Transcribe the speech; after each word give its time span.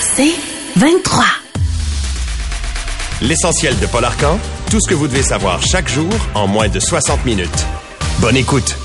C'est 0.00 0.34
23. 0.76 1.24
L'essentiel 3.22 3.78
de 3.80 3.86
Paul 3.86 4.04
Arcan, 4.04 4.38
tout 4.70 4.78
ce 4.80 4.88
que 4.88 4.94
vous 4.94 5.08
devez 5.08 5.22
savoir 5.22 5.60
chaque 5.62 5.88
jour 5.88 6.12
en 6.34 6.46
moins 6.46 6.68
de 6.68 6.78
60 6.78 7.24
minutes. 7.24 7.66
Bonne 8.20 8.36
écoute. 8.36 8.76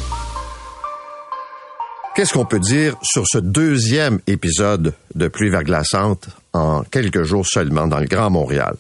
Qu'est-ce 2.16 2.34
qu'on 2.34 2.46
peut 2.46 2.60
dire 2.60 2.96
sur 3.04 3.26
ce 3.28 3.38
deuxième 3.38 4.20
épisode 4.26 4.94
de 5.14 5.28
pluie 5.28 5.50
verglaçante 5.50 6.30
en 6.54 6.84
quelques 6.84 7.24
jours 7.24 7.46
seulement 7.46 7.88
dans 7.88 8.00
le 8.00 8.08
Grand 8.08 8.32
Montréal? 8.32 8.76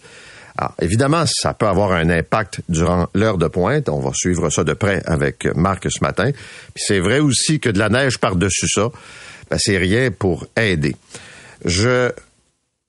Alors, 0.57 0.73
évidemment, 0.81 1.25
ça 1.27 1.53
peut 1.53 1.67
avoir 1.67 1.91
un 1.91 2.09
impact 2.09 2.61
durant 2.69 3.07
l'heure 3.13 3.37
de 3.37 3.47
pointe. 3.47 3.87
On 3.87 3.99
va 3.99 4.11
suivre 4.13 4.49
ça 4.49 4.63
de 4.63 4.73
près 4.73 5.03
avec 5.05 5.45
Marc 5.55 5.85
ce 5.91 6.03
matin. 6.03 6.31
Puis 6.73 6.83
c'est 6.85 6.99
vrai 6.99 7.19
aussi 7.19 7.59
que 7.59 7.69
de 7.69 7.77
la 7.77 7.89
neige 7.89 8.17
par-dessus 8.17 8.67
ça, 8.67 8.89
ben, 9.49 9.57
c'est 9.59 9.77
rien 9.77 10.09
pour 10.11 10.47
aider. 10.57 10.95
Je 11.65 12.11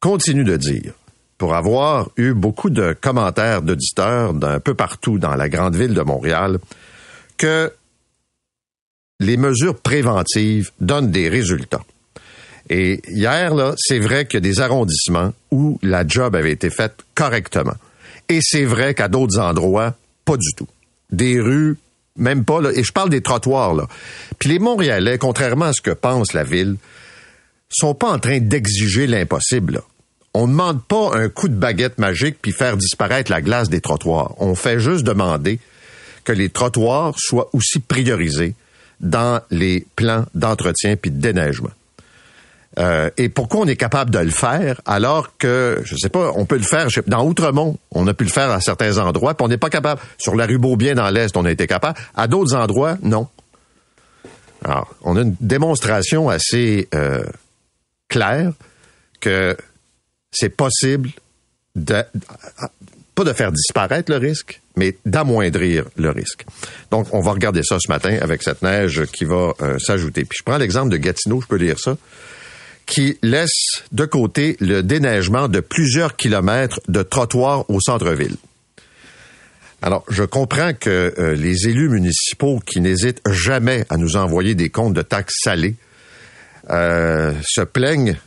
continue 0.00 0.44
de 0.44 0.56
dire, 0.56 0.92
pour 1.38 1.54
avoir 1.54 2.10
eu 2.16 2.32
beaucoup 2.32 2.70
de 2.70 2.94
commentaires 2.98 3.62
d'auditeurs 3.62 4.34
d'un 4.34 4.60
peu 4.60 4.74
partout 4.74 5.18
dans 5.18 5.34
la 5.34 5.48
grande 5.48 5.76
ville 5.76 5.94
de 5.94 6.02
Montréal, 6.02 6.58
que 7.36 7.72
les 9.20 9.36
mesures 9.36 9.78
préventives 9.78 10.70
donnent 10.80 11.10
des 11.10 11.28
résultats. 11.28 11.82
Et 12.68 13.00
hier, 13.08 13.54
là, 13.54 13.74
c'est 13.76 13.98
vrai 13.98 14.26
qu'il 14.26 14.34
y 14.34 14.38
a 14.38 14.40
des 14.40 14.60
arrondissements 14.60 15.32
où 15.50 15.78
la 15.82 16.06
job 16.06 16.36
avait 16.36 16.52
été 16.52 16.70
faite 16.70 17.04
correctement. 17.14 17.74
Et 18.28 18.40
c'est 18.42 18.64
vrai 18.64 18.94
qu'à 18.94 19.08
d'autres 19.08 19.38
endroits, 19.38 19.94
pas 20.24 20.36
du 20.36 20.54
tout. 20.56 20.68
Des 21.10 21.40
rues, 21.40 21.76
même 22.16 22.44
pas, 22.44 22.60
et 22.74 22.84
je 22.84 22.92
parle 22.92 23.10
des 23.10 23.22
trottoirs, 23.22 23.74
là. 23.74 23.88
Puis 24.38 24.48
les 24.48 24.58
Montréalais, 24.58 25.18
contrairement 25.18 25.66
à 25.66 25.72
ce 25.72 25.80
que 25.80 25.90
pense 25.90 26.32
la 26.32 26.44
ville, 26.44 26.76
sont 27.70 27.94
pas 27.94 28.10
en 28.10 28.18
train 28.18 28.38
d'exiger 28.40 29.06
l'impossible, 29.06 29.80
On 30.34 30.46
ne 30.46 30.52
demande 30.52 30.82
pas 30.84 31.10
un 31.14 31.28
coup 31.28 31.48
de 31.48 31.54
baguette 31.54 31.98
magique 31.98 32.36
puis 32.40 32.52
faire 32.52 32.76
disparaître 32.76 33.30
la 33.30 33.40
glace 33.40 33.68
des 33.68 33.80
trottoirs. 33.80 34.34
On 34.38 34.54
fait 34.54 34.80
juste 34.80 35.04
demander 35.04 35.58
que 36.24 36.32
les 36.32 36.50
trottoirs 36.50 37.14
soient 37.16 37.48
aussi 37.52 37.80
priorisés 37.80 38.54
dans 39.00 39.40
les 39.50 39.86
plans 39.96 40.26
d'entretien 40.34 40.96
puis 40.96 41.10
de 41.10 41.20
déneigement. 41.20 41.70
Euh, 42.78 43.10
et 43.16 43.28
pourquoi 43.28 43.60
on 43.60 43.66
est 43.66 43.76
capable 43.76 44.10
de 44.10 44.18
le 44.20 44.30
faire 44.30 44.80
alors 44.86 45.36
que, 45.38 45.80
je 45.84 45.96
sais 45.96 46.08
pas, 46.08 46.32
on 46.36 46.44
peut 46.44 46.56
le 46.56 46.62
faire 46.62 46.86
dans 47.08 47.26
Outremont, 47.26 47.78
on 47.90 48.06
a 48.06 48.14
pu 48.14 48.24
le 48.24 48.30
faire 48.30 48.50
à 48.50 48.60
certains 48.60 48.98
endroits, 48.98 49.34
puis 49.34 49.44
on 49.44 49.48
n'est 49.48 49.58
pas 49.58 49.70
capable. 49.70 50.00
Sur 50.18 50.36
la 50.36 50.46
rue 50.46 50.58
Beaubien 50.58 50.94
dans 50.94 51.10
l'Est, 51.10 51.36
on 51.36 51.44
a 51.44 51.50
été 51.50 51.66
capable. 51.66 51.98
À 52.14 52.28
d'autres 52.28 52.54
endroits, 52.54 52.96
non. 53.02 53.26
Alors, 54.64 54.94
on 55.02 55.16
a 55.16 55.22
une 55.22 55.34
démonstration 55.40 56.28
assez 56.28 56.88
euh, 56.94 57.24
claire 58.10 58.52
que 59.20 59.56
c'est 60.30 60.50
possible 60.50 61.10
de, 61.74 62.02
pas 63.14 63.24
de 63.24 63.32
faire 63.32 63.52
disparaître 63.52 64.12
le 64.12 64.18
risque, 64.18 64.60
mais 64.76 64.96
d'amoindrir 65.06 65.86
le 65.96 66.10
risque. 66.10 66.44
Donc, 66.90 67.12
on 67.14 67.20
va 67.20 67.32
regarder 67.32 67.62
ça 67.62 67.78
ce 67.80 67.90
matin 67.90 68.18
avec 68.20 68.42
cette 68.42 68.60
neige 68.62 69.06
qui 69.06 69.24
va 69.24 69.54
euh, 69.62 69.78
s'ajouter. 69.78 70.24
Puis 70.24 70.38
je 70.40 70.44
prends 70.44 70.58
l'exemple 70.58 70.90
de 70.90 70.98
Gatineau, 70.98 71.40
je 71.40 71.46
peux 71.46 71.56
lire 71.56 71.78
ça 71.78 71.96
qui 72.90 73.16
laisse 73.22 73.84
de 73.92 74.04
côté 74.04 74.56
le 74.58 74.82
déneigement 74.82 75.46
de 75.46 75.60
plusieurs 75.60 76.16
kilomètres 76.16 76.80
de 76.88 77.02
trottoirs 77.02 77.70
au 77.70 77.80
centre-ville. 77.80 78.36
Alors, 79.80 80.04
je 80.10 80.24
comprends 80.24 80.72
que 80.74 81.14
euh, 81.16 81.34
les 81.36 81.68
élus 81.68 81.88
municipaux 81.88 82.60
qui 82.66 82.80
n'hésitent 82.80 83.22
jamais 83.30 83.86
à 83.90 83.96
nous 83.96 84.16
envoyer 84.16 84.56
des 84.56 84.70
comptes 84.70 84.92
de 84.92 85.02
taxes 85.02 85.36
salées 85.42 85.76
euh, 86.70 87.32
se 87.44 87.62
plaignent 87.62 88.18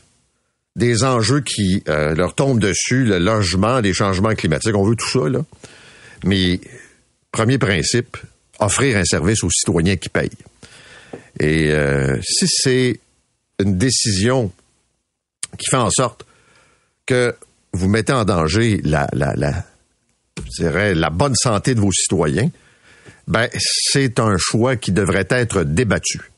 des 0.76 1.04
enjeux 1.04 1.42
qui 1.42 1.84
euh, 1.88 2.16
leur 2.16 2.36
tombent 2.36 2.60
dessus, 2.60 3.06
le 3.06 3.20
logement, 3.20 3.80
les 3.80 3.94
changements 3.94 4.34
climatiques. 4.34 4.76
On 4.76 4.84
veut 4.84 4.96
tout 4.96 5.10
ça, 5.10 5.30
là. 5.30 5.40
Mais, 6.24 6.60
premier 7.32 7.58
principe, 7.58 8.18
offrir 8.60 8.98
un 8.98 9.06
service 9.06 9.44
aux 9.44 9.50
citoyens 9.50 9.98
qui 9.98 10.10
payent. 10.10 10.30
Et 11.40 11.74
si 12.22 12.48
c'est 12.48 13.00
une 13.60 13.78
décision 13.78 14.52
qui 15.58 15.70
fait 15.70 15.78
en 15.78 15.90
sorte 15.90 16.26
que 17.06 17.36
vous 17.74 17.88
mettez 17.88 18.14
en 18.14 18.24
danger 18.24 18.80
la, 18.84 19.08
la, 19.14 19.34
la, 19.36 19.66
je 20.38 20.64
dirais, 20.64 20.96
la 20.96 21.10
bonne 21.10 21.36
santé 21.36 21.76
de 21.76 21.80
vos 21.80 21.92
citoyens, 21.92 22.50
ben, 23.28 23.48
c'est 23.58 24.20
un 24.20 24.38
choix 24.38 24.76
qui 24.76 24.92
devrait 24.92 25.28
être 25.30 25.64
débattu 25.64 26.33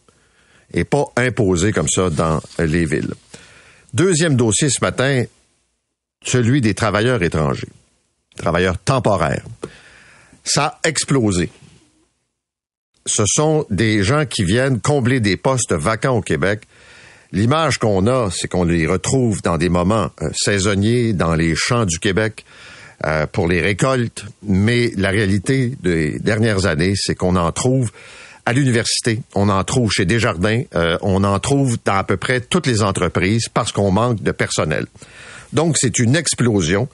et 0.75 0.83
pas 0.83 1.05
imposé 1.15 1.71
comme 1.71 1.89
ça 1.89 2.11
dans 2.11 2.39
les 2.59 2.85
villes. 2.85 3.13
Deuxième 3.93 4.35
dossier 4.35 4.69
ce 4.69 4.83
matin, 4.83 5.23
celui 6.23 6.61
des 6.61 6.75
travailleurs 6.75 7.23
étrangers, 7.23 7.69
travailleurs 8.37 8.77
temporaires. 8.77 9.45
Ça 10.43 10.65
a 10.65 10.87
explosé. 10.87 11.49
Ce 13.07 13.23
sont 13.25 13.65
des 13.71 14.03
gens 14.03 14.25
qui 14.25 14.43
viennent 14.43 14.79
combler 14.79 15.19
des 15.19 15.37
postes 15.37 15.73
vacants 15.73 16.17
au 16.17 16.21
Québec 16.21 16.67
L'image 17.35 17.79
qu'on 17.79 18.07
a, 18.07 18.29
c'est 18.31 18.47
qu'on 18.47 18.63
les 18.63 18.87
retrouve 18.87 19.41
dans 19.41 19.57
des 19.57 19.67
moments 19.67 20.09
euh, 20.21 20.29
saisonniers, 20.33 21.11
dans 21.11 21.35
les 21.35 21.53
champs 21.53 21.85
du 21.85 21.99
Québec, 21.99 22.45
euh, 23.05 23.27
pour 23.27 23.49
les 23.49 23.59
récoltes, 23.59 24.23
mais 24.41 24.91
la 24.95 25.09
réalité 25.09 25.73
des 25.83 26.17
dernières 26.19 26.65
années, 26.65 26.93
c'est 26.95 27.13
qu'on 27.13 27.35
en 27.35 27.51
trouve 27.51 27.91
à 28.45 28.53
l'université, 28.53 29.21
on 29.33 29.49
en 29.49 29.63
trouve 29.63 29.91
chez 29.91 30.05
Desjardins, 30.05 30.63
euh, 30.75 30.97
on 31.01 31.23
en 31.23 31.39
trouve 31.39 31.77
dans 31.83 31.95
à 31.95 32.03
peu 32.03 32.17
près 32.17 32.41
toutes 32.41 32.67
les 32.67 32.83
entreprises 32.83 33.49
parce 33.49 33.71
qu'on 33.71 33.91
manque 33.91 34.21
de 34.21 34.31
personnel. 34.31 34.85
Donc, 35.53 35.77
c'est 35.79 35.99
une 35.99 36.15
explosion. 36.15 36.87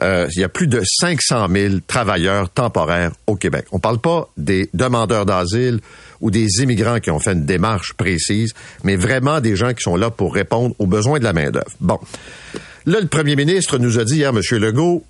il 0.00 0.40
y 0.40 0.44
a 0.44 0.48
plus 0.48 0.66
de 0.66 0.82
500 0.84 1.48
000 1.50 1.74
travailleurs 1.86 2.50
temporaires 2.50 3.12
au 3.26 3.36
Québec. 3.36 3.66
On 3.72 3.76
ne 3.76 3.80
parle 3.80 4.00
pas 4.00 4.28
des 4.36 4.68
demandeurs 4.74 5.26
d'asile 5.26 5.80
ou 6.20 6.30
des 6.30 6.62
immigrants 6.62 7.00
qui 7.00 7.10
ont 7.10 7.18
fait 7.18 7.32
une 7.32 7.44
démarche 7.44 7.92
précise, 7.94 8.54
mais 8.84 8.96
vraiment 8.96 9.40
des 9.40 9.56
gens 9.56 9.74
qui 9.74 9.82
sont 9.82 9.96
là 9.96 10.10
pour 10.10 10.34
répondre 10.34 10.74
aux 10.78 10.86
besoins 10.86 11.18
de 11.18 11.24
la 11.24 11.32
main-d'œuvre. 11.32 11.70
Bon. 11.80 11.98
Là, 12.86 13.00
le 13.00 13.06
premier 13.06 13.36
ministre 13.36 13.78
nous 13.78 13.98
a 13.98 14.04
dit 14.04 14.16
hier, 14.16 14.30
M. 14.30 14.40
Legault, 14.58 15.04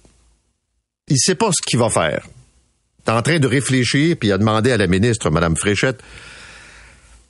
il 1.09 1.19
sait 1.19 1.35
pas 1.35 1.51
ce 1.53 1.63
qu'il 1.65 1.79
va 1.79 1.91
faire. 1.91 2.27
En 3.09 3.23
train 3.23 3.39
de 3.39 3.47
réfléchir, 3.47 4.17
puis 4.19 4.33
a 4.33 4.39
demandé 4.39 4.71
à 4.71 4.77
la 4.77 4.87
ministre, 4.87 5.29
Mme 5.31 5.57
Fréchette, 5.57 6.01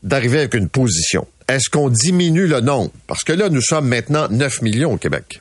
d'arriver 0.02 0.38
avec 0.38 0.54
une 0.54 0.68
position. 0.68 1.26
Est-ce 1.48 1.70
qu'on 1.70 1.88
diminue 1.88 2.46
le 2.46 2.60
nombre? 2.60 2.90
Parce 3.06 3.24
que 3.24 3.32
là, 3.32 3.48
nous 3.48 3.62
sommes 3.62 3.88
maintenant 3.88 4.28
9 4.28 4.62
millions 4.62 4.92
au 4.92 4.96
Québec. 4.96 5.40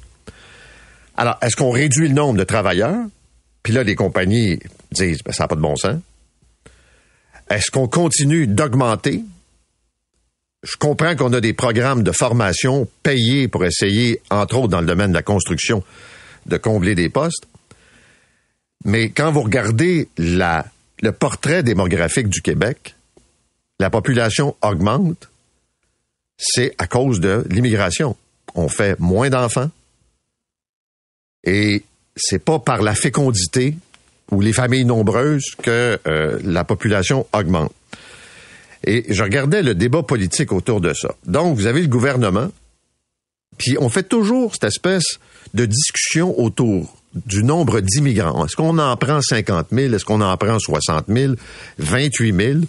Alors, 1.18 1.38
est-ce 1.42 1.56
qu'on 1.56 1.72
réduit 1.72 2.08
le 2.08 2.14
nombre 2.14 2.40
de 2.40 2.44
travailleurs? 2.44 3.06
Puis 3.64 3.74
là, 3.74 3.84
les 3.84 3.96
compagnies 3.96 4.60
disent, 4.92 5.22
ben, 5.24 5.32
ça 5.32 5.44
n'a 5.44 5.48
pas 5.48 5.56
de 5.56 5.62
bon 5.62 5.76
sens. 5.76 6.00
Est-ce 7.50 7.70
qu'on 7.70 7.88
continue 7.88 8.48
d'augmenter? 8.48 9.24
Je 10.64 10.78
comprends 10.78 11.16
qu'on 11.16 11.34
a 11.34 11.42
des 11.42 11.54
programmes 11.54 12.04
de 12.04 12.12
formation 12.12 12.88
payés 13.04 13.48
pour 13.48 13.66
essayer, 13.66 14.22
entre 14.30 14.58
autres 14.58 14.70
dans 14.70 14.82
le 14.82 14.88
domaine 14.88 15.10
de 15.10 15.16
la 15.16 15.24
construction, 15.24 15.84
de 16.46 16.58
combler 16.58 16.96
des 16.96 17.10
postes. 17.10 17.46
Mais 18.86 19.10
quand 19.10 19.32
vous 19.32 19.42
regardez 19.42 20.10
la, 20.18 20.66
le 21.02 21.12
portrait 21.12 21.64
démographique 21.64 22.30
du 22.30 22.42
Québec, 22.42 22.96
la 23.80 23.90
population 23.90 24.56
augmente, 24.62 25.30
c'est 26.38 26.74
à 26.78 26.88
cause 26.88 27.20
de 27.20 27.46
l'immigration. 27.50 28.16
On 28.56 28.68
fait 28.68 29.00
moins 29.00 29.30
d'enfants 29.30 29.70
et 31.44 31.84
c'est 32.16 32.44
pas 32.44 32.60
par 32.60 32.82
la 32.82 32.96
fécondité 32.96 33.76
ou 34.32 34.42
les 34.42 34.54
familles 34.54 34.86
nombreuses 34.86 35.56
que 35.62 36.00
euh, 36.08 36.40
la 36.44 36.64
population 36.64 37.28
augmente. 37.34 37.74
Et 38.84 39.06
je 39.10 39.24
regardais 39.24 39.62
le 39.62 39.76
débat 39.76 40.04
politique 40.04 40.52
autour 40.52 40.82
de 40.82 40.94
ça. 40.94 41.16
Donc, 41.26 41.56
vous 41.56 41.68
avez 41.68 41.82
le 41.82 41.88
gouvernement, 41.88 42.50
puis 43.58 43.78
on 43.80 43.90
fait 43.90 44.04
toujours 44.04 44.54
cette 44.54 44.64
espèce 44.64 45.20
de 45.54 45.66
discussion 45.66 46.40
autour 46.40 47.01
du 47.14 47.44
nombre 47.44 47.82
d'immigrants. 47.82 48.46
Est-ce 48.46 48.56
qu'on 48.56 48.78
en 48.78 48.96
prend 48.98 49.22
50 49.22 49.68
000? 49.72 49.94
Est-ce 49.94 50.06
qu'on 50.06 50.22
en 50.22 50.36
prend 50.38 50.58
60 50.60 51.06
000? 51.08 51.34
28 51.78 52.36
000? 52.36 52.60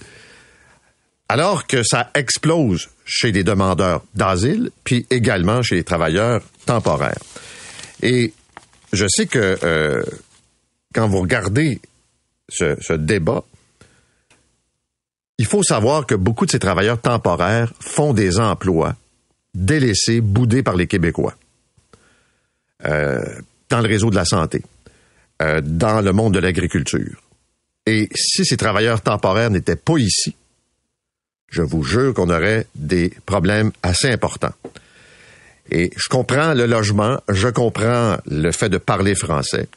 Alors 1.29 1.67
que 1.67 1.83
ça 1.83 2.11
explose 2.15 2.91
chez 3.05 3.33
les 3.33 3.45
demandeurs 3.45 4.03
d'asile, 4.15 4.71
puis 4.85 5.07
également 5.11 5.63
chez 5.63 5.77
les 5.77 5.85
travailleurs 5.85 6.43
temporaires. 6.67 7.19
Et 8.03 8.33
je 8.93 9.07
sais 9.09 9.27
que 9.27 9.59
euh, 9.63 10.03
quand 10.95 11.09
vous 11.09 11.21
regardez 11.21 11.81
ce, 12.49 12.93
débat, 12.93 13.45
il 15.39 15.47
faut 15.47 15.63
savoir 15.63 16.07
que 16.07 16.15
beaucoup 16.15 16.45
de 16.45 16.51
ces 16.51 16.59
travailleurs 16.59 17.01
temporaires 17.01 17.73
font 17.81 18.13
des 18.13 18.39
emplois 18.39 18.95
délaissés, 19.55 20.21
boudés 20.21 20.63
par 20.63 20.77
les 20.77 20.87
Québécois, 20.87 21.35
euh, 22.85 23.23
dans 23.73 23.81
le 23.81 23.89
réseau 23.89 24.11
de 24.11 24.17
la 24.17 24.25
santé, 24.25 24.63
euh, 25.43 25.61
dans 25.63 26.01
le 26.01 26.13
monde 26.13 26.35
de 26.35 26.39
l'agriculture. 26.39 27.23
Et 27.87 28.09
si 28.15 28.45
ces 28.45 28.57
travailleurs 28.57 29.01
temporaires 29.01 29.51
n'étaient 29.51 29.77
pas 29.77 29.99
ici, 29.99 30.37
je 31.51 31.63
vous 31.63 31.83
jure 31.83 32.15
qu'on 32.15 32.31
aurait 32.31 32.67
des 32.75 33.13
problèmes 33.27 33.73
assez 33.83 34.09
importants. 34.09 34.55
Et 35.71 35.91
je 35.97 36.09
comprends 36.09 36.55
le 36.55 36.67
logement, 36.67 37.21
je 37.29 37.49
comprends 37.49 38.17
le 38.27 38.53
fait 38.53 38.69
de 38.69 38.79
parler 38.79 39.15
français. 39.15 39.69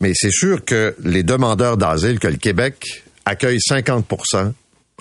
Mais 0.00 0.12
c'est 0.14 0.30
sûr 0.30 0.64
que 0.64 0.94
les 1.02 1.22
demandeurs 1.22 1.76
d'asile, 1.76 2.18
que 2.18 2.28
le 2.28 2.36
Québec 2.36 3.04
accueille 3.24 3.58
50% 3.58 4.52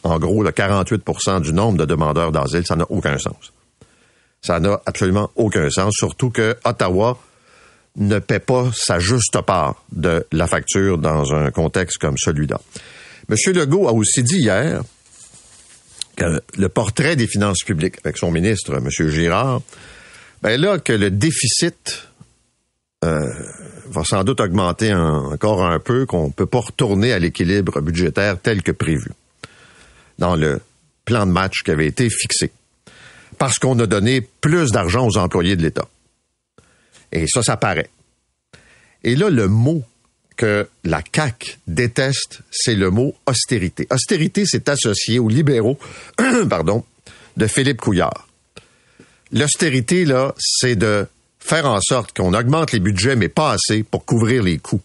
en 0.06 0.20
gros, 0.20 0.44
le 0.44 0.52
48% 0.52 1.42
du 1.42 1.52
nombre 1.52 1.80
de 1.80 1.86
demandeurs 1.86 2.32
d'asile, 2.32 2.64
ça 2.66 2.76
n'a 2.76 2.86
aucun 2.90 3.18
sens. 3.18 3.52
Ça 4.42 4.60
n'a 4.60 4.80
absolument 4.86 5.32
aucun 5.36 5.70
sens, 5.72 5.94
surtout 5.96 6.30
que 6.30 6.56
Ottawa 6.64 7.18
ne 7.98 8.20
paie 8.20 8.40
pas 8.40 8.70
sa 8.74 9.00
juste 9.00 9.40
part 9.42 9.84
de 9.92 10.26
la 10.32 10.48
facture 10.48 10.98
dans 10.98 11.34
un 11.34 11.52
contexte 11.52 11.98
comme 11.98 12.18
celui-là. 12.18 12.60
M. 13.30 13.54
Legault 13.54 13.88
a 13.88 13.94
aussi 13.94 14.24
dit 14.24 14.38
hier 14.38 14.84
que 16.16 16.42
le 16.58 16.70
portrait 16.70 17.16
des 17.16 17.28
finances 17.28 17.64
publiques 17.64 17.98
avec 18.04 18.18
son 18.18 18.32
ministre, 18.32 18.74
M. 18.76 18.90
Girard, 19.10 19.62
ben 20.42 20.60
là, 20.60 20.78
que 20.80 20.94
le 20.94 21.10
déficit 21.10 22.08
euh, 23.04 23.34
va 23.88 24.04
sans 24.04 24.24
doute 24.24 24.40
augmenter 24.40 24.94
encore 24.94 25.66
un 25.66 25.80
peu, 25.80 26.06
qu'on 26.06 26.28
ne 26.28 26.32
peut 26.32 26.46
pas 26.46 26.60
retourner 26.60 27.14
à 27.14 27.20
l'équilibre 27.20 27.82
budgétaire 27.82 28.38
tel 28.42 28.62
que 28.62 28.72
prévu 28.72 29.12
dans 30.20 30.36
le 30.36 30.62
plan 31.04 31.26
de 31.26 31.32
match 31.32 31.64
qui 31.64 31.72
avait 31.72 31.88
été 31.88 32.10
fixé. 32.10 32.52
Parce 33.38 33.60
qu'on 33.60 33.78
a 33.80 33.86
donné 33.86 34.22
plus 34.22 34.72
d'argent 34.72 35.08
aux 35.08 35.18
employés 35.18 35.56
de 35.56 35.62
l'État. 35.62 35.88
Et 37.16 37.28
ça, 37.28 37.42
ça 37.42 37.56
paraît. 37.56 37.90
Et 39.04 39.16
là, 39.16 39.30
le 39.30 39.48
mot 39.48 39.84
que 40.36 40.68
la 40.84 41.02
CAQ 41.16 41.60
déteste, 41.66 42.42
c'est 42.52 42.76
le 42.76 42.90
mot 42.90 43.16
austérité. 43.26 43.88
Austérité, 43.90 44.44
c'est 44.46 44.68
associé 44.68 45.18
aux 45.18 45.30
libéraux, 45.30 45.80
pardon, 46.50 46.84
de 47.38 47.48
Philippe 47.48 47.80
Couillard. 47.80 48.28
L'austérité, 49.32 50.04
là, 50.04 50.36
c'est 50.38 50.76
de 50.76 51.08
faire 51.40 51.66
en 51.66 51.80
sorte 51.80 52.16
qu'on 52.16 52.34
augmente 52.34 52.74
les 52.74 52.80
budgets, 52.80 53.16
mais 53.16 53.30
pas 53.30 53.54
assez 53.54 53.84
pour 53.84 54.04
couvrir 54.04 54.44
les 54.44 54.58
coûts. 54.58 54.82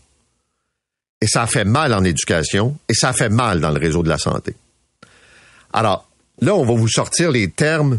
Et 1.20 1.26
ça 1.26 1.48
fait 1.48 1.64
mal 1.64 1.92
en 1.92 2.04
éducation 2.04 2.78
et 2.88 2.94
ça 2.94 3.12
fait 3.12 3.28
mal 3.28 3.60
dans 3.60 3.70
le 3.70 3.80
réseau 3.80 4.04
de 4.04 4.08
la 4.08 4.18
santé. 4.18 4.54
Alors, 5.72 6.08
là, 6.40 6.54
on 6.54 6.64
va 6.64 6.74
vous 6.74 6.88
sortir 6.88 7.32
les 7.32 7.50
termes 7.50 7.98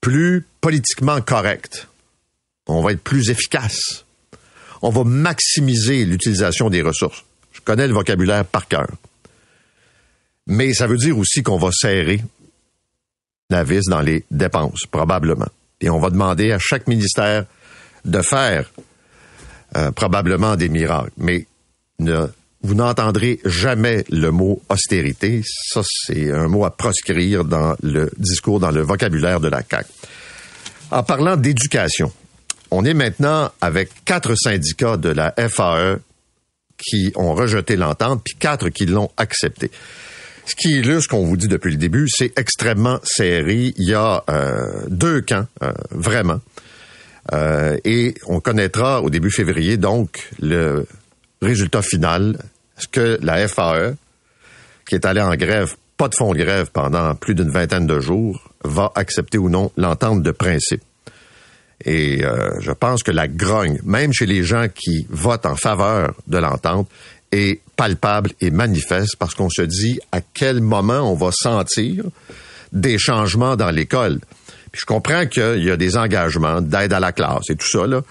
plus 0.00 0.46
politiquement 0.62 1.20
corrects. 1.20 1.86
On 2.66 2.82
va 2.82 2.92
être 2.92 3.02
plus 3.02 3.30
efficace. 3.30 4.04
On 4.82 4.90
va 4.90 5.04
maximiser 5.04 6.04
l'utilisation 6.04 6.70
des 6.70 6.82
ressources. 6.82 7.24
Je 7.52 7.60
connais 7.60 7.86
le 7.86 7.94
vocabulaire 7.94 8.44
par 8.44 8.68
cœur. 8.68 8.88
Mais 10.46 10.74
ça 10.74 10.86
veut 10.86 10.96
dire 10.96 11.16
aussi 11.16 11.42
qu'on 11.42 11.58
va 11.58 11.70
serrer 11.72 12.22
la 13.50 13.64
vis 13.64 13.86
dans 13.88 14.00
les 14.00 14.24
dépenses, 14.30 14.86
probablement. 14.90 15.48
Et 15.80 15.90
on 15.90 15.98
va 15.98 16.10
demander 16.10 16.52
à 16.52 16.58
chaque 16.58 16.86
ministère 16.86 17.46
de 18.04 18.20
faire 18.20 18.70
euh, 19.76 19.90
probablement 19.90 20.56
des 20.56 20.68
miracles. 20.68 21.12
Mais 21.16 21.46
ne 21.98 22.26
vous 22.62 22.74
n'entendrez 22.74 23.40
jamais 23.44 24.04
le 24.08 24.30
mot 24.30 24.62
austérité. 24.70 25.42
Ça, 25.44 25.82
c'est 25.84 26.30
un 26.30 26.48
mot 26.48 26.64
à 26.64 26.74
proscrire 26.74 27.44
dans 27.44 27.76
le 27.82 28.10
discours, 28.16 28.58
dans 28.58 28.70
le 28.70 28.80
vocabulaire 28.80 29.38
de 29.38 29.48
la 29.48 29.62
CAQ. 29.62 29.88
En 30.90 31.02
parlant 31.02 31.36
d'éducation, 31.36 32.10
on 32.74 32.84
est 32.84 32.94
maintenant 32.94 33.50
avec 33.60 33.90
quatre 34.04 34.34
syndicats 34.34 34.96
de 34.96 35.08
la 35.08 35.32
FAE 35.36 35.98
qui 36.76 37.12
ont 37.14 37.34
rejeté 37.34 37.76
l'entente, 37.76 38.22
puis 38.24 38.34
quatre 38.38 38.68
qui 38.68 38.86
l'ont 38.86 39.10
accepté. 39.16 39.70
Ce 40.46 40.54
qui 40.54 40.72
illustre 40.72 41.02
ce 41.04 41.08
qu'on 41.08 41.24
vous 41.24 41.36
dit 41.36 41.48
depuis 41.48 41.70
le 41.70 41.78
début, 41.78 42.06
c'est 42.08 42.38
extrêmement 42.38 43.00
serré. 43.02 43.72
Il 43.76 43.88
y 43.88 43.94
a 43.94 44.22
euh, 44.28 44.84
deux 44.88 45.22
camps, 45.22 45.46
euh, 45.62 45.72
vraiment. 45.90 46.40
Euh, 47.32 47.78
et 47.84 48.14
on 48.26 48.40
connaîtra 48.40 49.02
au 49.02 49.08
début 49.08 49.30
février, 49.30 49.78
donc, 49.78 50.28
le 50.40 50.86
résultat 51.40 51.80
final 51.80 52.36
est-ce 52.76 52.88
que 52.88 53.18
la 53.22 53.46
FAE, 53.46 53.94
qui 54.88 54.94
est 54.94 55.06
allée 55.06 55.20
en 55.20 55.34
grève, 55.36 55.76
pas 55.96 56.08
de 56.08 56.14
fond 56.14 56.32
de 56.32 56.38
grève 56.38 56.70
pendant 56.72 57.14
plus 57.14 57.34
d'une 57.34 57.50
vingtaine 57.50 57.86
de 57.86 58.00
jours, 58.00 58.50
va 58.64 58.90
accepter 58.94 59.38
ou 59.38 59.48
non 59.48 59.70
l'entente 59.76 60.22
de 60.22 60.30
principe? 60.32 60.82
Et 61.84 62.24
euh, 62.24 62.60
je 62.60 62.72
pense 62.72 63.02
que 63.02 63.10
la 63.10 63.28
grogne, 63.28 63.78
même 63.84 64.12
chez 64.12 64.26
les 64.26 64.42
gens 64.42 64.68
qui 64.68 65.06
votent 65.10 65.46
en 65.46 65.56
faveur 65.56 66.14
de 66.26 66.38
l'entente, 66.38 66.88
est 67.30 67.60
palpable 67.76 68.30
et 68.40 68.50
manifeste 68.50 69.16
parce 69.18 69.34
qu'on 69.34 69.50
se 69.50 69.62
dit 69.62 70.00
à 70.12 70.20
quel 70.20 70.60
moment 70.60 71.10
on 71.10 71.14
va 71.14 71.30
sentir 71.32 72.04
des 72.72 72.98
changements 72.98 73.56
dans 73.56 73.70
l'école. 73.70 74.20
Je 74.72 74.84
comprends 74.84 75.26
qu'il 75.26 75.64
y 75.64 75.70
a 75.70 75.76
des 75.76 75.96
engagements 75.96 76.60
d'aide 76.60 76.92
à 76.92 77.00
la 77.00 77.12
classe 77.12 77.50
et 77.50 77.56
tout 77.56 77.68
ça, 77.68 77.86
là, 77.86 78.02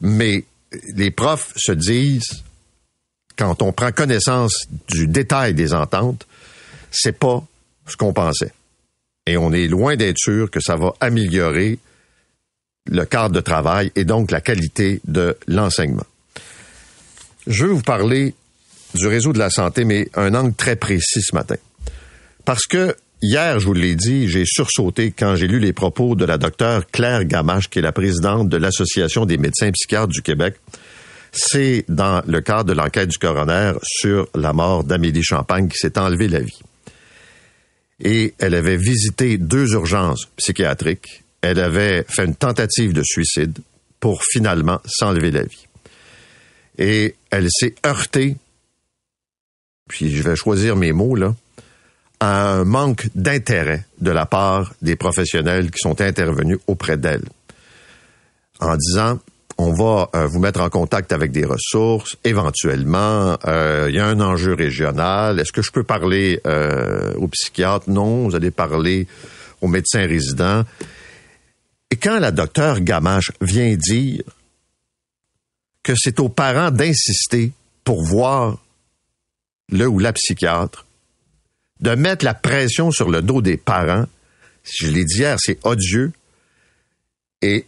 mais 0.00 0.44
les 0.94 1.10
profs 1.10 1.52
se 1.56 1.72
disent 1.72 2.42
quand 3.36 3.62
on 3.62 3.72
prend 3.72 3.90
connaissance 3.90 4.66
du 4.88 5.06
détail 5.06 5.54
des 5.54 5.72
ententes, 5.74 6.26
c'est 6.90 7.18
pas 7.18 7.42
ce 7.86 7.96
qu'on 7.96 8.12
pensait. 8.12 8.52
Et 9.26 9.36
on 9.36 9.52
est 9.52 9.66
loin 9.66 9.96
d'être 9.96 10.18
sûr 10.18 10.50
que 10.50 10.60
ça 10.60 10.76
va 10.76 10.92
améliorer 11.00 11.78
le 12.86 13.04
cadre 13.04 13.34
de 13.34 13.40
travail 13.40 13.92
et 13.96 14.04
donc 14.04 14.30
la 14.30 14.40
qualité 14.40 15.00
de 15.06 15.36
l'enseignement. 15.46 16.06
Je 17.46 17.66
veux 17.66 17.72
vous 17.72 17.82
parler 17.82 18.34
du 18.94 19.06
réseau 19.06 19.32
de 19.32 19.38
la 19.38 19.50
santé, 19.50 19.84
mais 19.84 20.08
un 20.14 20.34
angle 20.34 20.54
très 20.54 20.76
précis 20.76 21.22
ce 21.22 21.34
matin. 21.34 21.56
Parce 22.44 22.66
que 22.66 22.96
hier, 23.22 23.60
je 23.60 23.66
vous 23.66 23.74
l'ai 23.74 23.94
dit, 23.94 24.28
j'ai 24.28 24.44
sursauté 24.44 25.12
quand 25.12 25.36
j'ai 25.36 25.46
lu 25.46 25.58
les 25.58 25.72
propos 25.72 26.14
de 26.14 26.24
la 26.24 26.38
docteure 26.38 26.86
Claire 26.90 27.24
Gamache, 27.24 27.68
qui 27.68 27.78
est 27.78 27.82
la 27.82 27.92
présidente 27.92 28.48
de 28.48 28.56
l'Association 28.56 29.26
des 29.26 29.38
médecins 29.38 29.70
psychiatres 29.70 30.08
du 30.08 30.22
Québec, 30.22 30.56
c'est 31.32 31.84
dans 31.88 32.22
le 32.26 32.40
cadre 32.40 32.64
de 32.64 32.72
l'enquête 32.72 33.08
du 33.08 33.18
coroner 33.18 33.74
sur 33.82 34.26
la 34.34 34.52
mort 34.52 34.84
d'Amélie 34.84 35.22
Champagne 35.22 35.68
qui 35.68 35.78
s'est 35.78 35.98
enlevé 35.98 36.28
la 36.28 36.40
vie. 36.40 36.60
Et 38.02 38.34
elle 38.38 38.54
avait 38.54 38.76
visité 38.76 39.38
deux 39.38 39.74
urgences 39.74 40.26
psychiatriques. 40.36 41.22
Elle 41.42 41.60
avait 41.60 42.04
fait 42.08 42.24
une 42.24 42.34
tentative 42.34 42.92
de 42.92 43.02
suicide 43.02 43.58
pour 43.98 44.22
finalement 44.22 44.80
s'enlever 44.84 45.30
la 45.30 45.42
vie. 45.42 45.66
Et 46.78 47.14
elle 47.30 47.48
s'est 47.50 47.74
heurtée, 47.84 48.36
puis 49.88 50.10
je 50.10 50.22
vais 50.22 50.36
choisir 50.36 50.76
mes 50.76 50.92
mots 50.92 51.16
là, 51.16 51.34
à 52.20 52.52
un 52.52 52.64
manque 52.64 53.08
d'intérêt 53.14 53.84
de 54.00 54.10
la 54.10 54.26
part 54.26 54.74
des 54.82 54.96
professionnels 54.96 55.70
qui 55.70 55.78
sont 55.78 56.00
intervenus 56.00 56.58
auprès 56.66 56.96
d'elle 56.96 57.24
en 58.60 58.76
disant 58.76 59.18
on 59.58 59.72
va 59.72 60.08
euh, 60.14 60.26
vous 60.26 60.38
mettre 60.38 60.60
en 60.62 60.70
contact 60.70 61.12
avec 61.12 61.32
des 61.32 61.44
ressources, 61.44 62.16
éventuellement. 62.24 63.36
Euh, 63.46 63.88
il 63.90 63.94
y 63.94 63.98
a 63.98 64.06
un 64.06 64.18
enjeu 64.20 64.54
régional. 64.54 65.38
Est-ce 65.38 65.52
que 65.52 65.60
je 65.60 65.70
peux 65.70 65.82
parler 65.82 66.40
euh, 66.46 67.12
au? 67.16 67.28
Non, 67.86 68.28
vous 68.28 68.34
allez 68.34 68.50
parler 68.50 69.06
au 69.60 69.68
médecin 69.68 70.06
résident. 70.06 70.64
Et 71.90 71.96
quand 71.96 72.18
la 72.18 72.30
docteure 72.30 72.80
Gamache 72.80 73.32
vient 73.40 73.74
dire 73.76 74.22
que 75.82 75.94
c'est 75.96 76.20
aux 76.20 76.28
parents 76.28 76.70
d'insister 76.70 77.52
pour 77.84 78.04
voir 78.04 78.58
le 79.70 79.86
ou 79.86 79.98
la 79.98 80.12
psychiatre, 80.12 80.86
de 81.80 81.94
mettre 81.94 82.24
la 82.24 82.34
pression 82.34 82.90
sur 82.90 83.10
le 83.10 83.22
dos 83.22 83.40
des 83.42 83.56
parents, 83.56 84.06
je 84.64 84.88
l'ai 84.88 85.04
dit 85.04 85.18
hier, 85.18 85.36
c'est 85.40 85.58
odieux. 85.64 86.12
Et 87.42 87.66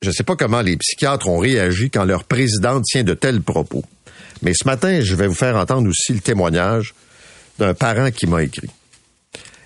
je 0.00 0.08
ne 0.08 0.12
sais 0.14 0.22
pas 0.22 0.36
comment 0.36 0.60
les 0.60 0.76
psychiatres 0.76 1.28
ont 1.28 1.38
réagi 1.38 1.90
quand 1.90 2.04
leur 2.04 2.24
présidente 2.24 2.84
tient 2.84 3.02
de 3.02 3.14
tels 3.14 3.42
propos. 3.42 3.84
Mais 4.42 4.54
ce 4.54 4.64
matin, 4.64 5.00
je 5.00 5.14
vais 5.16 5.26
vous 5.26 5.34
faire 5.34 5.56
entendre 5.56 5.88
aussi 5.88 6.12
le 6.12 6.20
témoignage 6.20 6.94
d'un 7.58 7.74
parent 7.74 8.12
qui 8.12 8.26
m'a 8.26 8.44
écrit. 8.44 8.70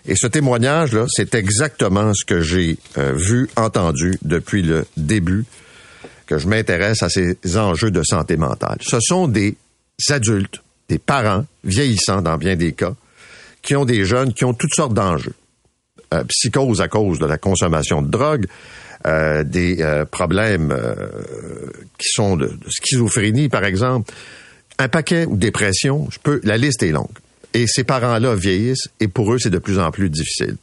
Et 0.07 0.17
ce 0.17 0.27
témoignage-là, 0.27 1.07
c'est 1.09 1.35
exactement 1.35 2.13
ce 2.15 2.25
que 2.25 2.41
j'ai 2.41 2.77
euh, 2.99 3.13
vu, 3.13 3.49
entendu 3.57 4.19
depuis 4.23 4.63
le 4.63 4.85
début 4.97 5.45
que 6.27 6.39
je 6.39 6.49
m'intéresse 6.49 7.03
à 7.03 7.09
ces 7.09 7.37
enjeux 7.57 7.91
de 7.91 8.03
santé 8.03 8.37
mentale. 8.37 8.79
Ce 8.81 8.99
sont 9.01 9.29
des 9.29 9.57
adultes, 10.09 10.63
des 10.89 10.99
parents 10.99 11.45
vieillissants 11.63 12.23
dans 12.23 12.37
bien 12.37 12.57
des 12.57 12.73
cas, 12.73 12.95
qui 13.63 13.77
ont 13.77 13.85
des 13.85 14.05
jeunes 14.05 14.33
qui 14.33 14.45
ont 14.45 14.55
toutes 14.55 14.75
sortes 14.75 14.95
d'enjeux. 14.95 15.35
Euh, 16.13 16.25
psychose 16.25 16.81
à 16.81 16.89
cause 16.89 17.19
de 17.19 17.27
la 17.27 17.39
consommation 17.39 18.03
de 18.03 18.09
drogue, 18.09 18.47
euh, 19.05 19.43
des 19.43 19.79
euh, 19.81 20.05
problèmes 20.05 20.71
euh, 20.71 20.95
qui 21.99 22.09
sont 22.09 22.37
de, 22.37 22.53
schizophrénie, 22.69 23.49
par 23.49 23.65
exemple, 23.65 24.15
un 24.79 24.87
paquet 24.87 25.25
ou 25.25 25.37
dépression, 25.37 26.07
je 26.09 26.21
peux, 26.21 26.41
la 26.45 26.57
liste 26.57 26.85
est 26.85 26.93
longue. 26.93 27.09
Et 27.55 27.67
ces 27.67 27.85
parents-là 27.85 28.35
vieillissent 28.35 28.89
et 29.01 29.09
pour 29.09 29.33
eux, 29.33 29.39
c'est 29.39 29.51
de 29.51 29.59
plus 29.59 29.79
en 29.79 29.91
plus 29.91 30.09
difficile. 30.09 30.57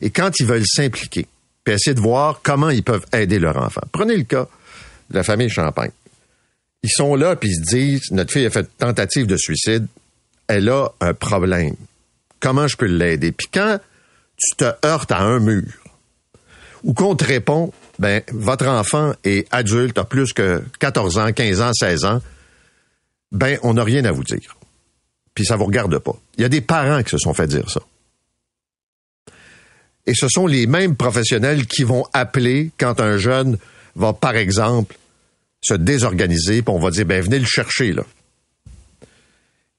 Et 0.00 0.10
quand 0.10 0.30
ils 0.40 0.46
veulent 0.46 0.66
s'impliquer, 0.66 1.26
puis 1.64 1.74
essayer 1.74 1.94
de 1.94 2.00
voir 2.00 2.40
comment 2.42 2.70
ils 2.70 2.82
peuvent 2.82 3.06
aider 3.12 3.38
leur 3.38 3.56
enfant. 3.56 3.82
Prenez 3.92 4.16
le 4.16 4.24
cas 4.24 4.48
de 5.10 5.14
la 5.14 5.22
famille 5.22 5.48
Champagne. 5.48 5.92
Ils 6.82 6.90
sont 6.90 7.14
là 7.14 7.36
puis 7.36 7.50
ils 7.50 7.64
se 7.64 7.76
disent, 7.76 8.10
notre 8.10 8.32
fille 8.32 8.46
a 8.46 8.50
fait 8.50 8.68
tentative 8.78 9.26
de 9.26 9.36
suicide, 9.36 9.86
elle 10.48 10.68
a 10.68 10.88
un 11.00 11.14
problème. 11.14 11.76
Comment 12.40 12.66
je 12.66 12.76
peux 12.76 12.86
l'aider? 12.86 13.30
Puis 13.30 13.46
quand 13.52 13.78
tu 14.36 14.56
te 14.56 14.64
heurtes 14.84 15.12
à 15.12 15.20
un 15.20 15.38
mur, 15.38 15.70
ou 16.82 16.94
qu'on 16.94 17.14
te 17.14 17.24
répond, 17.24 17.72
ben, 18.00 18.22
votre 18.32 18.66
enfant 18.66 19.12
est 19.22 19.46
adulte, 19.54 19.98
a 19.98 20.04
plus 20.04 20.32
que 20.32 20.62
14 20.80 21.18
ans, 21.18 21.32
15 21.32 21.60
ans, 21.60 21.70
16 21.72 22.04
ans, 22.04 22.20
ben, 23.30 23.58
on 23.62 23.74
n'a 23.74 23.84
rien 23.84 24.04
à 24.04 24.10
vous 24.10 24.24
dire. 24.24 24.56
Puis 25.34 25.44
ça 25.44 25.56
vous 25.56 25.64
regarde 25.64 25.98
pas. 25.98 26.16
Il 26.36 26.42
y 26.42 26.44
a 26.44 26.48
des 26.48 26.60
parents 26.60 27.02
qui 27.02 27.10
se 27.10 27.18
sont 27.18 27.34
fait 27.34 27.46
dire 27.46 27.68
ça. 27.70 27.80
Et 30.06 30.14
ce 30.14 30.26
sont 30.28 30.46
les 30.46 30.66
mêmes 30.66 30.96
professionnels 30.96 31.66
qui 31.66 31.84
vont 31.84 32.04
appeler 32.12 32.70
quand 32.78 33.00
un 33.00 33.16
jeune 33.16 33.56
va, 33.94 34.12
par 34.12 34.36
exemple, 34.36 34.96
se 35.62 35.74
désorganiser, 35.74 36.62
puis 36.62 36.74
on 36.74 36.80
va 36.80 36.90
dire, 36.90 37.06
ben, 37.06 37.22
venez 37.22 37.38
le 37.38 37.46
chercher, 37.46 37.92
là. 37.92 38.02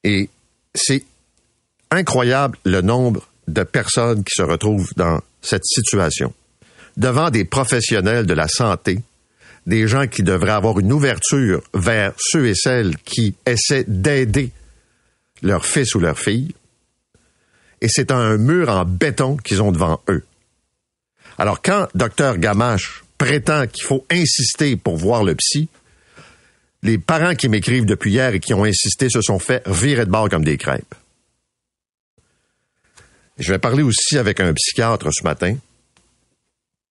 Et 0.02 0.30
c'est 0.74 1.04
incroyable 1.90 2.58
le 2.64 2.80
nombre 2.80 3.28
de 3.48 3.62
personnes 3.62 4.24
qui 4.24 4.32
se 4.34 4.42
retrouvent 4.42 4.92
dans 4.96 5.20
cette 5.42 5.64
situation. 5.64 6.32
Devant 6.96 7.30
des 7.30 7.44
professionnels 7.44 8.26
de 8.26 8.34
la 8.34 8.48
santé, 8.48 9.00
des 9.66 9.88
gens 9.88 10.06
qui 10.06 10.22
devraient 10.22 10.52
avoir 10.52 10.78
une 10.78 10.92
ouverture 10.92 11.62
vers 11.74 12.12
ceux 12.18 12.46
et 12.46 12.54
celles 12.54 12.96
qui 12.98 13.34
essaient 13.46 13.84
d'aider 13.86 14.52
leur 15.44 15.64
fils 15.64 15.94
ou 15.94 16.00
leur 16.00 16.18
fille, 16.18 16.54
et 17.80 17.88
c'est 17.88 18.10
un 18.10 18.38
mur 18.38 18.70
en 18.70 18.84
béton 18.84 19.36
qu'ils 19.36 19.62
ont 19.62 19.70
devant 19.70 20.00
eux. 20.08 20.24
Alors 21.38 21.60
quand 21.60 21.88
Dr 21.94 22.38
Gamache 22.38 23.04
prétend 23.18 23.66
qu'il 23.66 23.84
faut 23.84 24.06
insister 24.10 24.76
pour 24.76 24.96
voir 24.96 25.22
le 25.22 25.34
psy, 25.34 25.68
les 26.82 26.98
parents 26.98 27.34
qui 27.34 27.48
m'écrivent 27.48 27.86
depuis 27.86 28.12
hier 28.12 28.34
et 28.34 28.40
qui 28.40 28.54
ont 28.54 28.64
insisté 28.64 29.08
se 29.08 29.20
sont 29.20 29.38
fait 29.38 29.62
virer 29.68 30.06
de 30.06 30.10
bord 30.10 30.28
comme 30.28 30.44
des 30.44 30.56
crêpes. 30.56 30.94
Je 33.38 33.52
vais 33.52 33.58
parler 33.58 33.82
aussi 33.82 34.16
avec 34.16 34.40
un 34.40 34.52
psychiatre 34.54 35.08
ce 35.12 35.24
matin 35.24 35.56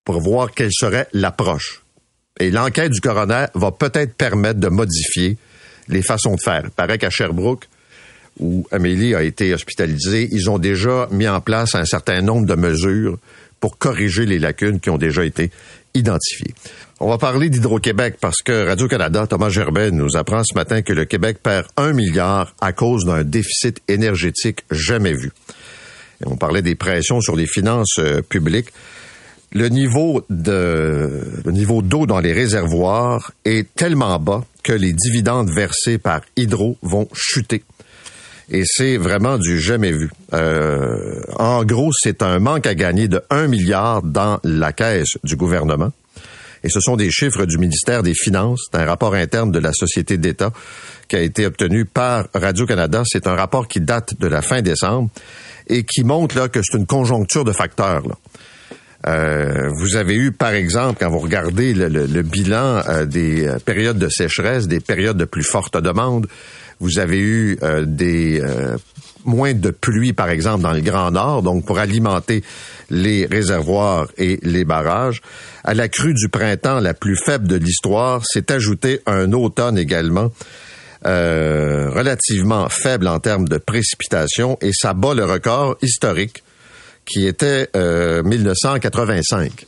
pour 0.04 0.20
voir 0.20 0.52
quelle 0.52 0.74
serait 0.74 1.08
l'approche. 1.14 1.82
Et 2.40 2.52
l'enquête 2.52 2.92
du 2.92 3.00
coroner 3.00 3.46
va 3.54 3.72
peut-être 3.72 4.16
permettre 4.16 4.60
de 4.60 4.68
modifier 4.68 5.38
les 5.88 6.02
façons 6.02 6.36
de 6.36 6.42
faire. 6.42 6.70
Paraît 6.72 6.98
qu'à 6.98 7.10
Sherbrooke, 7.10 7.68
où 8.40 8.66
Amélie 8.72 9.16
a 9.16 9.24
été 9.24 9.54
hospitalisée, 9.54 10.28
ils 10.32 10.50
ont 10.50 10.60
déjà 10.60 11.08
mis 11.12 11.28
en 11.28 11.42
place 11.42 11.76
un 11.76 11.86
certain 11.86 12.22
nombre 12.22 12.48
de 12.48 12.56
mesures 12.56 13.18
pour 13.60 13.78
corriger 13.78 14.26
les 14.26 14.40
lacunes 14.40 14.80
qui 14.80 14.90
ont 14.90 14.98
déjà 14.98 15.24
été 15.24 15.52
identifiées. 15.94 16.54
On 17.00 17.10
va 17.10 17.18
parler 17.18 17.50
d'Hydro-Québec 17.50 18.16
parce 18.20 18.42
que 18.42 18.68
Radio-Canada, 18.68 19.28
Thomas 19.28 19.50
Gerbet 19.50 19.92
nous 19.92 20.16
apprend 20.16 20.44
ce 20.44 20.54
matin 20.56 20.82
que 20.82 20.94
le 20.94 21.06
Québec 21.06 21.38
perd 21.42 21.68
un 21.78 21.94
milliard 21.94 22.56
à 22.62 22.72
cause 22.72 23.06
d'un 23.06 23.24
déficit 23.24 23.82
énergétique 23.88 24.64
jamais 24.72 25.14
vu. 25.14 25.32
on 26.26 26.38
parlait 26.38 26.62
des 26.62 26.76
pressions 26.76 27.22
sur 27.22 27.36
les 27.36 27.48
finances 27.48 28.00
euh, 28.00 28.22
publiques. 28.22 28.70
Le 29.52 29.70
niveau 29.70 30.26
de, 30.30 31.22
le 31.46 31.52
niveau 31.52 31.82
d'eau 31.82 32.06
dans 32.08 32.20
les 32.20 32.34
réservoirs 32.34 33.32
est 33.46 33.74
tellement 33.76 34.18
bas 34.18 34.44
que 34.64 34.74
les 34.74 34.94
dividendes 34.94 35.52
versés 35.54 35.98
par 35.98 36.22
Hydro 36.38 36.78
vont 36.82 37.08
chuter 37.14 37.64
et 38.50 38.64
c'est 38.66 38.98
vraiment 38.98 39.38
du 39.38 39.60
jamais 39.60 39.92
vu. 39.92 40.10
Euh, 40.34 41.22
en 41.38 41.64
gros, 41.64 41.92
c'est 41.94 42.22
un 42.22 42.40
manque 42.40 42.68
à 42.68 42.76
gagner 42.76 43.08
de 43.08 43.22
1 43.30 43.48
milliard 43.48 44.04
dans 44.04 44.40
la 44.44 44.74
caisse 44.74 45.18
du 45.24 45.36
gouvernement. 45.36 45.92
Et 46.64 46.70
ce 46.70 46.80
sont 46.80 46.96
des 46.96 47.12
chiffres 47.12 47.46
du 47.46 47.58
ministère 47.58 48.04
des 48.04 48.14
Finances, 48.14 48.68
c'est 48.72 48.80
un 48.80 48.86
rapport 48.86 49.16
interne 49.16 49.52
de 49.52 49.60
la 49.60 49.74
Société 49.74 50.18
d'État 50.18 50.52
qui 51.10 51.18
a 51.18 51.22
été 51.22 51.46
obtenu 51.46 51.84
par 51.84 52.28
Radio-Canada. 52.34 53.04
C'est 53.06 53.28
un 53.28 53.36
rapport 53.36 53.68
qui 53.68 53.82
date 53.82 54.18
de 54.20 54.28
la 54.28 54.42
fin 54.42 54.62
décembre 54.62 55.10
et 55.68 55.84
qui 55.84 56.04
montre 56.06 56.38
là, 56.38 56.48
que 56.48 56.62
c'est 56.64 56.78
une 56.78 56.86
conjoncture 56.86 57.44
de 57.44 57.52
facteurs. 57.52 58.04
Euh, 59.06 59.70
vous 59.74 59.98
avez 59.98 60.16
eu, 60.16 60.32
par 60.32 60.54
exemple, 60.54 60.98
quand 61.02 61.10
vous 61.10 61.20
regardez 61.20 61.74
le, 61.74 62.22
bilan 62.22 62.82
euh, 62.88 63.06
des 63.06 63.54
périodes 63.66 64.00
de 64.00 64.08
sécheresse, 64.08 64.68
des 64.68 64.80
périodes 64.80 65.18
de 65.18 65.26
plus 65.26 65.44
forte 65.44 65.76
demande, 65.76 66.28
vous 66.84 67.00
avez 67.00 67.18
eu 67.18 67.58
euh, 67.64 67.86
des 67.86 68.42
euh, 68.42 68.78
moins 69.24 69.54
de 69.54 69.72
pluie, 69.72 70.12
par 70.12 70.30
exemple, 70.30 70.64
dans 70.64 70.74
le 70.74 70.82
Grand 70.82 71.12
Nord, 71.12 71.42
donc 71.42 71.66
pour 71.66 71.80
alimenter 71.80 72.44
les 72.90 73.26
réservoirs 73.26 74.08
et 74.18 74.38
les 74.44 74.66
barrages. 74.66 75.22
À 75.64 75.74
la 75.74 75.88
crue 75.88 76.14
du 76.14 76.28
printemps, 76.28 76.82
la 76.82 76.94
plus 76.94 77.16
faible 77.16 77.48
de 77.48 77.56
l'histoire, 77.56 78.22
s'est 78.26 78.52
ajouté 78.52 79.00
un 79.06 79.32
automne 79.32 79.78
également. 79.78 80.30
Euh, 81.06 81.90
relativement 81.90 82.70
faible 82.70 83.08
en 83.08 83.20
termes 83.20 83.48
de 83.48 83.58
précipitation 83.58 84.58
et 84.62 84.72
ça 84.74 84.94
bat 84.94 85.14
le 85.14 85.26
record 85.26 85.76
historique 85.82 86.44
qui 87.06 87.28
était 87.28 87.70
1985. 87.76 89.66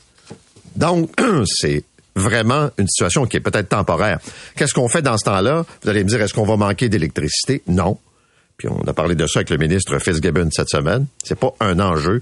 Donc, 0.75 1.11
c'est 1.45 1.83
vraiment 2.15 2.69
une 2.77 2.87
situation 2.87 3.25
qui 3.25 3.37
est 3.37 3.41
peut-être 3.41 3.69
temporaire. 3.69 4.19
Qu'est-ce 4.55 4.73
qu'on 4.73 4.87
fait 4.87 5.01
dans 5.01 5.17
ce 5.17 5.25
temps-là? 5.25 5.65
Vous 5.83 5.89
allez 5.89 6.03
me 6.03 6.09
dire, 6.09 6.21
est-ce 6.21 6.33
qu'on 6.33 6.45
va 6.45 6.57
manquer 6.57 6.89
d'électricité? 6.89 7.61
Non. 7.67 7.97
Puis 8.57 8.67
on 8.69 8.81
a 8.87 8.93
parlé 8.93 9.15
de 9.15 9.27
ça 9.27 9.39
avec 9.39 9.49
le 9.49 9.57
ministre 9.57 9.99
Fitzgibbon 9.99 10.49
cette 10.51 10.69
semaine. 10.69 11.07
C'est 11.23 11.37
pas 11.37 11.53
un 11.59 11.79
enjeu. 11.79 12.21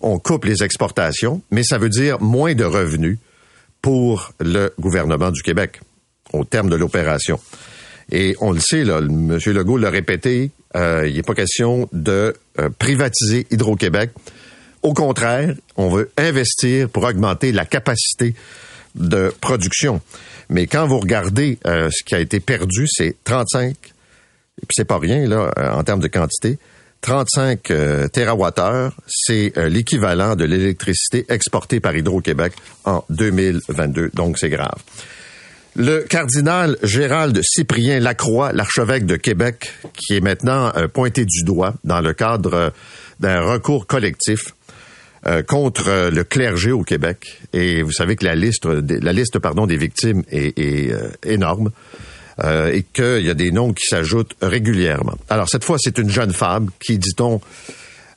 On 0.00 0.18
coupe 0.18 0.44
les 0.44 0.62
exportations, 0.62 1.42
mais 1.50 1.62
ça 1.62 1.78
veut 1.78 1.88
dire 1.88 2.20
moins 2.20 2.54
de 2.54 2.64
revenus 2.64 3.18
pour 3.80 4.32
le 4.40 4.72
gouvernement 4.80 5.30
du 5.30 5.42
Québec 5.42 5.80
au 6.32 6.44
terme 6.44 6.68
de 6.68 6.76
l'opération. 6.76 7.40
Et 8.10 8.36
on 8.40 8.52
le 8.52 8.60
sait, 8.60 8.84
là, 8.84 8.98
M. 8.98 9.38
Legault 9.46 9.76
l'a 9.76 9.90
répété, 9.90 10.50
euh, 10.76 11.06
il 11.06 11.14
n'est 11.14 11.22
pas 11.22 11.34
question 11.34 11.88
de 11.92 12.34
euh, 12.58 12.68
privatiser 12.78 13.46
Hydro-Québec. 13.50 14.10
Au 14.82 14.94
contraire, 14.94 15.54
on 15.76 15.88
veut 15.88 16.10
investir 16.16 16.88
pour 16.88 17.04
augmenter 17.04 17.52
la 17.52 17.64
capacité 17.64 18.34
de 18.98 19.32
production. 19.40 20.00
Mais 20.50 20.66
quand 20.66 20.86
vous 20.86 20.98
regardez 20.98 21.58
euh, 21.66 21.90
ce 21.90 22.04
qui 22.04 22.14
a 22.14 22.20
été 22.20 22.40
perdu, 22.40 22.86
c'est 22.88 23.16
35, 23.24 23.70
et 23.70 23.74
puis 24.66 24.68
c'est 24.72 24.84
pas 24.84 24.98
rien 24.98 25.26
là 25.26 25.50
euh, 25.58 25.70
en 25.70 25.82
termes 25.84 26.00
de 26.00 26.08
quantité, 26.08 26.58
35 27.00 27.70
euh, 27.70 28.08
TWh, 28.08 28.90
c'est 29.06 29.52
l'équivalent 29.68 30.34
de 30.34 30.44
l'électricité 30.44 31.24
exportée 31.28 31.80
par 31.80 31.96
Hydro-Québec 31.96 32.54
en 32.84 33.04
2022. 33.10 34.10
Donc 34.14 34.38
c'est 34.38 34.50
grave. 34.50 34.82
Le 35.76 36.00
cardinal 36.00 36.76
Gérald 36.82 37.40
Cyprien 37.44 38.00
Lacroix, 38.00 38.52
l'archevêque 38.52 39.06
de 39.06 39.14
Québec, 39.14 39.72
qui 39.94 40.16
est 40.16 40.20
maintenant 40.20 40.72
pointé 40.92 41.24
du 41.24 41.44
doigt 41.44 41.74
dans 41.84 42.00
le 42.00 42.14
cadre 42.14 42.72
d'un 43.20 43.42
recours 43.42 43.86
collectif 43.86 44.54
euh, 45.26 45.42
contre 45.42 45.88
euh, 45.88 46.10
le 46.12 46.22
clergé 46.22 46.70
au 46.70 46.84
Québec. 46.84 47.40
Et 47.52 47.82
vous 47.82 47.90
savez 47.90 48.14
que 48.14 48.24
la 48.24 48.36
liste, 48.36 48.66
la 48.66 49.12
liste 49.12 49.40
pardon, 49.40 49.66
des 49.66 49.76
victimes 49.76 50.22
est, 50.30 50.56
euh, 50.92 51.10
énorme. 51.24 51.70
et 52.72 52.84
qu'il 52.92 53.26
y 53.26 53.30
a 53.30 53.34
des 53.34 53.50
noms 53.50 53.72
qui 53.72 53.84
s'ajoutent 53.88 54.36
régulièrement. 54.40 55.18
Alors 55.28 55.48
cette 55.48 55.64
fois, 55.64 55.76
c'est 55.76 55.98
une 55.98 56.08
jeune 56.08 56.32
femme 56.32 56.68
qui, 56.78 56.96
dit-on, 56.96 57.40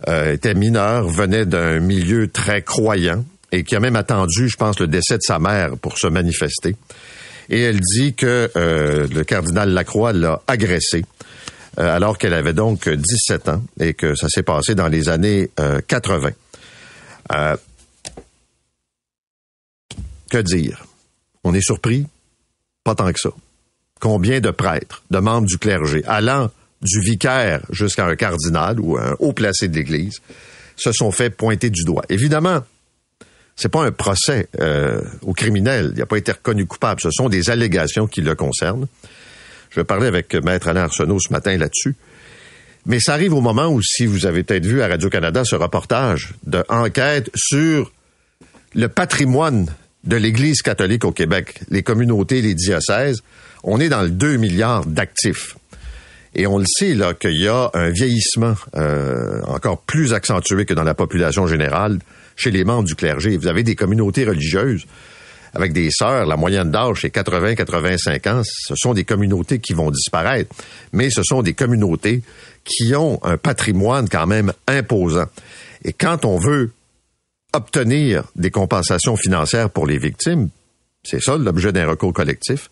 était 0.07 0.53
mineure, 0.53 1.07
venait 1.07 1.47
d'un 1.47 1.79
milieu 1.79 2.27
très 2.27 2.61
croyant 2.61 3.25
et 3.51 3.63
qui 3.63 3.75
a 3.75 3.79
même 3.79 3.95
attendu, 3.95 4.47
je 4.47 4.57
pense, 4.57 4.79
le 4.79 4.85
décès 4.85 5.17
de 5.17 5.23
sa 5.23 5.39
mère 5.39 5.71
pour 5.75 5.97
se 5.97 6.05
manifester. 6.05 6.75
Et 7.49 7.61
elle 7.61 7.79
dit 7.79 8.13
que 8.13 8.51
le 8.55 9.23
cardinal 9.23 9.71
Lacroix 9.71 10.13
l'a 10.13 10.39
agressée 10.45 11.03
alors 11.77 12.19
qu'elle 12.19 12.35
avait 12.35 12.53
donc 12.53 12.87
17 12.87 13.49
ans 13.49 13.63
et 13.79 13.95
que 13.95 14.13
ça 14.13 14.29
s'est 14.29 14.43
passé 14.43 14.75
dans 14.75 14.87
les 14.87 15.09
années 15.09 15.49
80. 15.87 16.29
Euh, 17.33 17.57
que 20.29 20.37
dire? 20.37 20.85
On 21.43 21.53
est 21.53 21.61
surpris? 21.61 22.07
Pas 22.83 22.95
tant 22.95 23.11
que 23.11 23.19
ça. 23.19 23.31
Combien 23.99 24.39
de 24.39 24.51
prêtres, 24.51 25.03
de 25.11 25.19
membres 25.19 25.47
du 25.47 25.57
clergé, 25.57 26.03
allant 26.05 26.49
du 26.81 26.99
vicaire 27.01 27.61
jusqu'à 27.69 28.07
un 28.07 28.15
cardinal 28.15 28.79
ou 28.79 28.97
un 28.97 29.15
haut 29.19 29.33
placé 29.33 29.67
de 29.67 29.75
l'Église, 29.75 30.21
se 30.75 30.91
sont 30.91 31.11
fait 31.11 31.29
pointer 31.29 31.69
du 31.69 31.83
doigt? 31.83 32.03
Évidemment, 32.09 32.63
c'est 33.55 33.69
pas 33.69 33.83
un 33.83 33.91
procès 33.91 34.47
euh, 34.59 35.01
au 35.21 35.33
criminel. 35.33 35.91
Il 35.93 35.99
n'a 35.99 36.05
pas 36.05 36.17
été 36.17 36.31
reconnu 36.31 36.65
coupable. 36.65 37.01
Ce 37.01 37.11
sont 37.11 37.29
des 37.29 37.49
allégations 37.49 38.07
qui 38.07 38.21
le 38.21 38.33
concernent. 38.33 38.87
Je 39.69 39.79
vais 39.79 39.83
parler 39.83 40.07
avec 40.07 40.33
Maître 40.33 40.67
Alain 40.67 40.83
Arsenault 40.83 41.19
ce 41.19 41.31
matin 41.31 41.55
là-dessus. 41.57 41.95
Mais 42.85 42.99
ça 42.99 43.13
arrive 43.13 43.33
au 43.33 43.41
moment 43.41 43.67
où, 43.67 43.81
si 43.81 44.05
vous 44.05 44.25
avez 44.25 44.43
peut-être 44.43 44.65
vu 44.65 44.81
à 44.81 44.87
Radio-Canada 44.87 45.43
ce 45.45 45.55
reportage 45.55 46.33
d'enquête 46.45 47.29
sur 47.35 47.91
le 48.73 48.87
patrimoine 48.87 49.67
de 50.03 50.15
l'Église 50.15 50.61
catholique 50.61 51.05
au 51.05 51.11
Québec, 51.11 51.59
les 51.69 51.83
communautés, 51.83 52.41
les 52.41 52.55
diocèses, 52.55 53.21
on 53.63 53.79
est 53.79 53.89
dans 53.89 54.01
le 54.01 54.09
2 54.09 54.37
milliards 54.37 54.85
d'actifs. 54.85 55.57
Et 56.33 56.47
on 56.47 56.57
le 56.57 56.65
sait 56.65 56.95
là 56.95 57.13
qu'il 57.13 57.39
y 57.39 57.47
a 57.47 57.69
un 57.73 57.89
vieillissement 57.89 58.55
euh, 58.75 59.41
encore 59.43 59.81
plus 59.81 60.13
accentué 60.13 60.65
que 60.65 60.73
dans 60.73 60.83
la 60.83 60.93
population 60.93 61.45
générale 61.45 61.99
chez 62.35 62.51
les 62.51 62.63
membres 62.63 62.85
du 62.87 62.95
clergé. 62.95 63.37
Vous 63.37 63.47
avez 63.47 63.63
des 63.63 63.75
communautés 63.75 64.23
religieuses 64.23 64.85
avec 65.53 65.73
des 65.73 65.89
sœurs, 65.91 66.25
la 66.25 66.37
moyenne 66.37 66.71
d'âge 66.71 66.99
c'est 67.01 67.13
80-85 67.13 68.29
ans. 68.29 68.41
Ce 68.45 68.73
sont 68.77 68.93
des 68.93 69.03
communautés 69.03 69.59
qui 69.59 69.73
vont 69.73 69.91
disparaître, 69.91 70.55
mais 70.93 71.09
ce 71.09 71.23
sont 71.23 71.41
des 71.41 71.53
communautés 71.53 72.21
qui 72.63 72.95
ont 72.95 73.19
un 73.23 73.37
patrimoine 73.37 74.07
quand 74.09 74.27
même 74.27 74.53
imposant. 74.67 75.25
Et 75.83 75.93
quand 75.93 76.25
on 76.25 76.37
veut 76.37 76.71
obtenir 77.53 78.23
des 78.35 78.51
compensations 78.51 79.17
financières 79.17 79.69
pour 79.69 79.87
les 79.87 79.97
victimes, 79.97 80.49
c'est 81.03 81.21
ça 81.21 81.37
l'objet 81.37 81.71
d'un 81.71 81.87
recours 81.87 82.13
collectif, 82.13 82.69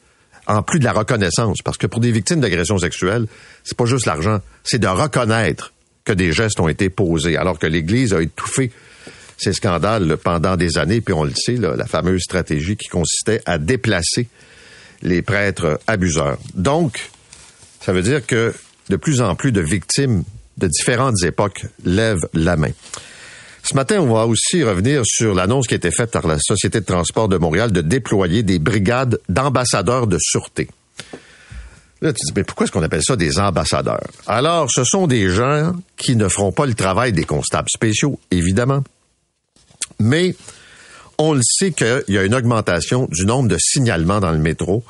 en 0.47 0.61
plus 0.61 0.79
de 0.79 0.85
la 0.85 0.93
reconnaissance, 0.93 1.59
parce 1.63 1.77
que 1.77 1.87
pour 1.87 1.99
des 1.99 2.11
victimes 2.11 2.39
d'agressions 2.39 2.77
sexuelles, 2.77 3.27
c'est 3.63 3.77
pas 3.77 3.85
juste 3.85 4.05
l'argent, 4.05 4.39
c'est 4.63 4.79
de 4.79 4.87
reconnaître 4.87 5.73
que 6.05 6.13
des 6.13 6.31
gestes 6.31 6.59
ont 6.59 6.67
été 6.67 6.89
posés, 6.89 7.37
alors 7.37 7.59
que 7.59 7.67
l'Église 7.67 8.13
a 8.13 8.21
étouffé 8.21 8.71
ces 9.37 9.53
scandales 9.53 10.17
pendant 10.17 10.57
des 10.57 10.77
années, 10.77 11.01
puis 11.01 11.13
on 11.13 11.23
le 11.23 11.33
sait, 11.35 11.55
la 11.55 11.85
fameuse 11.85 12.21
stratégie 12.21 12.77
qui 12.77 12.87
consistait 12.87 13.41
à 13.45 13.57
déplacer 13.57 14.27
les 15.01 15.21
prêtres 15.21 15.79
abuseurs. 15.87 16.37
Donc, 16.55 17.09
ça 17.79 17.93
veut 17.93 18.01
dire 18.01 18.25
que 18.25 18.53
de 18.89 18.95
plus 18.95 19.21
en 19.21 19.35
plus 19.35 19.51
de 19.51 19.61
victimes 19.61 20.23
de 20.57 20.67
différentes 20.67 21.23
époques 21.23 21.65
lèvent 21.85 22.27
la 22.33 22.57
main. 22.57 22.71
Ce 23.63 23.75
matin, 23.75 23.99
on 23.99 24.13
va 24.13 24.25
aussi 24.25 24.63
revenir 24.63 25.03
sur 25.05 25.35
l'annonce 25.35 25.67
qui 25.67 25.73
a 25.73 25.77
été 25.77 25.91
faite 25.91 26.11
par 26.11 26.27
la 26.27 26.37
Société 26.39 26.79
de 26.79 26.85
transport 26.85 27.27
de 27.27 27.37
Montréal 27.37 27.71
de 27.71 27.81
déployer 27.81 28.43
des 28.43 28.57
brigades 28.57 29.19
d'ambassadeurs 29.29 30.07
de 30.07 30.17
sûreté. 30.19 30.69
Là, 32.01 32.13
tu 32.13 32.25
dis, 32.25 32.31
mais 32.35 32.43
pourquoi 32.43 32.63
est-ce 32.63 32.71
qu'on 32.71 32.83
appelle 32.83 33.03
ça 33.03 33.17
des 33.17 33.39
ambassadeurs? 33.39 34.07
Alors, 34.25 34.71
ce 34.71 34.83
sont 34.85 35.05
des 35.05 35.29
gens 35.29 35.73
qui 35.97 36.15
ne 36.15 36.29
feront 36.29 36.53
pas 36.53 36.65
le 36.65 36.73
travail 36.73 37.11
des 37.11 37.25
constables 37.25 37.67
spéciaux, 37.69 38.19
évidemment. 38.31 38.83
Mais 39.99 40.35
on 41.17 41.33
le 41.33 41.41
sait 41.43 41.71
qu'il 41.71 42.03
y 42.07 42.17
a 42.17 42.23
une 42.23 42.33
augmentation 42.33 43.09
du 43.11 43.25
nombre 43.25 43.49
de 43.49 43.57
signalements 43.59 44.21
dans 44.21 44.31
le 44.31 44.37
métro 44.37 44.83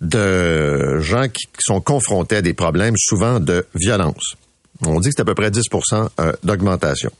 de 0.00 1.00
gens 1.00 1.28
qui 1.28 1.46
sont 1.58 1.80
confrontés 1.80 2.36
à 2.36 2.42
des 2.42 2.54
problèmes 2.54 2.94
souvent 2.98 3.40
de 3.40 3.66
violence. 3.74 4.36
On 4.84 5.00
dit 5.00 5.08
que 5.08 5.14
c'est 5.16 5.22
à 5.22 5.24
peu 5.24 5.34
près 5.34 5.50
10% 5.50 6.08
euh, 6.20 6.32
d'augmentation. 6.42 7.10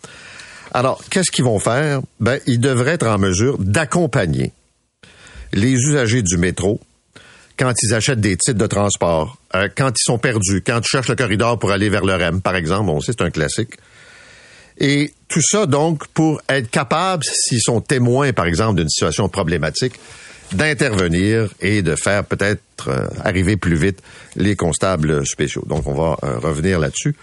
Alors, 0.72 1.02
qu'est-ce 1.10 1.30
qu'ils 1.30 1.44
vont 1.44 1.58
faire? 1.58 2.00
Ben, 2.20 2.38
ils 2.46 2.60
devraient 2.60 2.92
être 2.92 3.06
en 3.06 3.18
mesure 3.18 3.56
d'accompagner 3.58 4.52
les 5.52 5.72
usagers 5.72 6.22
du 6.22 6.36
métro 6.36 6.80
quand 7.58 7.72
ils 7.82 7.94
achètent 7.94 8.20
des 8.20 8.36
titres 8.36 8.58
de 8.58 8.66
transport, 8.66 9.38
euh, 9.54 9.68
quand 9.74 9.90
ils 9.90 10.04
sont 10.04 10.18
perdus, 10.18 10.62
quand 10.66 10.80
ils 10.80 10.88
cherchent 10.88 11.08
le 11.08 11.16
corridor 11.16 11.58
pour 11.58 11.70
aller 11.70 11.88
vers 11.88 12.04
le 12.04 12.14
REM, 12.14 12.42
par 12.42 12.56
exemple, 12.56 12.92
c'est 13.04 13.22
un 13.22 13.30
classique. 13.30 13.74
Et 14.78 15.14
tout 15.28 15.40
ça, 15.40 15.64
donc, 15.64 16.06
pour 16.08 16.42
être 16.50 16.70
capable, 16.70 17.24
s'ils 17.24 17.62
sont 17.62 17.80
témoins, 17.80 18.34
par 18.34 18.44
exemple, 18.44 18.76
d'une 18.76 18.88
situation 18.90 19.28
problématique, 19.30 19.94
d'intervenir 20.52 21.48
et 21.60 21.82
de 21.82 21.96
faire 21.96 22.24
peut-être 22.24 22.88
euh, 22.88 23.06
arriver 23.24 23.56
plus 23.56 23.76
vite 23.76 24.02
les 24.36 24.56
constables 24.56 25.26
spéciaux. 25.26 25.64
Donc, 25.66 25.86
on 25.86 25.94
va 25.94 26.16
euh, 26.22 26.38
revenir 26.38 26.78
là-dessus. 26.78 27.14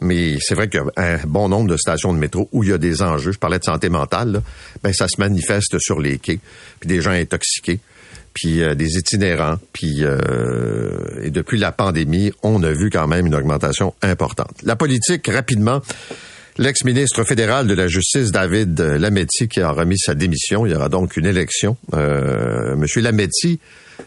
Mais 0.00 0.36
c'est 0.40 0.54
vrai 0.54 0.68
qu'il 0.68 0.80
y 0.80 1.00
a 1.00 1.14
un 1.14 1.18
bon 1.26 1.48
nombre 1.48 1.68
de 1.68 1.76
stations 1.76 2.12
de 2.12 2.18
métro 2.18 2.48
où 2.52 2.64
il 2.64 2.70
y 2.70 2.72
a 2.72 2.78
des 2.78 3.02
enjeux. 3.02 3.32
Je 3.32 3.38
parlais 3.38 3.58
de 3.58 3.64
santé 3.64 3.88
mentale. 3.88 4.32
Là. 4.32 4.42
Ben, 4.82 4.92
ça 4.92 5.06
se 5.08 5.20
manifeste 5.20 5.78
sur 5.78 6.00
les 6.00 6.18
quais, 6.18 6.40
puis 6.80 6.88
des 6.88 7.00
gens 7.00 7.12
intoxiqués, 7.12 7.80
puis 8.34 8.62
euh, 8.62 8.74
des 8.74 8.96
itinérants. 8.96 9.58
Puis 9.72 10.02
et 11.22 11.30
depuis 11.30 11.58
la 11.58 11.72
pandémie, 11.72 12.32
on 12.42 12.62
a 12.62 12.72
vu 12.72 12.90
quand 12.90 13.06
même 13.06 13.26
une 13.26 13.34
augmentation 13.34 13.94
importante. 14.02 14.56
La 14.64 14.76
politique, 14.76 15.28
rapidement. 15.28 15.82
L'ex-ministre 16.58 17.24
fédéral 17.24 17.66
de 17.66 17.72
la 17.72 17.86
Justice, 17.86 18.30
David 18.30 18.78
Lametti, 18.78 19.48
qui 19.48 19.60
a 19.60 19.70
remis 19.70 19.98
sa 19.98 20.14
démission. 20.14 20.66
Il 20.66 20.72
y 20.72 20.74
aura 20.74 20.90
donc 20.90 21.16
une 21.16 21.24
élection. 21.24 21.78
Euh, 21.94 22.76
Monsieur 22.76 23.00
Lametti 23.00 23.58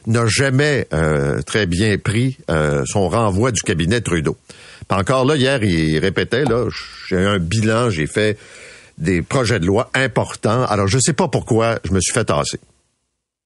n'a 0.05 0.27
jamais 0.27 0.87
euh, 0.93 1.41
très 1.41 1.65
bien 1.65 1.97
pris 1.97 2.37
euh, 2.51 2.83
son 2.85 3.09
renvoi 3.09 3.51
du 3.51 3.61
cabinet 3.61 4.01
Trudeau. 4.01 4.37
Encore 4.89 5.25
là, 5.25 5.35
hier, 5.35 5.63
il 5.63 5.97
répétait, 5.97 6.43
là, 6.43 6.67
j'ai 7.07 7.17
un 7.17 7.39
bilan, 7.39 7.89
j'ai 7.89 8.05
fait 8.05 8.37
des 8.99 9.23
projets 9.23 9.59
de 9.59 9.65
loi 9.65 9.89
importants. 9.95 10.65
Alors, 10.65 10.87
je 10.87 10.97
ne 10.97 11.01
sais 11.01 11.13
pas 11.13 11.27
pourquoi 11.27 11.79
je 11.83 11.93
me 11.93 11.99
suis 11.99 12.13
fait 12.13 12.25
tasser. 12.25 12.59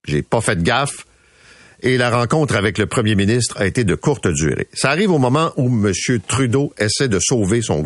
J'ai 0.06 0.24
pas 0.24 0.42
fait 0.42 0.58
de 0.58 0.62
gaffe. 0.62 1.06
Et 1.82 1.98
la 1.98 2.10
rencontre 2.10 2.58
avec 2.58 2.78
le 2.78 2.88
premier 2.88 3.16
ministre 3.16 3.56
a 3.58 3.66
été 3.66 3.86
de 3.86 3.96
courte 3.96 4.28
durée. 4.28 4.68
Ça 4.74 4.90
arrive 4.90 5.12
au 5.12 5.18
moment 5.20 5.54
où 5.56 5.68
M. 5.68 5.94
Trudeau 6.28 6.74
essaie 6.78 7.08
de 7.08 7.20
sauver 7.20 7.62
son 7.62 7.82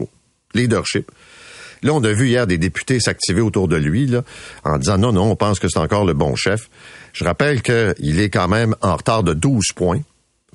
leadership. 0.53 1.11
Là, 1.83 1.93
on 1.93 2.03
a 2.03 2.13
vu 2.13 2.29
hier 2.29 2.47
des 2.47 2.57
députés 2.57 2.99
s'activer 2.99 3.41
autour 3.41 3.67
de 3.67 3.75
lui 3.75 4.09
en 4.63 4.77
disant 4.77 4.97
non, 4.97 5.11
non, 5.11 5.31
on 5.31 5.35
pense 5.35 5.59
que 5.59 5.67
c'est 5.67 5.79
encore 5.79 6.05
le 6.05 6.13
bon 6.13 6.35
chef. 6.35 6.69
Je 7.11 7.25
rappelle 7.25 7.61
qu'il 7.61 8.19
est 8.19 8.29
quand 8.29 8.47
même 8.47 8.75
en 8.81 8.95
retard 8.95 9.23
de 9.23 9.33
12 9.33 9.65
points 9.75 10.01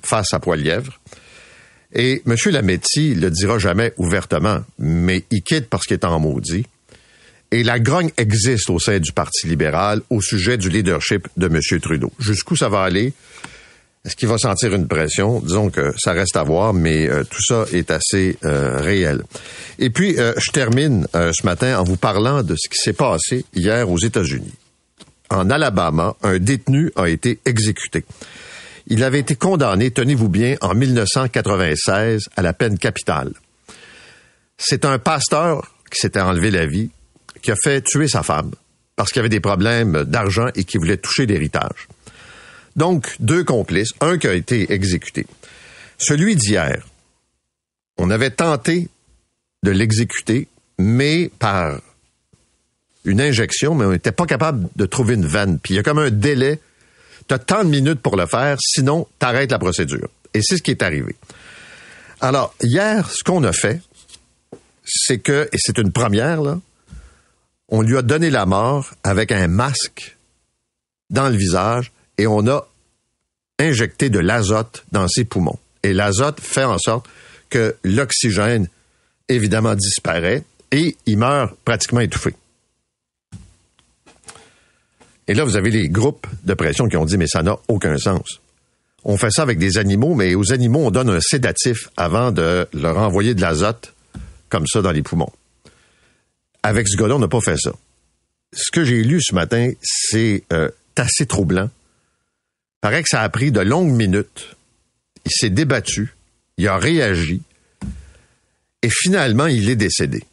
face 0.01 0.33
à 0.33 0.39
Poilièvre. 0.39 0.99
Et 1.93 2.21
M. 2.25 2.35
Lametti 2.51 3.15
le 3.15 3.29
dira 3.31 3.57
jamais 3.59 3.93
ouvertement, 3.97 4.61
mais 4.77 5.23
il 5.31 5.41
quitte 5.41 5.69
parce 5.69 5.85
qu'il 5.85 5.95
est 5.95 6.05
en 6.05 6.19
maudit. 6.19 6.65
Et 7.51 7.63
la 7.63 7.79
grogne 7.79 8.11
existe 8.17 8.69
au 8.69 8.77
sein 8.77 8.99
du 8.99 9.11
Parti 9.11 9.47
libéral 9.47 10.01
au 10.11 10.21
sujet 10.21 10.57
du 10.57 10.69
leadership 10.69 11.27
de 11.37 11.47
M. 11.47 11.79
Trudeau. 11.81 12.11
Jusqu'où 12.19 12.55
ça 12.55 12.69
va 12.69 12.83
aller? 12.83 13.13
Est-ce 14.05 14.15
qu'il 14.15 14.29
va 14.29 14.37
sentir 14.37 14.73
une 14.73 14.87
pression? 14.87 15.41
Disons 15.41 15.69
que 15.69 15.93
ça 15.97 16.13
reste 16.13 16.37
à 16.37 16.43
voir, 16.43 16.73
mais 16.73 17.09
euh, 17.09 17.23
tout 17.25 17.41
ça 17.41 17.65
est 17.73 17.91
assez 17.91 18.37
euh, 18.45 18.79
réel. 18.79 19.23
Et 19.77 19.89
puis, 19.89 20.17
euh, 20.17 20.33
je 20.37 20.51
termine 20.51 21.05
ce 21.13 21.45
matin 21.45 21.79
en 21.79 21.83
vous 21.83 21.97
parlant 21.97 22.41
de 22.41 22.55
ce 22.57 22.69
qui 22.69 22.77
s'est 22.77 22.93
passé 22.93 23.45
hier 23.53 23.89
aux 23.89 23.97
États-Unis. 23.97 24.53
En 25.29 25.49
Alabama, 25.49 26.15
un 26.23 26.39
détenu 26.39 26.91
a 26.95 27.09
été 27.09 27.39
exécuté. 27.45 28.05
Il 28.87 29.03
avait 29.03 29.19
été 29.19 29.35
condamné, 29.35 29.91
tenez-vous 29.91 30.29
bien, 30.29 30.55
en 30.61 30.73
1996 30.73 32.29
à 32.35 32.41
la 32.41 32.53
peine 32.53 32.77
capitale. 32.77 33.33
C'est 34.57 34.85
un 34.85 34.97
pasteur 34.97 35.75
qui 35.91 35.99
s'était 35.99 36.21
enlevé 36.21 36.51
la 36.51 36.65
vie, 36.65 36.89
qui 37.41 37.51
a 37.51 37.55
fait 37.61 37.81
tuer 37.81 38.07
sa 38.07 38.23
femme 38.23 38.51
parce 38.99 39.13
qu'il 39.13 39.21
avait 39.21 39.29
des 39.29 39.39
problèmes 39.39 40.03
d'argent 40.03 40.47
et 40.55 40.65
qui 40.65 40.77
voulait 40.77 40.97
toucher 40.97 41.25
l'héritage. 41.25 41.87
Donc, 42.75 43.15
deux 43.19 43.43
complices, 43.43 43.91
un 44.01 44.17
qui 44.17 44.27
a 44.27 44.33
été 44.33 44.71
exécuté. 44.71 45.25
Celui 45.97 46.35
d'hier, 46.35 46.85
on 47.97 48.09
avait 48.09 48.31
tenté 48.31 48.87
de 49.63 49.71
l'exécuter, 49.71 50.47
mais 50.77 51.29
par 51.39 51.79
une 53.05 53.21
injection, 53.21 53.75
mais 53.75 53.85
on 53.85 53.91
n'était 53.91 54.11
pas 54.11 54.25
capable 54.25 54.69
de 54.75 54.85
trouver 54.85 55.15
une 55.15 55.25
veine. 55.25 55.59
Puis 55.59 55.73
il 55.73 55.77
y 55.77 55.79
a 55.79 55.83
comme 55.83 55.99
un 55.99 56.11
délai. 56.11 56.59
Tu 57.27 57.33
as 57.33 57.39
tant 57.39 57.63
de 57.63 57.69
minutes 57.69 58.01
pour 58.01 58.15
le 58.15 58.25
faire, 58.25 58.57
sinon 58.59 59.07
tu 59.19 59.25
arrêtes 59.25 59.51
la 59.51 59.59
procédure. 59.59 60.09
Et 60.33 60.41
c'est 60.41 60.57
ce 60.57 60.63
qui 60.63 60.71
est 60.71 60.83
arrivé. 60.83 61.15
Alors, 62.21 62.53
hier, 62.61 63.09
ce 63.09 63.23
qu'on 63.23 63.43
a 63.43 63.53
fait, 63.53 63.81
c'est 64.85 65.19
que, 65.19 65.47
et 65.51 65.57
c'est 65.57 65.77
une 65.77 65.91
première, 65.91 66.41
là, 66.41 66.59
on 67.69 67.81
lui 67.81 67.97
a 67.97 68.01
donné 68.01 68.29
la 68.29 68.45
mort 68.45 68.91
avec 69.03 69.31
un 69.31 69.47
masque 69.47 70.17
dans 71.09 71.29
le 71.29 71.37
visage 71.37 71.91
et 72.19 72.27
on 72.27 72.45
a 72.47 72.67
injecté 73.59 74.09
de 74.09 74.19
l'azote 74.19 74.83
dans 74.91 75.07
ses 75.07 75.23
poumons. 75.23 75.57
Et 75.83 75.93
l'azote 75.93 76.41
fait 76.41 76.65
en 76.65 76.77
sorte 76.77 77.07
que 77.49 77.77
l'oxygène, 77.85 78.67
évidemment, 79.29 79.73
disparaît 79.73 80.43
et 80.71 80.97
il 81.05 81.17
meurt 81.17 81.55
pratiquement 81.63 82.01
étouffé. 82.01 82.35
Et 85.29 85.33
là, 85.33 85.45
vous 85.45 85.55
avez 85.55 85.69
les 85.69 85.87
groupes 85.87 86.27
de 86.43 86.53
pression 86.53 86.89
qui 86.89 86.97
ont 86.97 87.05
dit, 87.05 87.17
mais 87.17 87.27
ça 87.27 87.41
n'a 87.41 87.55
aucun 87.69 87.97
sens. 87.97 88.41
On 89.05 89.15
fait 89.15 89.31
ça 89.31 89.43
avec 89.43 89.57
des 89.57 89.77
animaux, 89.77 90.13
mais 90.13 90.35
aux 90.35 90.51
animaux, 90.51 90.79
on 90.79 90.91
donne 90.91 91.09
un 91.09 91.21
sédatif 91.21 91.89
avant 91.95 92.33
de 92.33 92.67
leur 92.73 92.97
envoyer 92.97 93.33
de 93.33 93.39
l'azote 93.39 93.93
comme 94.49 94.67
ça 94.67 94.81
dans 94.81 94.91
les 94.91 95.03
poumons. 95.03 95.31
Avec 96.63 96.89
ce 96.89 96.97
gars-là, 96.97 97.15
on 97.15 97.19
n'a 97.19 97.29
pas 97.29 97.39
fait 97.39 97.57
ça. 97.57 97.71
Ce 98.51 98.71
que 98.71 98.83
j'ai 98.83 99.03
lu 99.03 99.21
ce 99.21 99.33
matin, 99.33 99.71
c'est 99.81 100.43
euh, 100.51 100.69
assez 100.97 101.25
troublant 101.25 101.69
paraît 102.81 103.03
que 103.03 103.09
ça 103.09 103.21
a 103.21 103.29
pris 103.29 103.51
de 103.51 103.59
longues 103.59 103.91
minutes. 103.91 104.55
Il 105.25 105.31
s'est 105.31 105.49
débattu, 105.49 106.15
il 106.57 106.67
a 106.67 106.77
réagi, 106.77 107.41
et 108.81 108.89
finalement, 108.89 109.47
il 109.47 109.69
est 109.69 109.75
décédé. 109.75 110.23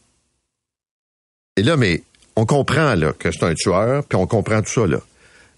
Et 1.56 1.62
là, 1.62 1.76
mais 1.76 2.02
on 2.36 2.46
comprend 2.46 2.94
là, 2.94 3.12
que 3.12 3.30
c'est 3.32 3.44
un 3.44 3.54
tueur, 3.54 4.04
puis 4.04 4.16
on 4.16 4.26
comprend 4.26 4.62
tout 4.62 4.72
ça. 4.72 4.82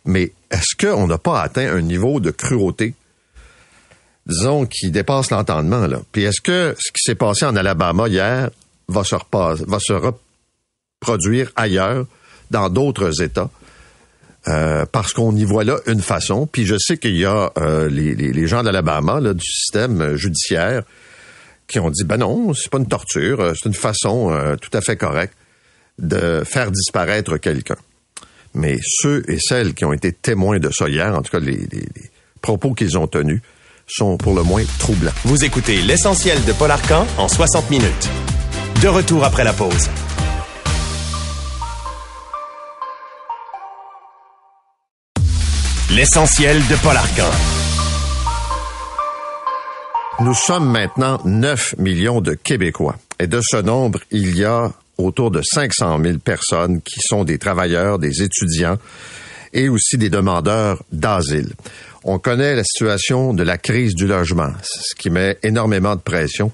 Mais 0.05 0.33
est-ce 0.51 0.75
qu'on 0.77 1.07
n'a 1.07 1.19
pas 1.19 1.43
atteint 1.43 1.71
un 1.71 1.83
niveau 1.83 2.21
de 2.21 2.31
cruauté, 2.31 2.95
disons, 4.27 4.65
qui 4.65 4.91
dépasse 4.91 5.31
l'entendement? 5.31 5.87
Là? 5.87 6.01
Puis 6.13 6.23
est-ce 6.23 6.41
que 6.41 6.75
ce 6.79 6.93
qui 6.93 7.03
s'est 7.03 7.15
passé 7.15 7.45
en 7.45 7.57
Alabama 7.57 8.09
hier 8.09 8.51
va 8.89 9.05
se 9.05 9.93
reproduire 9.93 11.53
ailleurs, 11.57 12.07
dans 12.51 12.71
d'autres 12.71 13.23
États? 13.23 13.51
Euh, 14.49 14.87
parce 14.91 15.13
qu'on 15.13 15.35
y 15.37 15.45
voit 15.45 15.65
là 15.65 15.79
une 15.87 16.01
façon. 16.01 16.47
Puis 16.47 16.65
je 16.65 16.77
sais 16.79 16.97
qu'il 16.97 17.17
y 17.17 17.27
a 17.27 17.53
euh, 17.59 17.89
les, 17.89 18.15
les, 18.15 18.47
gens 18.47 18.63
d'Alabama, 18.63 19.21
du 19.21 19.45
système 19.45 20.15
judiciaire, 20.17 20.85
qui 21.67 21.79
ont 21.79 21.91
dit, 21.91 22.05
ben 22.05 22.17
non, 22.17 22.55
c'est 22.55 22.71
pas 22.71 22.79
une 22.79 22.89
torture, 22.89 23.41
euh, 23.41 23.53
c'est 23.55 23.69
une 23.69 23.75
façon 23.75 24.33
tout 24.61 24.71
à 24.73 24.81
fait 24.81 24.97
correcte 24.97 25.35
de 25.99 26.45
faire 26.47 26.71
disparaître 26.71 27.37
quelqu'un. 27.37 27.77
Mais 28.55 28.79
ceux 28.83 29.23
et 29.29 29.39
celles 29.39 29.75
qui 29.75 29.85
ont 29.85 29.93
été 29.93 30.13
témoins 30.13 30.59
de 30.59 30.71
ça 30.73 30.89
hier, 30.89 31.15
en 31.15 31.21
tout 31.23 31.31
cas 31.31 31.41
les, 31.41 31.57
les, 31.57 31.81
les 31.81 32.11
propos 32.41 32.73
qu'ils 32.73 32.97
ont 32.97 33.07
tenus, 33.07 33.43
sont 33.87 34.17
pour 34.17 34.35
le 34.35 34.43
moins 34.43 34.65
troublants. 34.79 35.13
Vous 35.25 35.45
écoutez 35.45 35.83
l'essentiel 35.83 36.43
de 36.45 36.53
Paul 36.53 36.71
Arcan 36.71 37.07
en 37.19 37.29
60 37.29 37.71
minutes. 37.71 38.09
De 38.83 38.89
retour 38.89 39.25
après 39.25 39.45
la 39.45 39.53
pause. 39.53 39.89
L'essentiel 45.91 46.59
de 46.69 46.77
Paul 46.83 46.95
Arcan. 46.99 47.31
Nous 50.21 50.35
sommes 50.35 50.71
maintenant 50.71 51.19
9 51.25 51.77
millions 51.79 52.21
de 52.21 52.35
Québécois. 52.35 52.97
Et 53.19 53.27
de 53.27 53.41
ce 53.43 53.57
nombre, 53.57 54.01
il 54.11 54.37
y 54.37 54.45
a 54.45 54.71
autour 54.99 55.31
de 55.31 55.41
500 55.43 55.99
000 56.03 56.19
personnes 56.19 56.83
qui 56.83 57.01
sont 57.01 57.25
des 57.25 57.39
travailleurs, 57.39 57.99
des 57.99 58.23
étudiants 58.23 58.77
et 59.55 59.71
aussi 59.71 59.97
des 59.97 60.11
demandeurs 60.11 60.83
d'asile. 60.93 61.55
On 62.05 62.19
connaît 62.19 62.55
la 62.55 62.65
situation 62.65 63.33
de 63.33 63.43
la 63.43 63.57
crise 63.57 63.95
du 63.95 64.07
logement, 64.07 64.53
ce 64.63 64.95
qui 64.95 65.09
met 65.09 65.39
énormément 65.43 65.97
de 65.97 66.03
pression 66.03 66.53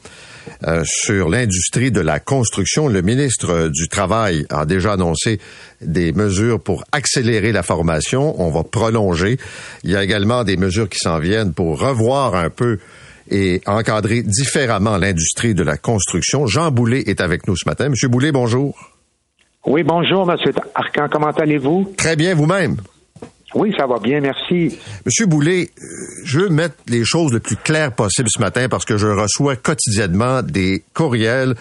euh, 0.67 0.83
sur 0.85 1.29
l'industrie 1.29 1.91
de 1.91 2.01
la 2.01 2.21
construction. 2.21 2.89
Le 2.89 3.03
ministre 3.03 3.69
du 3.69 3.89
Travail 3.89 4.47
a 4.51 4.67
déjà 4.67 4.93
annoncé 4.93 5.41
des 5.81 6.13
mesures 6.13 6.61
pour 6.61 6.85
accélérer 6.93 7.53
la 7.53 7.63
formation. 7.63 8.41
On 8.41 8.51
va 8.51 8.65
prolonger. 8.65 9.39
Il 9.83 9.91
y 9.91 9.97
a 9.97 10.03
également 10.03 10.45
des 10.45 10.57
mesures 10.57 10.89
qui 10.89 10.99
s'en 10.99 11.19
viennent 11.19 11.53
pour 11.53 11.81
revoir 11.81 12.35
un 12.35 12.51
peu 12.51 12.79
et 13.31 13.63
encadrer 13.67 14.23
différemment 14.23 14.99
l'industrie 14.99 15.55
de 15.55 15.63
la 15.63 15.77
construction. 15.77 16.47
Jean 16.47 16.71
Boulet 16.71 17.05
est 17.07 17.21
avec 17.21 17.49
nous 17.49 17.57
ce 17.57 17.69
matin. 17.69 17.89
Monsieur 17.89 18.09
Boulet, 18.09 18.33
bonjour. 18.33 18.93
Oui, 19.67 19.83
bonjour, 19.83 20.27
Monsieur 20.27 20.53
Arcan. 20.75 21.09
Comment 21.11 21.31
allez-vous? 21.31 21.95
Très 21.97 22.17
bien, 22.17 22.35
vous-même? 22.35 22.77
Oui, 23.55 23.73
ça 23.77 23.87
va 23.87 23.99
bien, 24.01 24.21
merci. 24.21 24.79
Monsieur 25.07 25.27
Boulet, 25.27 25.71
euh, 25.79 25.85
je 26.25 26.41
veux 26.41 26.49
mettre 26.49 26.75
les 26.89 27.05
choses 27.05 27.33
le 27.33 27.39
plus 27.39 27.57
claires 27.57 27.93
possible 27.93 28.29
ce 28.29 28.41
matin 28.41 28.69
parce 28.69 28.85
que 28.85 28.97
je 28.97 29.07
reçois 29.07 29.55
quotidiennement 29.55 30.43
des 30.43 30.83
courriels 30.93 31.55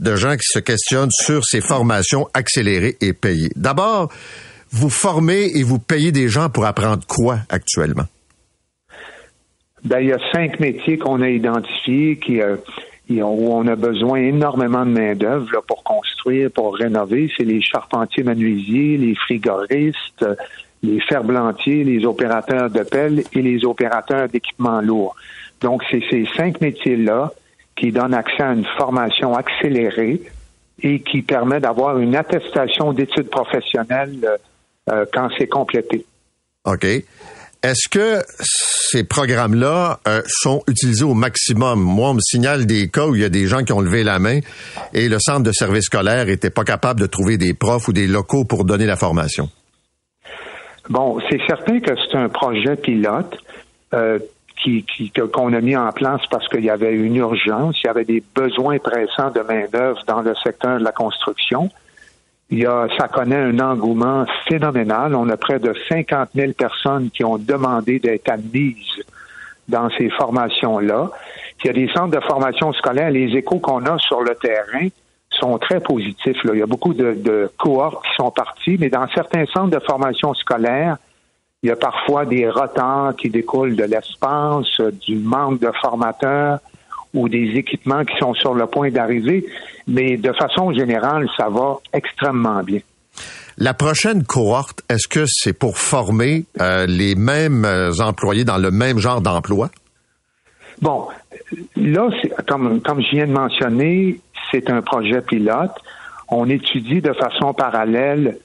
de 0.00 0.16
gens 0.16 0.34
qui 0.34 0.46
se 0.46 0.58
questionnent 0.58 1.10
sur 1.12 1.44
ces 1.44 1.60
formations 1.60 2.28
accélérées 2.34 2.96
et 3.00 3.12
payées. 3.12 3.50
D'abord, 3.54 4.10
vous 4.70 4.90
formez 4.90 5.56
et 5.56 5.62
vous 5.62 5.78
payez 5.78 6.10
des 6.10 6.28
gens 6.28 6.50
pour 6.50 6.66
apprendre 6.66 7.06
quoi 7.06 7.38
actuellement? 7.48 8.06
Ben, 9.84 10.00
il 10.00 10.08
y 10.08 10.12
a 10.12 10.18
cinq 10.32 10.58
métiers 10.58 10.98
qu'on 10.98 11.22
a 11.22 11.28
identifiés 11.28 12.16
qui, 12.16 12.40
euh, 12.40 12.56
où 13.08 13.52
on 13.54 13.68
a 13.68 13.76
besoin 13.76 14.18
énormément 14.18 14.84
de 14.84 14.90
main-d'œuvre 14.90 15.62
pour 15.68 15.84
construire, 15.84 16.50
pour 16.50 16.74
rénover. 16.74 17.30
C'est 17.36 17.44
les 17.44 17.62
charpentiers 17.62 18.24
menuisiers, 18.24 18.96
les 18.96 19.14
frigoristes, 19.14 20.26
les 20.86 21.00
ferblantiers, 21.00 21.84
les 21.84 22.04
opérateurs 22.04 22.70
de 22.70 22.82
pelle 22.82 23.22
et 23.32 23.42
les 23.42 23.64
opérateurs 23.64 24.28
d'équipements 24.28 24.80
lourds. 24.80 25.16
Donc, 25.60 25.82
c'est 25.90 26.02
ces 26.10 26.26
cinq 26.36 26.60
métiers-là 26.60 27.32
qui 27.76 27.92
donnent 27.92 28.14
accès 28.14 28.42
à 28.42 28.52
une 28.52 28.66
formation 28.78 29.34
accélérée 29.34 30.22
et 30.82 31.00
qui 31.00 31.22
permet 31.22 31.60
d'avoir 31.60 31.98
une 31.98 32.16
attestation 32.16 32.92
d'études 32.92 33.30
professionnelles 33.30 34.18
euh, 34.24 34.36
euh, 34.90 35.04
quand 35.12 35.28
c'est 35.38 35.46
complété. 35.46 36.04
OK. 36.64 36.84
Est-ce 37.62 37.88
que 37.88 38.22
ces 38.38 39.02
programmes-là 39.02 39.98
euh, 40.06 40.22
sont 40.28 40.62
utilisés 40.68 41.04
au 41.04 41.14
maximum? 41.14 41.80
Moi, 41.80 42.10
on 42.10 42.14
me 42.14 42.20
signale 42.20 42.66
des 42.66 42.88
cas 42.88 43.06
où 43.06 43.14
il 43.14 43.22
y 43.22 43.24
a 43.24 43.28
des 43.28 43.46
gens 43.46 43.64
qui 43.64 43.72
ont 43.72 43.80
levé 43.80 44.04
la 44.04 44.18
main 44.18 44.40
et 44.92 45.08
le 45.08 45.18
centre 45.18 45.42
de 45.42 45.52
service 45.52 45.86
scolaire 45.86 46.26
n'était 46.26 46.50
pas 46.50 46.64
capable 46.64 47.00
de 47.00 47.06
trouver 47.06 47.38
des 47.38 47.54
profs 47.54 47.88
ou 47.88 47.92
des 47.92 48.06
locaux 48.06 48.44
pour 48.44 48.64
donner 48.64 48.86
la 48.86 48.96
formation. 48.96 49.50
Bon, 50.88 51.18
c'est 51.28 51.40
certain 51.46 51.80
que 51.80 51.92
c'est 51.96 52.16
un 52.16 52.28
projet 52.28 52.76
pilote 52.76 53.36
euh, 53.94 54.18
qui, 54.62 54.84
qu'on 55.32 55.52
a 55.52 55.60
mis 55.60 55.76
en 55.76 55.92
place 55.92 56.22
parce 56.30 56.48
qu'il 56.48 56.64
y 56.64 56.70
avait 56.70 56.94
une 56.94 57.16
urgence, 57.16 57.76
il 57.82 57.86
y 57.86 57.90
avait 57.90 58.04
des 58.04 58.22
besoins 58.34 58.78
pressants 58.78 59.30
de 59.30 59.40
main-d'œuvre 59.40 60.02
dans 60.06 60.22
le 60.22 60.34
secteur 60.34 60.78
de 60.78 60.84
la 60.84 60.92
construction. 60.92 61.70
Il 62.50 62.58
y 62.58 62.66
a, 62.66 62.86
ça 62.96 63.08
connaît 63.08 63.36
un 63.36 63.58
engouement 63.58 64.24
phénoménal. 64.48 65.14
On 65.14 65.28
a 65.28 65.36
près 65.36 65.58
de 65.58 65.74
50 65.88 66.30
000 66.34 66.52
personnes 66.52 67.10
qui 67.10 67.24
ont 67.24 67.38
demandé 67.38 67.98
d'être 67.98 68.30
admises 68.30 69.02
dans 69.68 69.90
ces 69.90 70.08
formations-là. 70.10 71.10
Il 71.64 71.66
y 71.66 71.70
a 71.70 71.72
des 71.72 71.92
centres 71.92 72.14
de 72.16 72.24
formation 72.24 72.72
scolaire, 72.72 73.10
les 73.10 73.36
échos 73.36 73.58
qu'on 73.58 73.84
a 73.86 73.98
sur 73.98 74.20
le 74.20 74.36
terrain, 74.36 74.86
sont 75.36 75.58
très 75.58 75.80
positifs. 75.80 76.42
Là. 76.44 76.52
Il 76.54 76.58
y 76.58 76.62
a 76.62 76.66
beaucoup 76.66 76.94
de, 76.94 77.14
de 77.14 77.50
cohortes 77.58 78.04
qui 78.04 78.14
sont 78.16 78.30
partis, 78.30 78.76
mais 78.78 78.88
dans 78.88 79.06
certains 79.08 79.46
centres 79.46 79.70
de 79.70 79.80
formation 79.80 80.34
scolaire, 80.34 80.96
il 81.62 81.68
y 81.68 81.72
a 81.72 81.76
parfois 81.76 82.24
des 82.26 82.48
retards 82.48 83.16
qui 83.16 83.30
découlent 83.30 83.76
de 83.76 83.84
l'espace, 83.84 84.80
du 85.06 85.16
manque 85.16 85.60
de 85.60 85.70
formateurs 85.80 86.60
ou 87.14 87.28
des 87.28 87.54
équipements 87.56 88.04
qui 88.04 88.16
sont 88.18 88.34
sur 88.34 88.54
le 88.54 88.66
point 88.66 88.90
d'arriver. 88.90 89.44
Mais 89.86 90.16
de 90.16 90.32
façon 90.32 90.72
générale, 90.72 91.26
ça 91.36 91.48
va 91.48 91.78
extrêmement 91.92 92.62
bien. 92.62 92.80
La 93.58 93.72
prochaine 93.72 94.24
cohorte, 94.24 94.82
est-ce 94.90 95.08
que 95.08 95.24
c'est 95.26 95.54
pour 95.54 95.78
former 95.78 96.44
euh, 96.60 96.84
les 96.86 97.14
mêmes 97.14 97.64
euh, 97.64 97.90
employés 98.00 98.44
dans 98.44 98.58
le 98.58 98.70
même 98.70 98.98
genre 98.98 99.22
d'emploi? 99.22 99.70
Bon, 100.82 101.08
là, 101.76 102.08
comme, 102.46 102.80
comme 102.80 103.02
je 103.02 103.10
viens 103.10 103.26
de 103.26 103.32
mentionner, 103.32 104.20
c'est 104.50 104.70
un 104.70 104.82
projet 104.82 105.20
pilote. 105.20 105.72
On 106.28 106.48
étudie 106.48 107.00
de 107.00 107.12
façon 107.12 107.54
parallèle 107.54 108.38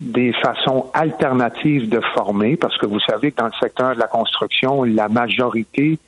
des 0.00 0.32
façons 0.32 0.90
alternatives 0.92 1.88
de 1.88 2.00
former, 2.14 2.56
parce 2.56 2.76
que 2.78 2.86
vous 2.86 3.00
savez 3.00 3.32
que 3.32 3.38
dans 3.38 3.46
le 3.46 3.52
secteur 3.60 3.94
de 3.94 4.00
la 4.00 4.06
construction, 4.06 4.84
la 4.84 5.08
majorité 5.08 5.98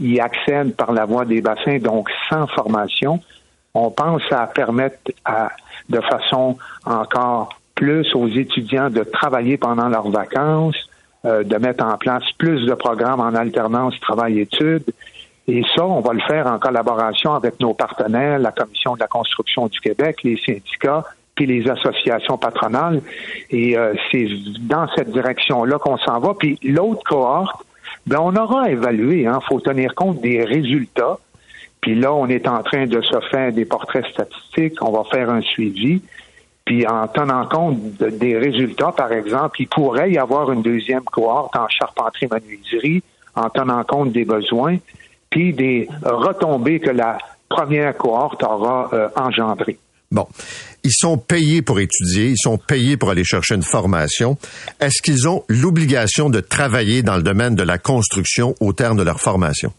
y 0.00 0.18
accèdent 0.18 0.74
par 0.74 0.92
la 0.92 1.04
voie 1.04 1.24
des 1.24 1.40
bassins, 1.40 1.78
donc 1.78 2.10
sans 2.28 2.46
formation. 2.48 3.20
On 3.74 3.90
pense 3.90 4.22
à 4.30 4.46
permettre 4.46 4.98
à, 5.24 5.50
de 5.88 6.00
façon 6.00 6.58
encore 6.84 7.50
plus 7.74 8.14
aux 8.14 8.28
étudiants 8.28 8.90
de 8.90 9.02
travailler 9.02 9.56
pendant 9.56 9.88
leurs 9.88 10.08
vacances, 10.08 10.88
euh, 11.24 11.42
de 11.42 11.56
mettre 11.56 11.84
en 11.84 11.96
place 11.96 12.24
plus 12.38 12.66
de 12.66 12.74
programmes 12.74 13.20
en 13.20 13.34
alternance 13.34 13.98
travail-études 14.00 14.84
et 15.46 15.62
ça, 15.74 15.84
on 15.84 16.00
va 16.00 16.14
le 16.14 16.20
faire 16.20 16.46
en 16.46 16.58
collaboration 16.58 17.34
avec 17.34 17.60
nos 17.60 17.74
partenaires, 17.74 18.38
la 18.38 18.52
Commission 18.52 18.94
de 18.94 19.00
la 19.00 19.06
construction 19.06 19.66
du 19.66 19.78
Québec, 19.80 20.22
les 20.24 20.38
syndicats, 20.38 21.04
puis 21.34 21.46
les 21.46 21.68
associations 21.68 22.38
patronales. 22.38 23.02
Et 23.50 23.76
euh, 23.76 23.94
c'est 24.10 24.26
dans 24.60 24.88
cette 24.94 25.10
direction-là 25.10 25.78
qu'on 25.78 25.98
s'en 25.98 26.18
va. 26.18 26.32
Puis 26.38 26.58
l'autre 26.62 27.02
cohorte, 27.04 27.62
ben 28.06 28.18
on 28.20 28.34
aura 28.36 28.70
évalué. 28.70 29.22
Il 29.22 29.26
hein, 29.26 29.40
faut 29.46 29.60
tenir 29.60 29.94
compte 29.94 30.20
des 30.22 30.44
résultats. 30.44 31.18
Puis 31.82 31.94
là, 31.94 32.14
on 32.14 32.28
est 32.28 32.48
en 32.48 32.62
train 32.62 32.86
de 32.86 33.02
se 33.02 33.20
faire 33.30 33.52
des 33.52 33.66
portraits 33.66 34.06
statistiques. 34.06 34.82
On 34.82 34.92
va 34.92 35.04
faire 35.04 35.28
un 35.28 35.42
suivi. 35.42 36.00
Puis 36.64 36.86
en 36.86 37.06
tenant 37.08 37.44
compte 37.46 37.78
des 37.98 38.38
résultats, 38.38 38.92
par 38.92 39.12
exemple, 39.12 39.60
il 39.60 39.68
pourrait 39.68 40.10
y 40.10 40.16
avoir 40.16 40.50
une 40.50 40.62
deuxième 40.62 41.02
cohorte 41.02 41.54
en 41.56 41.68
charpenterie-menuiserie 41.68 43.02
en 43.34 43.50
tenant 43.50 43.84
compte 43.84 44.12
des 44.12 44.24
besoins 44.24 44.78
puis 45.34 45.52
des 45.52 45.88
retombées 46.04 46.78
que 46.78 46.90
la 46.90 47.18
première 47.48 47.96
cohorte 47.96 48.44
aura 48.44 48.88
euh, 48.92 49.08
engendrées. 49.16 49.78
Bon. 50.12 50.28
Ils 50.84 50.92
sont 50.92 51.18
payés 51.18 51.60
pour 51.60 51.80
étudier, 51.80 52.28
ils 52.28 52.38
sont 52.38 52.56
payés 52.56 52.96
pour 52.96 53.10
aller 53.10 53.24
chercher 53.24 53.56
une 53.56 53.64
formation. 53.64 54.36
Est-ce 54.80 55.02
qu'ils 55.02 55.26
ont 55.26 55.42
l'obligation 55.48 56.30
de 56.30 56.38
travailler 56.38 57.02
dans 57.02 57.16
le 57.16 57.24
domaine 57.24 57.56
de 57.56 57.64
la 57.64 57.78
construction 57.78 58.54
au 58.60 58.72
terme 58.72 58.96
de 58.96 59.02
leur 59.02 59.18
formation? 59.20 59.72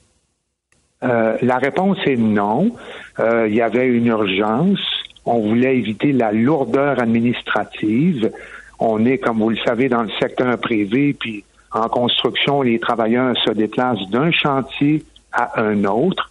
Euh, 1.04 1.38
la 1.42 1.58
réponse 1.58 2.00
est 2.06 2.18
non. 2.18 2.72
Euh, 3.20 3.48
il 3.48 3.56
y 3.56 3.62
avait 3.62 3.88
une 3.88 4.08
urgence. 4.08 4.80
On 5.26 5.40
voulait 5.40 5.78
éviter 5.78 6.12
la 6.12 6.34
lourdeur 6.34 7.00
administrative. 7.00 8.30
On 8.80 9.06
est, 9.06 9.20
comme 9.20 9.40
vous 9.40 9.52
le 9.52 9.58
savez, 9.66 9.88
dans 9.88 10.04
le 10.04 10.12
secteur 10.20 10.58
privé, 10.58 11.16
puis 11.18 11.46
en 11.72 11.88
construction, 11.88 12.62
les 12.62 12.80
travailleurs 12.80 13.36
se 13.46 13.52
déplacent 13.52 14.10
d'un 14.10 14.32
chantier 14.32 15.06
à 15.36 15.62
un 15.62 15.84
autre. 15.86 16.30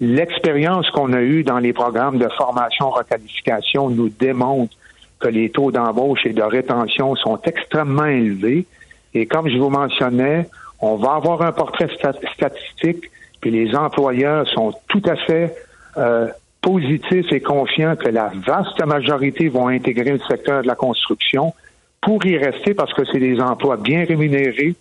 L'expérience 0.00 0.90
qu'on 0.90 1.12
a 1.12 1.20
eue 1.20 1.42
dans 1.44 1.58
les 1.58 1.72
programmes 1.72 2.18
de 2.18 2.28
formation-requalification 2.28 3.90
nous 3.90 4.08
démontre 4.08 4.74
que 5.18 5.28
les 5.28 5.50
taux 5.50 5.70
d'embauche 5.70 6.24
et 6.24 6.32
de 6.32 6.42
rétention 6.42 7.14
sont 7.14 7.38
extrêmement 7.44 8.06
élevés. 8.06 8.66
Et 9.14 9.26
comme 9.26 9.48
je 9.48 9.58
vous 9.58 9.68
mentionnais, 9.68 10.48
on 10.80 10.96
va 10.96 11.14
avoir 11.14 11.42
un 11.42 11.52
portrait 11.52 11.90
statistique, 12.34 13.10
puis 13.40 13.50
les 13.50 13.74
employeurs 13.74 14.48
sont 14.48 14.72
tout 14.88 15.02
à 15.04 15.16
fait 15.16 15.54
euh, 15.98 16.28
positifs 16.62 17.30
et 17.32 17.40
confiants 17.40 17.96
que 17.96 18.08
la 18.08 18.32
vaste 18.46 18.84
majorité 18.84 19.48
vont 19.48 19.68
intégrer 19.68 20.12
le 20.12 20.20
secteur 20.20 20.62
de 20.62 20.66
la 20.66 20.74
construction 20.74 21.54
pour 22.00 22.24
y 22.24 22.36
rester 22.36 22.74
parce 22.74 22.92
que 22.94 23.04
c'est 23.04 23.18
des 23.18 23.40
emplois 23.40 23.76
bien 23.76 24.04
rémunérés, 24.04 24.74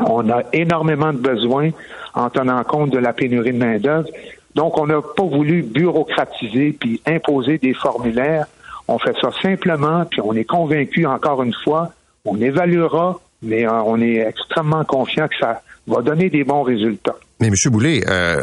on 0.00 0.28
a 0.30 0.42
énormément 0.52 1.12
de 1.12 1.18
besoins 1.18 1.70
en 2.14 2.30
tenant 2.30 2.62
compte 2.64 2.90
de 2.90 2.98
la 2.98 3.12
pénurie 3.12 3.52
de 3.52 3.58
main-d'œuvre. 3.58 4.08
Donc, 4.54 4.78
on 4.78 4.86
n'a 4.86 5.00
pas 5.02 5.24
voulu 5.24 5.62
bureaucratiser 5.62 6.76
puis 6.78 7.00
imposer 7.06 7.58
des 7.58 7.74
formulaires. 7.74 8.46
On 8.86 8.98
fait 8.98 9.14
ça 9.20 9.30
simplement, 9.42 10.04
puis 10.04 10.20
on 10.20 10.34
est 10.34 10.44
convaincu, 10.44 11.06
encore 11.06 11.42
une 11.42 11.54
fois, 11.64 11.92
on 12.24 12.40
évaluera, 12.40 13.20
mais 13.42 13.66
euh, 13.66 13.82
on 13.84 14.00
est 14.00 14.18
extrêmement 14.18 14.84
confiant 14.84 15.28
que 15.28 15.36
ça 15.40 15.62
va 15.86 16.02
donner 16.02 16.30
des 16.30 16.44
bons 16.44 16.62
résultats. 16.62 17.16
Mais 17.40 17.48
M. 17.48 17.54
Boulay, 17.70 18.02
euh, 18.08 18.42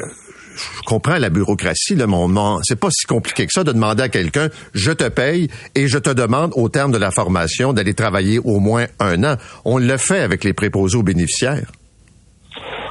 je 0.56 0.82
comprends 0.86 1.18
la 1.18 1.30
bureaucratie, 1.30 1.96
le 1.96 2.08
moment. 2.08 2.60
C'est 2.64 2.80
pas 2.80 2.90
si 2.92 3.06
compliqué 3.06 3.46
que 3.46 3.52
ça 3.52 3.64
de 3.64 3.72
demander 3.72 4.04
à 4.04 4.10
quelqu'un, 4.10 4.50
je 4.74 4.92
te 4.92 5.08
paye 5.10 5.50
et 5.76 5.88
je 5.88 5.98
te 5.98 6.10
demande 6.10 6.52
au 6.56 6.70
terme 6.70 6.92
de 6.92 6.98
la 6.98 7.12
formation 7.12 7.74
d'aller 7.74 7.94
travailler 7.94 8.40
au 8.40 8.60
moins 8.60 8.86
un 9.00 9.24
an. 9.24 9.36
On 9.66 9.78
le 9.78 9.98
fait 9.98 10.22
avec 10.22 10.44
les 10.44 10.54
préposés 10.54 10.98
aux 10.98 11.04
bénéficiaires. 11.04 11.72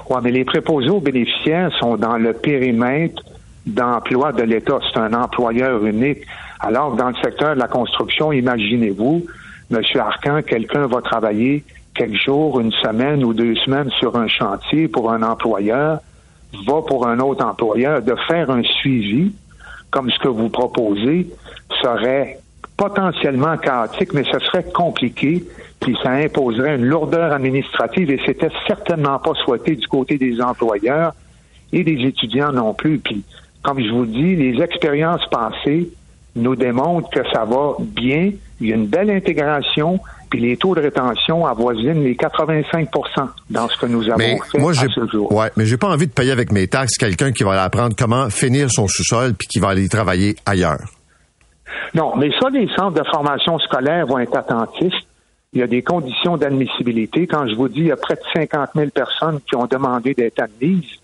Oui, 0.09 0.19
mais 0.23 0.33
les 0.33 0.45
préposés 0.45 0.91
aux 0.91 1.01
bénéficiaires 1.01 1.71
sont 1.79 1.97
dans 1.97 2.17
le 2.17 2.33
périmètre 2.33 3.23
d'emploi 3.67 4.33
de 4.33 4.43
l'État. 4.43 4.79
C'est 4.93 4.99
un 4.99 5.13
employeur 5.15 5.85
unique. 5.85 6.19
Alors 6.59 6.93
que 6.93 6.99
dans 6.99 7.09
le 7.09 7.17
secteur 7.23 7.55
de 7.55 7.61
la 7.61 7.69
construction, 7.69 8.33
imaginez-vous, 8.33 9.25
M. 9.71 9.81
Arcan, 9.99 10.43
quelqu'un 10.43 10.87
va 10.87 11.01
travailler 11.01 11.65
quelques 11.95 12.21
jours, 12.25 12.61
une 12.61 12.73
semaine 12.73 13.25
ou 13.25 13.33
deux 13.33 13.55
semaines 13.57 13.91
sur 13.99 14.17
un 14.17 14.29
chantier 14.29 14.89
pour 14.89 15.13
un 15.13 15.23
employeur, 15.23 16.01
va 16.67 16.83
pour 16.83 17.07
un 17.07 17.19
autre 17.21 17.45
employeur, 17.45 18.03
de 18.03 18.15
faire 18.29 18.51
un 18.51 18.63
suivi, 18.63 19.33
comme 19.91 20.11
ce 20.11 20.19
que 20.19 20.29
vous 20.29 20.49
proposez, 20.49 21.29
serait 21.83 22.39
potentiellement 22.77 23.57
chaotique, 23.59 24.13
mais 24.15 24.25
ce 24.25 24.39
serait 24.39 24.65
compliqué, 24.65 25.45
puis 25.81 25.97
ça 26.03 26.11
imposerait 26.11 26.77
une 26.77 26.87
lourdeur 26.87 27.33
administrative 27.33 28.11
et 28.11 28.21
c'était 28.25 28.51
certainement 28.67 29.19
pas 29.19 29.35
souhaité 29.45 29.77
du 29.77 29.87
côté 29.87 30.19
des 30.19 30.41
employeurs 30.41 31.13
et 31.73 31.85
des 31.85 32.07
étudiants 32.07 32.53
non 32.53 32.75
plus. 32.75 32.99
Puis, 32.99 33.23
comme 33.63 33.81
je 33.81 33.91
vous 33.91 34.07
dis, 34.07 34.37
les 34.37 34.63
expériences 34.63 35.27
passées 35.27 35.91
nous 36.37 36.57
démontrent 36.57 37.11
que 37.11 37.23
ça 37.33 37.45
va 37.45 37.75
bien, 37.81 38.33
il 38.61 38.69
y 38.69 38.73
a 38.73 38.77
une 38.77 38.87
belle 38.87 39.11
intégration, 39.11 40.01
puis 40.31 40.41
les 40.41 40.57
taux 40.57 40.75
de 40.77 40.81
rétention 40.81 41.45
avoisinent 41.45 42.05
les 42.05 42.15
85% 42.15 42.87
dans 43.51 43.69
ce 43.69 43.77
que 43.77 43.87
nous 43.87 44.09
avons 44.09 44.19
fait 44.19 44.59
moi, 44.59 44.71
à 44.71 44.89
ce 44.89 45.07
jour. 45.09 45.33
Ouais, 45.33 45.51
mais 45.57 45.67
j'ai 45.67 45.77
pas 45.77 45.89
envie 45.89 46.07
de 46.07 46.13
payer 46.13 46.31
avec 46.31 46.53
mes 46.53 46.69
taxes 46.69 46.97
quelqu'un 46.97 47.33
qui 47.33 47.43
va 47.43 47.63
apprendre 47.63 47.97
comment 47.99 48.31
finir 48.31 48.71
son 48.71 48.87
sous-sol 48.87 49.35
puis 49.35 49.49
qui 49.49 49.59
va 49.59 49.71
aller 49.71 49.89
travailler 49.89 50.37
ailleurs. 50.47 50.79
Non, 51.95 52.15
mais 52.17 52.31
ça, 52.41 52.49
les 52.51 52.69
centres 52.77 53.03
de 53.03 53.09
formation 53.11 53.59
scolaire 53.59 54.07
vont 54.07 54.19
être 54.19 54.37
attentifs. 54.37 54.95
Il 55.53 55.59
y 55.59 55.63
a 55.65 55.67
des 55.67 55.83
conditions 55.83 56.37
d'admissibilité. 56.37 57.27
Quand 57.27 57.49
je 57.49 57.57
vous 57.57 57.69
dis, 57.69 57.81
il 57.81 57.87
y 57.87 57.93
a 57.93 57.97
près 57.97 58.15
de 58.15 58.21
50 58.33 58.71
000 58.77 58.91
personnes 58.91 59.41
qui 59.49 59.57
ont 59.57 59.67
demandé 59.67 60.15
d'être 60.15 60.41
admises. 60.41 60.99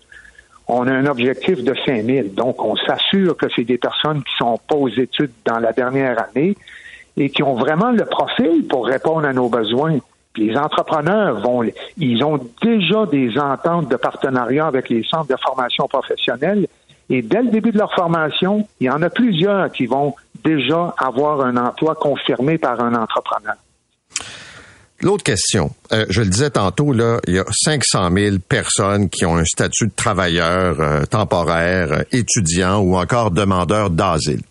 On 0.69 0.87
a 0.87 0.91
un 0.91 1.05
objectif 1.05 1.63
de 1.63 1.75
5 1.85 2.05
000. 2.05 2.27
Donc, 2.29 2.63
on 2.63 2.77
s'assure 2.77 3.35
que 3.35 3.47
c'est 3.53 3.65
des 3.65 3.77
personnes 3.77 4.23
qui 4.23 4.33
sont 4.37 4.57
pas 4.69 4.75
aux 4.75 4.89
études 4.89 5.31
dans 5.45 5.59
la 5.59 5.73
dernière 5.73 6.17
année 6.29 6.55
et 7.17 7.29
qui 7.29 7.43
ont 7.43 7.55
vraiment 7.55 7.91
le 7.91 8.05
profil 8.05 8.65
pour 8.67 8.85
répondre 8.85 9.27
à 9.27 9.33
nos 9.33 9.49
besoins. 9.49 9.97
Les 10.37 10.55
entrepreneurs 10.55 11.39
vont, 11.41 11.63
ils 11.97 12.23
ont 12.23 12.39
déjà 12.61 13.05
des 13.07 13.37
ententes 13.39 13.89
de 13.89 13.95
partenariat 13.95 14.67
avec 14.67 14.89
les 14.89 15.03
centres 15.03 15.27
de 15.27 15.35
formation 15.43 15.87
professionnelle. 15.87 16.67
Et 17.09 17.23
dès 17.23 17.41
le 17.41 17.49
début 17.49 17.71
de 17.71 17.79
leur 17.79 17.93
formation, 17.93 18.67
il 18.79 18.85
y 18.85 18.89
en 18.89 19.01
a 19.01 19.09
plusieurs 19.09 19.71
qui 19.71 19.87
vont 19.87 20.13
déjà 20.43 20.93
avoir 20.97 21.41
un 21.41 21.57
emploi 21.57 21.95
confirmé 21.95 22.59
par 22.59 22.79
un 22.81 22.93
entrepreneur. 22.93 23.55
L'autre 25.01 25.23
question, 25.23 25.69
euh, 25.93 26.07
je 26.09 26.21
le 26.21 26.27
disais 26.27 26.49
tantôt, 26.49 26.91
là, 26.91 27.19
il 27.27 27.35
y 27.35 27.39
a 27.39 27.45
500 27.51 28.09
000 28.11 28.37
personnes 28.49 29.09
qui 29.09 29.25
ont 29.25 29.37
un 29.37 29.45
statut 29.45 29.85
de 29.85 29.91
travailleur 29.95 30.81
euh, 30.81 31.05
temporaire, 31.05 31.93
euh, 31.93 32.03
étudiant 32.11 32.79
ou 32.79 32.97
encore 32.97 33.29
demandeur 33.29 33.91
d'asile. 33.91 34.41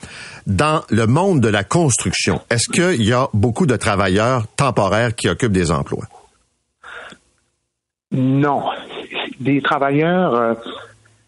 Dans 0.46 0.82
le 0.90 1.06
monde 1.06 1.40
de 1.40 1.48
la 1.48 1.64
construction, 1.64 2.40
est-ce 2.50 2.70
qu'il 2.70 3.04
y 3.04 3.12
a 3.12 3.28
beaucoup 3.34 3.66
de 3.66 3.74
travailleurs 3.74 4.46
temporaires 4.56 5.14
qui 5.14 5.28
occupent 5.28 5.52
des 5.52 5.72
emplois? 5.72 6.04
Non. 8.12 8.62
Des 9.40 9.60
travailleurs 9.60 10.56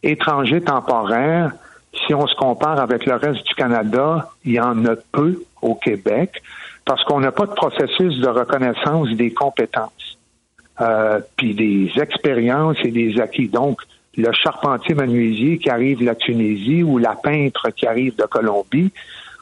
étrangers 0.05 0.61
temporaires, 0.61 1.51
si 2.07 2.15
on 2.15 2.27
se 2.27 2.35
compare 2.37 2.79
avec 2.79 3.07
le 3.07 3.17
reste 3.17 3.45
du 3.47 3.55
Canada, 3.55 4.31
il 4.45 4.53
y 4.53 4.61
en 4.61 4.85
a 4.87 4.95
peu 5.13 5.43
au 5.63 5.75
Québec 5.75 6.43
parce 6.85 7.03
qu'on 7.05 7.21
n'a 7.21 7.33
pas 7.33 7.47
de 7.47 7.53
processus 7.53 8.19
de 8.19 8.29
reconnaissance 8.29 9.09
des 9.11 9.33
compétences, 9.33 10.19
euh, 10.81 11.21
puis 11.37 11.55
des 11.55 11.91
expériences 12.01 12.79
et 12.83 12.91
des 12.91 13.21
acquis. 13.21 13.49
Donc, 13.49 13.81
le 14.19 14.33
charpentier 14.33 14.95
menuisier 14.95 15.59
qui 15.59 15.71
arrive 15.71 16.01
de 16.01 16.05
la 16.05 16.15
Tunisie 16.15 16.83
ou 16.83 16.99
la 16.99 17.15
peintre 17.15 17.71
qui 17.71 17.87
arrive 17.87 18.17
de 18.17 18.25
Colombie 18.25 18.93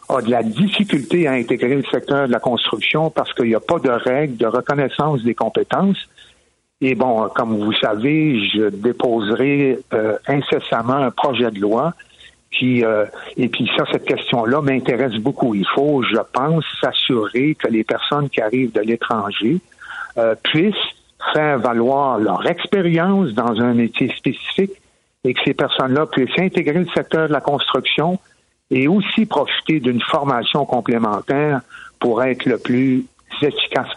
a 0.08 0.22
de 0.22 0.30
la 0.30 0.42
difficulté 0.42 1.26
à 1.26 1.32
intégrer 1.32 1.74
le 1.74 1.84
secteur 1.84 2.28
de 2.28 2.32
la 2.32 2.38
construction 2.38 3.10
parce 3.10 3.32
qu'il 3.34 3.46
n'y 3.46 3.54
a 3.54 3.60
pas 3.60 3.80
de 3.80 3.90
règles 3.90 4.36
de 4.36 4.46
reconnaissance 4.46 5.22
des 5.22 5.34
compétences. 5.34 5.98
Et 6.80 6.94
bon, 6.94 7.28
comme 7.34 7.58
vous 7.58 7.72
savez, 7.72 8.46
je 8.48 8.68
déposerai 8.68 9.78
euh, 9.92 10.18
incessamment 10.28 10.94
un 10.94 11.10
projet 11.10 11.50
de 11.50 11.58
loi 11.58 11.94
euh, 12.62 13.06
et 13.36 13.48
puis 13.48 13.68
ça, 13.76 13.84
cette 13.90 14.04
question-là 14.04 14.60
m'intéresse 14.62 15.14
beaucoup. 15.14 15.54
Il 15.54 15.66
faut, 15.74 16.02
je 16.02 16.18
pense, 16.32 16.64
s'assurer 16.80 17.54
que 17.54 17.68
les 17.68 17.84
personnes 17.84 18.28
qui 18.28 18.40
arrivent 18.40 18.72
de 18.72 18.80
l'étranger 18.80 19.58
euh, 20.18 20.34
puissent 20.42 20.74
faire 21.32 21.58
valoir 21.58 22.18
leur 22.18 22.46
expérience 22.46 23.32
dans 23.32 23.60
un 23.60 23.74
métier 23.74 24.12
spécifique 24.16 24.72
et 25.24 25.34
que 25.34 25.40
ces 25.44 25.54
personnes-là 25.54 26.06
puissent 26.06 26.38
intégrer 26.38 26.80
le 26.80 26.88
secteur 26.94 27.28
de 27.28 27.32
la 27.32 27.40
construction 27.40 28.18
et 28.70 28.88
aussi 28.88 29.26
profiter 29.26 29.80
d'une 29.80 30.00
formation 30.00 30.64
complémentaire 30.64 31.60
pour 31.98 32.22
être 32.22 32.46
le 32.46 32.58
plus 32.58 33.06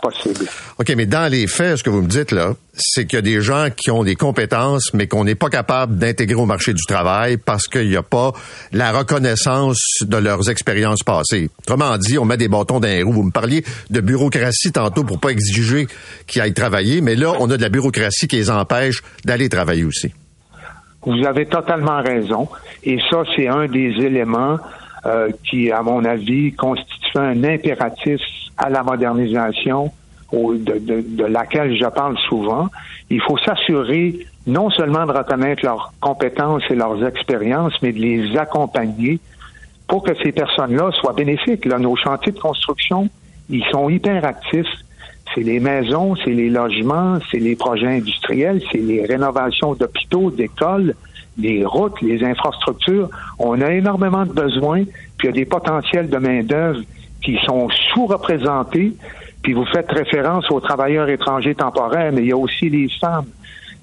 possible. 0.02 0.46
OK, 0.78 0.94
mais 0.96 1.06
dans 1.06 1.32
les 1.32 1.48
faits, 1.48 1.78
ce 1.78 1.84
que 1.84 1.90
vous 1.90 2.02
me 2.02 2.08
dites 2.08 2.32
là, 2.32 2.54
c'est 2.74 3.06
qu'il 3.06 3.18
y 3.18 3.20
a 3.20 3.22
des 3.22 3.42
gens 3.42 3.68
qui 3.76 3.92
ont 3.92 4.04
des 4.04 4.16
compétences, 4.16 4.94
mais 4.94 5.08
qu'on 5.08 5.24
n'est 5.24 5.36
pas 5.36 5.50
capable 5.50 5.98
d'intégrer 5.98 6.36
au 6.36 6.46
marché 6.46 6.74
du 6.74 6.84
travail 6.88 7.38
parce 7.38 7.68
qu'il 7.68 7.90
n'y 7.90 7.96
a 7.96 8.04
pas 8.04 8.32
la 8.72 8.92
reconnaissance 8.92 9.80
de 10.02 10.18
leurs 10.18 10.50
expériences 10.50 11.04
passées. 11.04 11.50
Autrement 11.60 11.98
dit, 11.98 12.18
on 12.18 12.26
met 12.26 12.38
des 12.38 12.48
bâtons 12.48 12.80
dans 12.80 12.88
les 12.88 13.04
roues. 13.04 13.14
Vous 13.14 13.24
me 13.24 13.32
parliez 13.32 13.64
de 13.90 14.02
bureaucratie 14.02 14.72
tantôt 14.72 15.04
pour 15.04 15.20
pas 15.20 15.30
exiger 15.30 15.88
qu'ils 16.28 16.42
aillent 16.42 16.54
travailler, 16.54 17.02
mais 17.02 17.16
là, 17.16 17.34
on 17.40 17.50
a 17.50 17.58
de 17.58 17.62
la 17.62 17.70
bureaucratie 17.70 18.28
qui 18.28 18.38
les 18.38 18.50
empêche 18.50 19.02
d'aller 19.26 19.50
travailler 19.50 19.84
aussi. 19.84 20.14
Vous 21.06 21.26
avez 21.26 21.46
totalement 21.46 22.02
raison. 22.02 22.50
Et 22.84 23.00
ça, 23.10 23.24
c'est 23.36 23.48
un 23.48 23.68
des 23.68 23.94
éléments 24.00 24.58
euh, 25.06 25.30
qui, 25.50 25.72
à 25.72 25.82
mon 25.82 26.04
avis, 26.04 26.54
constitue 26.54 27.18
un 27.18 27.44
impératif 27.44 28.22
à 28.58 28.70
la 28.70 28.84
modernisation 28.84 29.92
de, 30.32 31.26
laquelle 31.26 31.76
je 31.78 31.86
parle 31.86 32.18
souvent. 32.28 32.68
Il 33.10 33.22
faut 33.22 33.38
s'assurer 33.38 34.20
non 34.46 34.70
seulement 34.70 35.06
de 35.06 35.12
reconnaître 35.12 35.66
leurs 35.66 35.94
compétences 36.02 36.64
et 36.70 36.76
leurs 36.76 37.06
expériences, 37.06 37.74
mais 37.82 37.92
de 37.92 38.00
les 38.00 38.38
accompagner 38.38 39.20
pour 39.88 40.04
que 40.04 40.12
ces 40.24 40.32
personnes-là 40.32 40.92
soient 41.00 41.14
bénéfiques. 41.14 41.66
Là, 41.66 41.80
nos 41.80 41.96
chantiers 41.96 42.32
de 42.32 42.40
construction, 42.40 43.10
ils 43.50 43.64
sont 43.72 43.90
hyper 43.90 44.24
actifs. 44.26 44.68
C'est 45.34 45.42
les 45.42 45.60
maisons, 45.60 46.16
c'est 46.16 46.32
les 46.32 46.50
logements, 46.50 47.20
c'est 47.32 47.40
les 47.40 47.56
projets 47.56 47.88
industriels, 47.98 48.62
c'est 48.72 48.80
les 48.80 49.06
rénovations 49.06 49.76
d'hôpitaux, 49.76 50.32
d'écoles, 50.32 50.96
les 51.40 51.66
routes, 51.66 52.02
les 52.02 52.24
infrastructures. 52.24 53.10
On 53.38 53.60
a 53.62 53.72
énormément 53.72 54.26
de 54.26 54.34
besoins, 54.34 54.84
puis 55.18 55.24
il 55.24 55.26
y 55.28 55.30
a 55.30 55.32
des 55.34 55.46
potentiels 55.46 56.10
de 56.10 56.18
main-d'œuvre 56.18 56.82
qui 57.24 57.38
sont 57.46 57.70
sous-représentés. 57.94 58.94
Puis 59.42 59.54
vous 59.54 59.66
faites 59.66 59.92
référence 59.92 60.50
aux 60.52 60.60
travailleurs 60.60 61.10
étrangers 61.10 61.56
temporaires, 61.56 62.12
mais 62.14 62.22
il 62.22 62.28
y 62.28 62.32
a 62.32 62.38
aussi 62.38 62.70
les 62.70 62.90
femmes, 63.00 63.28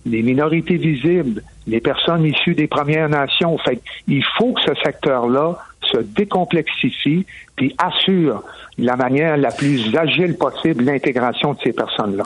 les 0.04 0.22
minorités 0.22 0.76
visibles, 0.76 1.42
les 1.66 1.80
personnes 1.80 2.24
issues 2.24 2.54
des 2.54 2.66
Premières 2.66 3.08
Nations. 3.08 3.56
Fait 3.58 3.80
il 4.06 4.24
faut 4.38 4.52
que 4.52 4.60
ce 4.62 4.74
secteur-là 4.84 5.58
se 5.92 5.98
décomplexifie 5.98 7.24
puis 7.56 7.74
assure 7.78 8.42
la 8.78 8.96
manière 8.96 9.36
la 9.36 9.50
plus 9.50 9.94
agile 9.96 10.36
possible 10.36 10.84
l'intégration 10.84 11.54
de 11.54 11.58
ces 11.64 11.72
personnes-là. 11.72 12.24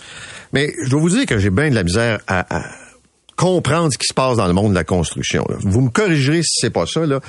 Mais 0.52 0.72
je 0.84 0.90
dois 0.90 1.00
vous 1.00 1.10
dire 1.10 1.26
que 1.26 1.38
j'ai 1.38 1.50
bien 1.50 1.70
de 1.70 1.74
la 1.74 1.84
misère 1.84 2.18
à, 2.26 2.44
comprendre 3.40 3.88
ce 3.90 3.96
qui 3.96 4.06
se 4.06 4.12
passe 4.12 4.36
dans 4.36 4.46
le 4.46 4.52
monde 4.52 4.72
de 4.72 4.74
la 4.74 4.84
construction. 4.84 5.46
Vous 5.60 5.80
me 5.80 5.88
corrigerez 5.88 6.42
si 6.42 6.60
c'est 6.60 6.70
pas 6.70 6.84
ça, 6.84 7.06
là. 7.06 7.20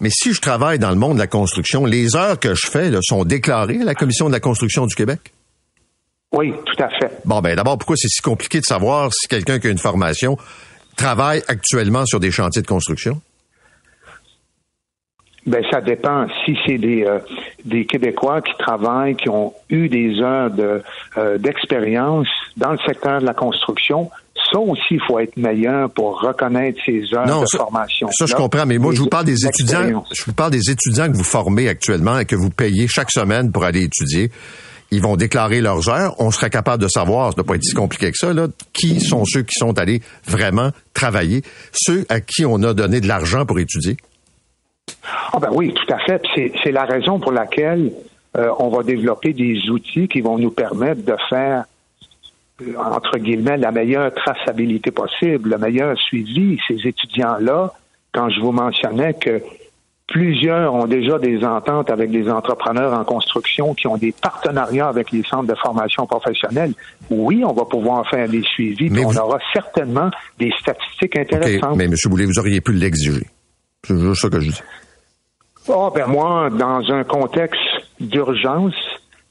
mais 0.00 0.08
si 0.08 0.32
je 0.32 0.40
travaille 0.40 0.78
dans 0.78 0.88
le 0.88 0.96
monde 0.96 1.14
de 1.14 1.18
la 1.18 1.26
construction, 1.26 1.84
les 1.84 2.16
heures 2.16 2.40
que 2.40 2.54
je 2.54 2.66
fais 2.66 2.90
sont 3.02 3.24
déclarées 3.24 3.82
à 3.82 3.84
la 3.84 3.94
Commission 3.94 4.28
de 4.28 4.32
la 4.32 4.40
construction 4.40 4.86
du 4.86 4.94
Québec? 4.94 5.20
Oui, 6.32 6.54
tout 6.64 6.82
à 6.82 6.88
fait. 6.88 7.12
Bon, 7.26 7.42
ben 7.42 7.54
d'abord, 7.54 7.76
pourquoi 7.76 7.96
c'est 7.96 8.08
si 8.08 8.22
compliqué 8.22 8.60
de 8.60 8.64
savoir 8.64 9.12
si 9.12 9.28
quelqu'un 9.28 9.58
qui 9.58 9.66
a 9.66 9.70
une 9.70 9.78
formation 9.78 10.38
travaille 10.96 11.42
actuellement 11.48 12.06
sur 12.06 12.18
des 12.18 12.30
chantiers 12.30 12.62
de 12.62 12.66
construction? 12.66 13.20
Ben 15.46 15.62
ça 15.70 15.80
dépend. 15.80 16.26
Si 16.44 16.58
c'est 16.66 16.78
des 16.78 17.04
euh, 17.04 17.18
des 17.64 17.86
Québécois 17.86 18.42
qui 18.42 18.52
travaillent, 18.58 19.16
qui 19.16 19.30
ont 19.30 19.54
eu 19.70 19.88
des 19.88 20.20
heures 20.20 20.50
de 20.50 20.82
euh, 21.16 21.38
d'expérience 21.38 22.28
dans 22.56 22.72
le 22.72 22.78
secteur 22.86 23.20
de 23.20 23.26
la 23.26 23.32
construction, 23.32 24.10
ça 24.52 24.58
aussi, 24.58 24.82
il 24.92 25.00
faut 25.06 25.18
être 25.18 25.36
meilleur 25.36 25.90
pour 25.90 26.20
reconnaître 26.20 26.78
ces 26.84 27.02
heures 27.14 27.40
de 27.40 27.56
formation. 27.56 28.08
Ça, 28.12 28.26
je 28.26 28.34
comprends, 28.34 28.66
mais 28.66 28.78
moi, 28.78 28.92
je 28.94 29.00
vous 29.00 29.08
parle 29.08 29.24
des 29.24 29.46
étudiants. 29.46 30.04
Je 30.12 30.24
vous 30.24 30.32
parle 30.32 30.52
des 30.52 30.70
étudiants 30.70 31.10
que 31.10 31.16
vous 31.16 31.24
formez 31.24 31.68
actuellement 31.68 32.18
et 32.18 32.24
que 32.24 32.36
vous 32.36 32.50
payez 32.50 32.86
chaque 32.88 33.10
semaine 33.10 33.52
pour 33.52 33.64
aller 33.64 33.82
étudier. 33.82 34.30
ils 34.90 35.02
vont 35.02 35.16
déclarer 35.16 35.60
leurs 35.60 35.88
heures. 35.88 36.14
On 36.18 36.30
serait 36.30 36.50
capable 36.50 36.82
de 36.82 36.88
savoir, 36.88 37.26
ça 37.26 37.30
ne 37.32 37.34
doit 37.36 37.44
pas 37.44 37.54
être 37.56 37.64
si 37.64 37.74
compliqué 37.74 38.10
que 38.10 38.16
ça, 38.16 38.32
là, 38.32 38.48
qui 38.72 39.00
sont 39.00 39.24
ceux 39.24 39.42
qui 39.42 39.54
sont 39.58 39.78
allés 39.78 40.00
vraiment 40.26 40.70
travailler, 40.94 41.42
ceux 41.72 42.06
à 42.08 42.20
qui 42.20 42.46
on 42.46 42.62
a 42.62 42.74
donné 42.74 43.00
de 43.00 43.06
l'argent 43.06 43.44
pour 43.44 43.58
étudier. 43.58 43.96
Ah 45.32 45.38
ben 45.38 45.50
oui, 45.52 45.74
tout 45.74 45.92
à 45.92 45.98
fait. 45.98 46.22
C'est 46.62 46.72
la 46.72 46.84
raison 46.84 47.20
pour 47.20 47.32
laquelle 47.32 47.92
euh, 48.36 48.50
on 48.58 48.68
va 48.68 48.82
développer 48.82 49.32
des 49.32 49.68
outils 49.70 50.08
qui 50.08 50.20
vont 50.20 50.38
nous 50.38 50.50
permettre 50.50 51.02
de 51.04 51.16
faire 51.28 51.64
entre 52.76 53.18
guillemets, 53.18 53.56
la 53.56 53.70
meilleure 53.70 54.12
traçabilité 54.14 54.90
possible, 54.90 55.50
le 55.50 55.58
meilleur 55.58 55.96
suivi. 55.98 56.58
Ces 56.66 56.86
étudiants-là, 56.86 57.72
quand 58.12 58.30
je 58.30 58.40
vous 58.40 58.52
mentionnais 58.52 59.14
que 59.14 59.40
plusieurs 60.08 60.74
ont 60.74 60.86
déjà 60.86 61.18
des 61.18 61.44
ententes 61.44 61.90
avec 61.90 62.10
des 62.10 62.28
entrepreneurs 62.28 62.94
en 62.94 63.04
construction 63.04 63.74
qui 63.74 63.86
ont 63.86 63.96
des 63.96 64.12
partenariats 64.12 64.88
avec 64.88 65.12
les 65.12 65.22
centres 65.22 65.46
de 65.46 65.54
formation 65.54 66.06
professionnelle, 66.06 66.72
oui, 67.10 67.44
on 67.44 67.52
va 67.52 67.64
pouvoir 67.64 68.08
faire 68.08 68.28
des 68.28 68.42
suivis, 68.42 68.90
mais 68.90 69.04
on 69.04 69.16
aura 69.16 69.38
certainement 69.52 70.10
des 70.38 70.52
statistiques 70.58 71.16
intéressantes. 71.16 71.76
mais 71.76 71.84
M. 71.84 71.94
Boulay, 72.06 72.24
vous 72.24 72.38
auriez 72.38 72.60
pu 72.60 72.72
l'exiger. 72.72 73.26
C'est 73.84 73.98
juste 73.98 74.22
ça 74.22 74.28
que 74.28 74.40
je 74.40 74.50
dis. 74.50 74.62
Oh, 75.68 75.92
ben 75.94 76.06
moi, 76.06 76.48
dans 76.50 76.90
un 76.90 77.04
contexte 77.04 77.60
d'urgence, 78.00 78.74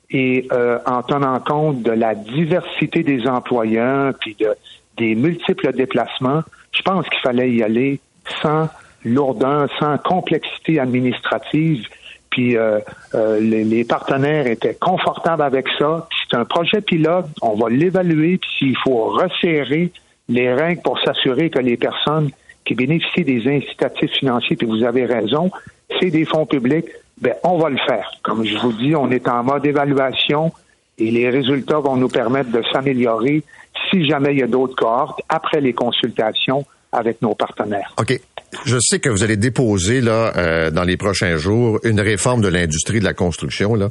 et 0.09 0.47
euh, 0.51 0.79
en 0.85 1.03
tenant 1.03 1.39
compte 1.39 1.83
de 1.83 1.91
la 1.91 2.15
diversité 2.15 3.03
des 3.03 3.27
employeurs 3.27 4.13
puis 4.19 4.35
de, 4.39 4.55
des 4.95 5.15
multiples 5.15 5.73
déplacements, 5.73 6.43
je 6.71 6.81
pense 6.81 7.07
qu'il 7.09 7.19
fallait 7.19 7.51
y 7.51 7.63
aller 7.63 7.99
sans 8.41 8.69
lourdeur, 9.03 9.69
sans 9.79 9.97
complexité 9.97 10.79
administrative. 10.79 11.85
Puis 12.29 12.55
euh, 12.55 12.79
euh, 13.15 13.39
les, 13.39 13.63
les, 13.63 13.83
partenaires 13.83 14.47
étaient 14.47 14.75
confortables 14.75 15.41
avec 15.41 15.67
ça. 15.77 16.07
C'est 16.29 16.37
un 16.37 16.45
projet 16.45 16.81
pilote, 16.81 17.27
on 17.41 17.55
va 17.55 17.69
l'évaluer, 17.69 18.37
puis 18.37 18.49
s'il 18.57 18.77
faut 18.77 19.05
resserrer 19.05 19.91
les 20.29 20.53
règles 20.53 20.81
pour 20.81 20.99
s'assurer 20.99 21.49
que 21.49 21.59
les 21.59 21.77
personnes 21.77 22.31
qui 22.65 22.75
bénéficient 22.75 23.23
des 23.23 23.47
incitatifs 23.47 24.11
financiers, 24.11 24.57
puis 24.57 24.67
vous 24.67 24.83
avez 24.83 25.05
raison, 25.05 25.51
c'est 25.99 26.09
des 26.09 26.25
fonds 26.25 26.45
publics, 26.45 26.87
ben, 27.21 27.33
on 27.43 27.57
va 27.57 27.69
le 27.69 27.77
faire. 27.87 28.11
Comme 28.23 28.45
je 28.45 28.57
vous 28.57 28.73
dis, 28.73 28.95
on 28.95 29.09
est 29.11 29.27
en 29.27 29.43
mode 29.43 29.65
évaluation 29.65 30.51
et 30.97 31.11
les 31.11 31.29
résultats 31.29 31.79
vont 31.79 31.95
nous 31.95 32.09
permettre 32.09 32.51
de 32.51 32.63
s'améliorer 32.71 33.43
si 33.89 34.07
jamais 34.07 34.33
il 34.33 34.39
y 34.39 34.43
a 34.43 34.47
d'autres 34.47 34.75
cohortes 34.75 35.19
après 35.29 35.61
les 35.61 35.73
consultations 35.73 36.65
avec 36.91 37.21
nos 37.21 37.35
partenaires. 37.35 37.93
OK. 37.99 38.19
Je 38.65 38.77
sais 38.79 38.99
que 38.99 39.09
vous 39.09 39.23
allez 39.23 39.35
déposer 39.35 39.99
là 39.99 40.33
euh, 40.37 40.71
dans 40.71 40.83
les 40.83 40.97
prochains 40.97 41.35
jours 41.37 41.79
une 41.83 41.99
réforme 41.99 42.41
de 42.41 42.47
l'industrie 42.47 42.99
de 42.99 43.03
la 43.03 43.13
construction 43.13 43.75
là. 43.75 43.89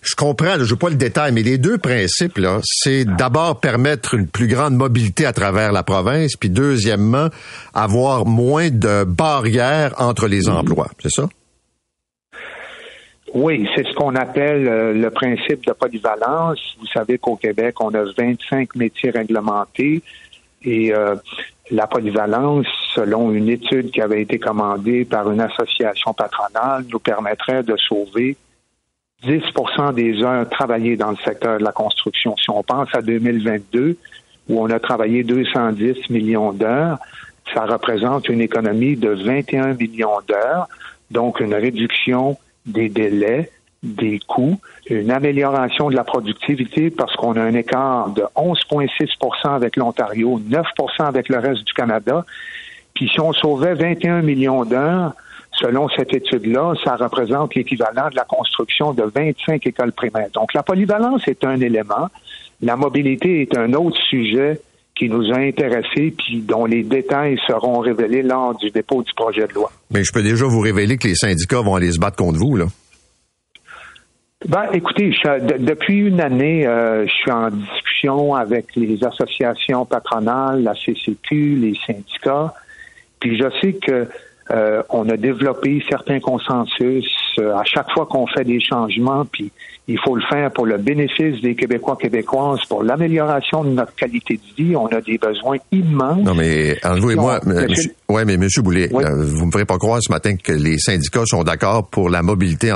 Je 0.00 0.14
comprends, 0.14 0.54
je 0.58 0.64
veux 0.64 0.76
pas 0.76 0.90
le 0.90 0.96
détail, 0.96 1.32
mais 1.32 1.42
les 1.42 1.58
deux 1.58 1.76
principes 1.76 2.38
là, 2.38 2.60
c'est 2.62 3.04
d'abord 3.04 3.58
permettre 3.60 4.14
une 4.14 4.28
plus 4.28 4.46
grande 4.46 4.74
mobilité 4.74 5.26
à 5.26 5.32
travers 5.32 5.72
la 5.72 5.82
province, 5.82 6.36
puis 6.36 6.50
deuxièmement 6.50 7.28
avoir 7.74 8.24
moins 8.24 8.70
de 8.70 9.04
barrières 9.04 9.94
entre 9.98 10.28
les 10.28 10.48
emplois. 10.48 10.88
C'est 11.02 11.10
ça? 11.10 11.28
Oui, 13.34 13.68
c'est 13.74 13.86
ce 13.86 13.92
qu'on 13.94 14.14
appelle 14.14 14.66
euh, 14.66 14.92
le 14.94 15.10
principe 15.10 15.66
de 15.66 15.72
polyvalence. 15.72 16.58
Vous 16.80 16.86
savez 16.86 17.18
qu'au 17.18 17.36
Québec, 17.36 17.80
on 17.80 17.92
a 17.94 18.04
25 18.16 18.74
métiers 18.74 19.10
réglementés 19.10 20.02
et 20.62 20.92
euh, 20.94 21.14
la 21.70 21.86
polyvalence, 21.86 22.66
selon 22.94 23.32
une 23.32 23.48
étude 23.48 23.90
qui 23.90 24.00
avait 24.00 24.22
été 24.22 24.38
commandée 24.38 25.04
par 25.04 25.30
une 25.30 25.40
association 25.40 26.14
patronale, 26.14 26.84
nous 26.90 26.98
permettrait 26.98 27.62
de 27.62 27.76
sauver 27.76 28.36
10% 29.24 29.94
des 29.94 30.22
heures 30.22 30.48
travaillées 30.48 30.96
dans 30.96 31.10
le 31.10 31.16
secteur 31.16 31.58
de 31.58 31.64
la 31.64 31.72
construction. 31.72 32.36
Si 32.36 32.48
on 32.50 32.62
pense 32.62 32.88
à 32.94 33.02
2022, 33.02 33.96
où 34.48 34.60
on 34.60 34.70
a 34.70 34.78
travaillé 34.78 35.22
210 35.22 36.08
millions 36.10 36.52
d'heures, 36.52 36.98
ça 37.52 37.66
représente 37.66 38.28
une 38.28 38.40
économie 38.40 38.96
de 38.96 39.10
21 39.10 39.74
millions 39.74 40.20
d'heures, 40.26 40.68
donc 41.10 41.40
une 41.40 41.54
réduction 41.54 42.38
des 42.68 42.88
délais, 42.88 43.50
des 43.82 44.18
coûts, 44.26 44.58
une 44.90 45.10
amélioration 45.10 45.90
de 45.90 45.96
la 45.96 46.04
productivité 46.04 46.90
parce 46.90 47.14
qu'on 47.16 47.36
a 47.36 47.42
un 47.42 47.54
écart 47.54 48.10
de 48.10 48.22
11,6% 48.36 49.54
avec 49.54 49.76
l'Ontario, 49.76 50.40
9% 50.40 50.64
avec 51.04 51.28
le 51.28 51.38
reste 51.38 51.64
du 51.64 51.72
Canada. 51.72 52.24
Puis 52.94 53.08
si 53.08 53.20
on 53.20 53.32
sauvait 53.32 53.74
21 53.74 54.22
millions 54.22 54.64
d'heures, 54.64 55.12
selon 55.52 55.88
cette 55.90 56.12
étude-là, 56.12 56.74
ça 56.84 56.96
représente 56.96 57.54
l'équivalent 57.54 58.08
de 58.10 58.16
la 58.16 58.24
construction 58.24 58.92
de 58.92 59.02
25 59.02 59.66
écoles 59.66 59.92
primaires. 59.92 60.30
Donc 60.32 60.54
la 60.54 60.62
polyvalence 60.62 61.26
est 61.28 61.44
un 61.44 61.60
élément. 61.60 62.08
La 62.60 62.76
mobilité 62.76 63.42
est 63.42 63.56
un 63.56 63.72
autre 63.74 63.98
sujet 64.08 64.60
qui 64.98 65.08
nous 65.08 65.32
a 65.32 65.38
intéressés 65.38 66.12
puis 66.16 66.40
dont 66.40 66.66
les 66.66 66.82
détails 66.82 67.38
seront 67.46 67.78
révélés 67.78 68.22
lors 68.22 68.56
du 68.56 68.70
dépôt 68.70 69.02
du 69.02 69.12
projet 69.14 69.46
de 69.46 69.52
loi. 69.54 69.70
Mais 69.90 70.02
je 70.02 70.12
peux 70.12 70.22
déjà 70.22 70.46
vous 70.46 70.60
révéler 70.60 70.98
que 70.98 71.06
les 71.06 71.14
syndicats 71.14 71.60
vont 71.60 71.76
aller 71.76 71.92
se 71.92 72.00
battre 72.00 72.16
contre 72.16 72.38
vous, 72.38 72.56
là. 72.56 72.66
Ben, 74.46 74.68
écoutez, 74.72 75.12
depuis 75.58 75.96
une 75.96 76.20
année, 76.20 76.64
euh, 76.64 77.04
je 77.06 77.12
suis 77.12 77.30
en 77.30 77.50
discussion 77.50 78.36
avec 78.36 78.66
les 78.76 79.02
associations 79.02 79.84
patronales, 79.84 80.62
la 80.62 80.74
CCQ, 80.74 81.56
les 81.56 81.74
syndicats, 81.84 82.54
puis 83.18 83.36
je 83.36 83.50
sais 83.60 83.72
que 83.72 84.06
euh, 84.50 84.82
on 84.90 85.08
a 85.08 85.16
développé 85.16 85.82
certains 85.88 86.20
consensus 86.20 87.04
à 87.38 87.64
chaque 87.64 87.90
fois 87.92 88.06
qu'on 88.06 88.26
fait 88.26 88.44
des 88.44 88.60
changements, 88.60 89.24
puis 89.24 89.50
il 89.88 89.98
faut 90.04 90.14
le 90.14 90.22
faire 90.30 90.50
pour 90.50 90.66
le 90.66 90.76
bénéfice 90.76 91.40
des 91.40 91.54
Québécois 91.54 91.96
québécoises, 91.96 92.60
pour 92.68 92.82
l'amélioration 92.82 93.64
de 93.64 93.70
notre 93.70 93.94
qualité 93.94 94.34
de 94.34 94.62
vie. 94.62 94.76
On 94.76 94.86
a 94.88 95.00
des 95.00 95.16
besoins 95.16 95.56
immenses. 95.72 96.24
Non, 96.24 96.34
mais 96.34 96.76
entre 96.84 97.00
vous 97.00 97.10
et 97.10 97.16
moi, 97.16 97.40
ouais, 98.10 98.24
mais 98.26 98.36
Monsieur 98.36 98.60
Boulet, 98.60 98.90
euh, 98.92 99.24
vous 99.24 99.46
me 99.46 99.50
ferez 99.50 99.64
pas 99.64 99.78
croire 99.78 100.00
ce 100.02 100.12
matin 100.12 100.36
que 100.36 100.52
les 100.52 100.78
syndicats 100.78 101.24
sont 101.24 101.42
d'accord 101.42 101.88
pour 101.88 102.10
la 102.10 102.22
mobilité 102.22 102.70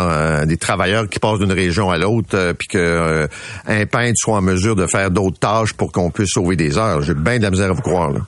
des 0.46 0.56
travailleurs 0.56 1.08
qui 1.08 1.18
passent 1.18 1.38
d'une 1.38 1.52
région 1.52 1.90
à 1.90 1.98
l'autre, 1.98 2.54
puis 2.58 2.68
que 2.68 3.28
un 3.66 3.86
peintre 3.86 4.16
soit 4.16 4.38
en 4.38 4.42
mesure 4.42 4.74
de 4.74 4.86
faire 4.86 5.10
d'autres 5.10 5.38
tâches 5.38 5.74
pour 5.74 5.92
qu'on 5.92 6.10
puisse 6.10 6.30
sauver 6.30 6.56
des 6.56 6.78
heures. 6.78 7.02
J'ai 7.02 7.14
bien 7.14 7.36
de 7.36 7.42
la 7.42 7.50
misère 7.50 7.70
à 7.70 7.74
vous 7.74 7.82
croire. 7.82 8.12
Là. 8.12 8.20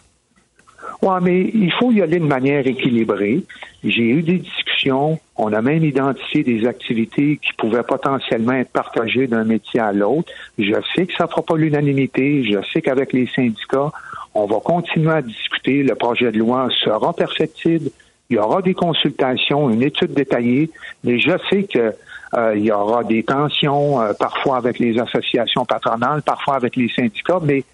Oui, 1.03 1.15
mais 1.23 1.51
il 1.55 1.73
faut 1.73 1.93
y 1.93 2.03
aller 2.03 2.19
de 2.19 2.25
manière 2.25 2.67
équilibrée. 2.67 3.43
J'ai 3.83 4.03
eu 4.03 4.23
des 4.23 4.39
discussions. 4.39 5.19
On 5.37 5.53
a 5.53 5.61
même 5.61 5.85
identifié 5.85 6.43
des 6.43 6.67
activités 6.67 7.39
qui 7.43 7.53
pouvaient 7.59 7.83
potentiellement 7.83 8.53
être 8.53 8.71
partagées 8.71 9.27
d'un 9.27 9.45
métier 9.45 9.81
à 9.81 9.93
l'autre. 9.93 10.33
Je 10.59 10.75
sais 10.95 11.07
que 11.07 11.15
ça 11.15 11.25
ne 11.25 11.29
fera 11.29 11.43
pas 11.43 11.57
l'unanimité. 11.57 12.45
Je 12.45 12.59
sais 12.73 12.81
qu'avec 12.81 13.13
les 13.13 13.27
syndicats, 13.27 13.93
on 14.35 14.47
va 14.47 14.61
continuer 14.61 15.13
à 15.13 15.23
discuter. 15.23 15.83
Le 15.83 15.95
projet 15.95 16.33
de 16.33 16.39
loi 16.39 16.69
sera 16.85 17.13
perfectible. 17.13 17.91
Il 18.31 18.37
y 18.37 18.39
aura 18.39 18.63
des 18.63 18.75
consultations, 18.75 19.69
une 19.69 19.83
étude 19.83 20.15
détaillée, 20.15 20.71
mais 21.05 21.19
je 21.19 21.33
sais 21.51 21.65
que 21.65 21.93
euh, 22.37 22.57
il 22.57 22.65
y 22.65 22.73
aura 22.73 23.05
des 23.05 23.23
tensions, 23.23 24.01
euh, 24.01 24.13
parfois 24.19 24.57
avec 24.57 24.79
les 24.79 24.99
associations 24.99 25.67
patronales, 25.67 26.23
parfois 26.23 26.57
avec 26.57 26.75
les 26.75 26.89
syndicats, 26.89 27.39
mais 27.43 27.65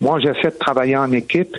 moi, 0.00 0.18
j'essaie 0.18 0.50
de 0.50 0.58
travailler 0.58 0.96
en 0.96 1.12
équipe 1.12 1.56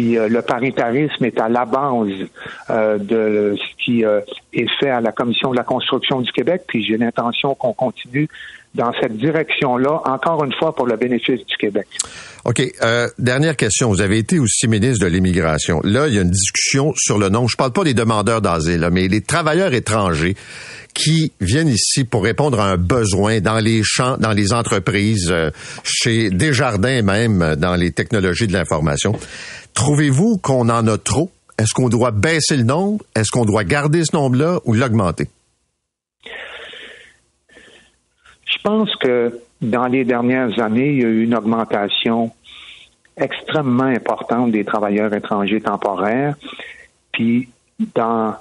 euh, 0.00 0.28
le 0.28 0.42
paritarisme 0.42 1.24
est 1.24 1.38
à 1.38 1.48
la 1.48 1.64
base 1.64 2.26
euh, 2.70 2.98
de 2.98 3.56
ce 3.56 3.84
qui 3.84 4.04
euh, 4.04 4.20
est 4.52 4.68
fait 4.78 4.90
à 4.90 5.00
la 5.00 5.12
Commission 5.12 5.50
de 5.50 5.56
la 5.56 5.64
construction 5.64 6.20
du 6.20 6.30
Québec. 6.32 6.62
Puis 6.66 6.84
j'ai 6.84 6.96
l'intention 6.96 7.54
qu'on 7.54 7.72
continue 7.72 8.28
dans 8.74 8.92
cette 9.00 9.16
direction-là, 9.16 10.02
encore 10.04 10.44
une 10.44 10.52
fois, 10.52 10.72
pour 10.72 10.86
le 10.86 10.96
bénéfice 10.96 11.44
du 11.44 11.56
Québec. 11.56 11.88
OK. 12.44 12.62
dernière 13.18 13.56
question. 13.56 13.88
Vous 13.88 14.00
avez 14.00 14.18
été 14.18 14.38
aussi 14.38 14.68
ministre 14.68 15.04
de 15.04 15.10
l'Immigration. 15.10 15.80
Là, 15.82 16.06
il 16.06 16.14
y 16.14 16.18
a 16.18 16.22
une 16.22 16.30
discussion 16.30 16.92
sur 16.96 17.18
le 17.18 17.30
nom. 17.30 17.48
Je 17.48 17.56
parle 17.56 17.72
pas 17.72 17.82
des 17.82 17.94
demandeurs 17.94 18.40
d'asile, 18.40 18.88
mais 18.92 19.08
les 19.08 19.22
travailleurs 19.22 19.74
étrangers 19.74 20.36
qui 20.94 21.32
viennent 21.40 21.68
ici 21.68 22.04
pour 22.04 22.22
répondre 22.22 22.60
à 22.60 22.66
un 22.70 22.76
besoin 22.76 23.40
dans 23.40 23.58
les 23.58 23.82
champs, 23.82 24.16
dans 24.18 24.32
les 24.32 24.52
entreprises, 24.52 25.34
chez 25.82 26.30
Desjardins 26.30 27.02
même, 27.02 27.56
dans 27.56 27.74
les 27.74 27.90
technologies 27.90 28.46
de 28.46 28.52
l'information. 28.52 29.16
Trouvez-vous 29.74 30.38
qu'on 30.38 30.68
en 30.68 30.86
a 30.86 30.98
trop? 30.98 31.30
Est-ce 31.58 31.74
qu'on 31.74 31.88
doit 31.88 32.10
baisser 32.10 32.56
le 32.56 32.64
nombre? 32.64 33.04
Est-ce 33.14 33.30
qu'on 33.30 33.44
doit 33.44 33.64
garder 33.64 34.04
ce 34.04 34.16
nombre-là 34.16 34.60
ou 34.64 34.74
l'augmenter? 34.74 35.28
Je 38.46 38.58
pense 38.62 38.94
que 38.96 39.40
dans 39.60 39.86
les 39.86 40.04
dernières 40.04 40.58
années, 40.58 40.92
il 40.92 41.02
y 41.02 41.04
a 41.04 41.08
eu 41.08 41.22
une 41.24 41.34
augmentation 41.34 42.30
extrêmement 43.16 43.84
importante 43.84 44.52
des 44.52 44.64
travailleurs 44.64 45.12
étrangers 45.14 45.60
temporaires. 45.60 46.34
Puis, 47.12 47.48
dans, 47.94 48.34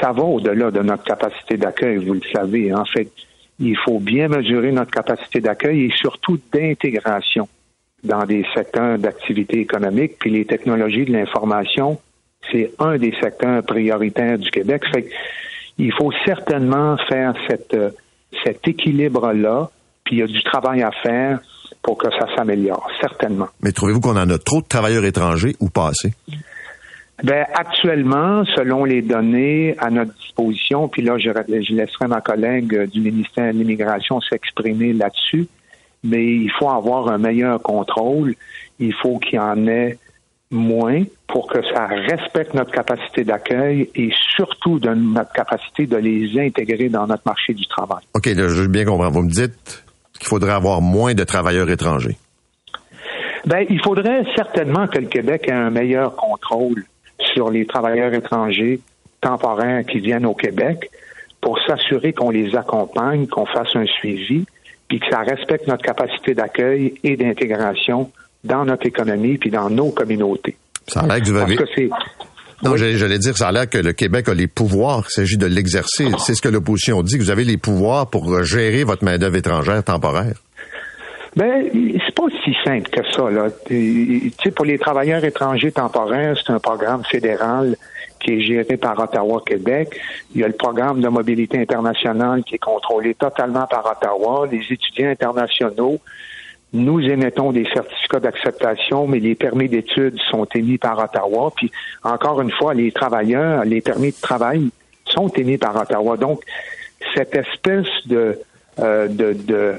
ça 0.00 0.12
va 0.12 0.22
au-delà 0.22 0.70
de 0.70 0.80
notre 0.80 1.04
capacité 1.04 1.56
d'accueil, 1.56 1.96
vous 1.96 2.14
le 2.14 2.22
savez. 2.32 2.72
En 2.72 2.84
fait, 2.84 3.10
il 3.58 3.76
faut 3.76 3.98
bien 3.98 4.28
mesurer 4.28 4.72
notre 4.72 4.90
capacité 4.90 5.40
d'accueil 5.40 5.86
et 5.86 5.90
surtout 5.96 6.38
d'intégration 6.52 7.48
dans 8.04 8.24
des 8.24 8.44
secteurs 8.54 8.98
d'activité 8.98 9.60
économique, 9.60 10.18
puis 10.18 10.30
les 10.30 10.44
technologies 10.44 11.04
de 11.04 11.12
l'information, 11.12 11.98
c'est 12.52 12.72
un 12.78 12.98
des 12.98 13.14
secteurs 13.22 13.62
prioritaires 13.64 14.38
du 14.38 14.50
Québec. 14.50 14.84
Fait 14.92 15.08
il 15.78 15.92
faut 15.92 16.12
certainement 16.24 16.96
faire 17.08 17.34
cette, 17.48 17.76
cet 18.44 18.68
équilibre-là 18.68 19.70
puis 20.04 20.16
il 20.16 20.18
y 20.18 20.22
a 20.22 20.26
du 20.26 20.42
travail 20.42 20.82
à 20.82 20.90
faire 21.02 21.40
pour 21.82 21.98
que 21.98 22.10
ça 22.10 22.26
s'améliore, 22.36 22.88
certainement. 23.00 23.48
Mais 23.62 23.72
trouvez-vous 23.72 24.00
qu'on 24.00 24.16
en 24.16 24.28
a 24.30 24.38
trop 24.38 24.60
de 24.60 24.66
travailleurs 24.66 25.04
étrangers 25.04 25.56
ou 25.60 25.70
pas 25.70 25.88
assez? 25.88 26.12
Ben, 27.22 27.46
actuellement, 27.54 28.44
selon 28.56 28.84
les 28.84 29.02
données 29.02 29.76
à 29.78 29.90
notre 29.90 30.12
disposition, 30.14 30.88
puis 30.88 31.02
là, 31.02 31.16
je, 31.16 31.30
je 31.30 31.74
laisserai 31.74 32.06
ma 32.06 32.20
collègue 32.20 32.90
du 32.90 33.00
ministère 33.00 33.52
de 33.52 33.58
l'Immigration 33.58 34.20
s'exprimer 34.20 34.92
là-dessus, 34.92 35.46
mais 36.04 36.24
il 36.24 36.50
faut 36.58 36.68
avoir 36.68 37.08
un 37.08 37.18
meilleur 37.18 37.60
contrôle. 37.62 38.34
Il 38.78 38.92
faut 38.94 39.18
qu'il 39.18 39.36
y 39.36 39.38
en 39.38 39.66
ait 39.66 39.98
moins 40.50 41.02
pour 41.26 41.48
que 41.48 41.60
ça 41.74 41.86
respecte 41.86 42.54
notre 42.54 42.70
capacité 42.70 43.24
d'accueil 43.24 43.90
et 43.94 44.10
surtout 44.36 44.78
de 44.78 44.90
notre 44.90 45.32
capacité 45.32 45.86
de 45.86 45.96
les 45.96 46.38
intégrer 46.38 46.88
dans 46.88 47.06
notre 47.06 47.22
marché 47.26 47.54
du 47.54 47.66
travail. 47.66 48.04
OK, 48.14 48.28
je 48.28 48.42
veux 48.42 48.68
bien 48.68 48.84
comprendre. 48.84 49.12
Vous 49.12 49.22
me 49.22 49.30
dites 49.30 49.84
qu'il 50.18 50.28
faudrait 50.28 50.52
avoir 50.52 50.80
moins 50.80 51.14
de 51.14 51.24
travailleurs 51.24 51.68
étrangers. 51.70 52.16
Ben, 53.46 53.66
il 53.68 53.80
faudrait 53.82 54.24
certainement 54.36 54.86
que 54.86 54.98
le 54.98 55.06
Québec 55.06 55.46
ait 55.48 55.52
un 55.52 55.70
meilleur 55.70 56.14
contrôle 56.16 56.84
sur 57.34 57.50
les 57.50 57.66
travailleurs 57.66 58.12
étrangers 58.14 58.80
temporaires 59.20 59.84
qui 59.84 59.98
viennent 59.98 60.26
au 60.26 60.34
Québec 60.34 60.90
pour 61.40 61.58
s'assurer 61.66 62.12
qu'on 62.12 62.30
les 62.30 62.54
accompagne, 62.56 63.26
qu'on 63.26 63.44
fasse 63.44 63.74
un 63.74 63.86
suivi, 63.86 64.46
puis 64.88 65.00
que 65.00 65.06
ça 65.10 65.20
respecte 65.20 65.66
notre 65.66 65.82
capacité 65.82 66.34
d'accueil 66.34 66.94
et 67.02 67.16
d'intégration 67.16 68.10
dans 68.42 68.64
notre 68.64 68.86
économie 68.86 69.38
puis 69.38 69.50
dans 69.50 69.70
nos 69.70 69.90
communautés. 69.90 70.56
Ça 70.86 71.00
a 71.00 71.06
l'air 71.06 71.22
que 71.22 71.30
vous 71.30 71.36
avez... 71.36 71.56
non, 72.62 72.76
j'allais 72.76 73.18
dire, 73.18 73.36
ça 73.36 73.48
a 73.48 73.52
l'air 73.52 73.68
que 73.68 73.78
le 73.78 73.92
Québec 73.92 74.28
a 74.28 74.34
les 74.34 74.46
pouvoirs. 74.46 75.04
Il 75.08 75.12
s'agit 75.12 75.38
de 75.38 75.46
l'exercer. 75.46 76.08
C'est 76.18 76.34
ce 76.34 76.42
que 76.42 76.48
l'opposition 76.48 77.02
dit. 77.02 77.16
Vous 77.16 77.30
avez 77.30 77.44
les 77.44 77.56
pouvoirs 77.56 78.08
pour 78.08 78.42
gérer 78.44 78.84
votre 78.84 79.04
main-d'œuvre 79.04 79.36
étrangère 79.36 79.82
temporaire. 79.82 80.34
Ben, 81.36 81.64
c'est 81.72 82.14
pas 82.14 82.26
si 82.44 82.54
simple 82.64 82.88
que 82.90 83.00
ça, 83.10 83.28
là. 83.28 83.48
Tu 83.66 84.32
sais, 84.42 84.52
pour 84.52 84.64
les 84.64 84.78
travailleurs 84.78 85.24
étrangers 85.24 85.72
temporaires, 85.72 86.36
c'est 86.36 86.52
un 86.52 86.60
programme 86.60 87.02
fédéral 87.04 87.76
qui 88.24 88.32
est 88.32 88.40
géré 88.40 88.76
par 88.76 88.98
Ottawa-Québec. 88.98 90.00
Il 90.34 90.40
y 90.40 90.44
a 90.44 90.48
le 90.48 90.54
programme 90.54 91.00
de 91.00 91.08
mobilité 91.08 91.60
internationale 91.60 92.42
qui 92.42 92.56
est 92.56 92.58
contrôlé 92.58 93.14
totalement 93.14 93.66
par 93.66 93.84
Ottawa. 93.86 94.48
Les 94.50 94.62
étudiants 94.70 95.10
internationaux 95.10 96.00
nous 96.74 97.00
émettons 97.00 97.52
des 97.52 97.66
certificats 97.72 98.18
d'acceptation, 98.18 99.06
mais 99.06 99.20
les 99.20 99.36
permis 99.36 99.68
d'études 99.68 100.18
sont 100.28 100.44
émis 100.56 100.76
par 100.76 100.98
Ottawa. 100.98 101.52
Puis, 101.54 101.70
encore 102.02 102.40
une 102.40 102.50
fois, 102.50 102.74
les 102.74 102.90
travailleurs, 102.90 103.64
les 103.64 103.80
permis 103.80 104.10
de 104.10 104.20
travail 104.20 104.70
sont 105.04 105.28
émis 105.28 105.56
par 105.56 105.76
Ottawa. 105.76 106.16
Donc, 106.16 106.42
cette 107.14 107.36
espèce 107.36 107.86
de, 108.06 108.40
euh, 108.80 109.06
de, 109.06 109.34
de, 109.34 109.74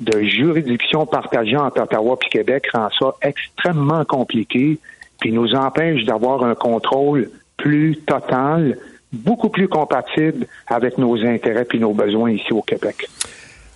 de, 0.00 0.22
juridiction 0.22 1.06
partagée 1.06 1.56
entre 1.56 1.80
Ottawa 1.80 2.18
et 2.20 2.28
Québec 2.28 2.66
rend 2.72 2.88
ça 2.98 3.14
extrêmement 3.22 4.04
compliqué, 4.04 4.78
puis 5.20 5.30
nous 5.30 5.54
empêche 5.54 6.04
d'avoir 6.04 6.42
un 6.42 6.56
contrôle 6.56 7.30
plus 7.62 7.96
total, 8.06 8.76
beaucoup 9.12 9.48
plus 9.48 9.68
compatible 9.68 10.46
avec 10.66 10.98
nos 10.98 11.16
intérêts 11.24 11.66
et 11.72 11.78
nos 11.78 11.94
besoins 11.94 12.32
ici 12.32 12.52
au 12.52 12.62
Québec. 12.62 13.08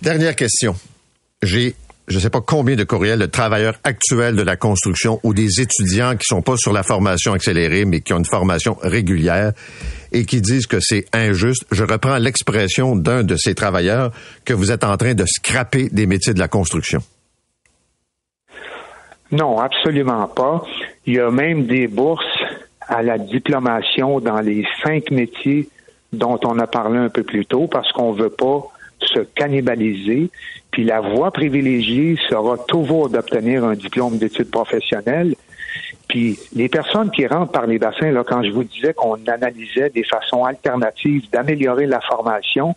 Dernière 0.01 0.35
question. 0.35 0.75
J'ai 1.41 1.75
je 2.07 2.15
ne 2.15 2.21
sais 2.21 2.29
pas 2.29 2.39
combien 2.39 2.77
de 2.77 2.85
courriels 2.85 3.19
de 3.19 3.25
travailleurs 3.25 3.75
actuels 3.83 4.37
de 4.37 4.41
la 4.41 4.55
construction 4.55 5.19
ou 5.23 5.33
des 5.33 5.59
étudiants 5.59 6.15
qui 6.15 6.23
sont 6.23 6.41
pas 6.41 6.55
sur 6.55 6.71
la 6.71 6.81
formation 6.81 7.33
accélérée, 7.33 7.83
mais 7.83 7.99
qui 7.99 8.13
ont 8.13 8.19
une 8.19 8.25
formation 8.25 8.77
régulière 8.81 9.51
et 10.13 10.23
qui 10.23 10.39
disent 10.39 10.67
que 10.67 10.79
c'est 10.79 11.05
injuste. 11.13 11.65
Je 11.69 11.83
reprends 11.83 12.17
l'expression 12.17 12.95
d'un 12.95 13.23
de 13.23 13.35
ces 13.35 13.55
travailleurs 13.55 14.11
que 14.45 14.53
vous 14.53 14.71
êtes 14.71 14.85
en 14.85 14.95
train 14.95 15.15
de 15.15 15.25
scraper 15.25 15.89
des 15.89 16.05
métiers 16.05 16.33
de 16.33 16.39
la 16.39 16.47
construction. 16.47 17.01
Non, 19.29 19.59
absolument 19.59 20.29
pas. 20.29 20.63
Il 21.05 21.15
y 21.15 21.19
a 21.19 21.29
même 21.29 21.67
des 21.67 21.87
bourses 21.87 22.23
à 22.87 23.01
la 23.01 23.17
diplomation 23.17 24.19
dans 24.19 24.39
les 24.39 24.65
cinq 24.83 25.11
métiers 25.11 25.69
dont 26.13 26.39
on 26.43 26.57
a 26.59 26.67
parlé 26.67 26.97
un 26.97 27.09
peu 27.09 27.23
plus 27.23 27.45
tôt 27.45 27.67
parce 27.67 27.91
qu'on 27.91 28.13
veut 28.13 28.29
pas 28.29 28.63
se 28.99 29.19
cannibaliser. 29.19 30.29
Puis 30.71 30.83
la 30.83 31.01
voie 31.01 31.31
privilégiée 31.31 32.17
sera 32.29 32.57
toujours 32.57 33.09
d'obtenir 33.09 33.63
un 33.63 33.73
diplôme 33.73 34.17
d'études 34.17 34.51
professionnelles. 34.51 35.35
Puis 36.07 36.39
les 36.53 36.69
personnes 36.69 37.11
qui 37.11 37.27
rentrent 37.27 37.51
par 37.51 37.67
les 37.67 37.77
bassins, 37.77 38.11
là, 38.11 38.23
quand 38.23 38.43
je 38.43 38.51
vous 38.51 38.63
disais 38.63 38.93
qu'on 38.93 39.17
analysait 39.27 39.89
des 39.89 40.03
façons 40.03 40.45
alternatives 40.45 41.29
d'améliorer 41.31 41.85
la 41.85 41.99
formation, 42.01 42.75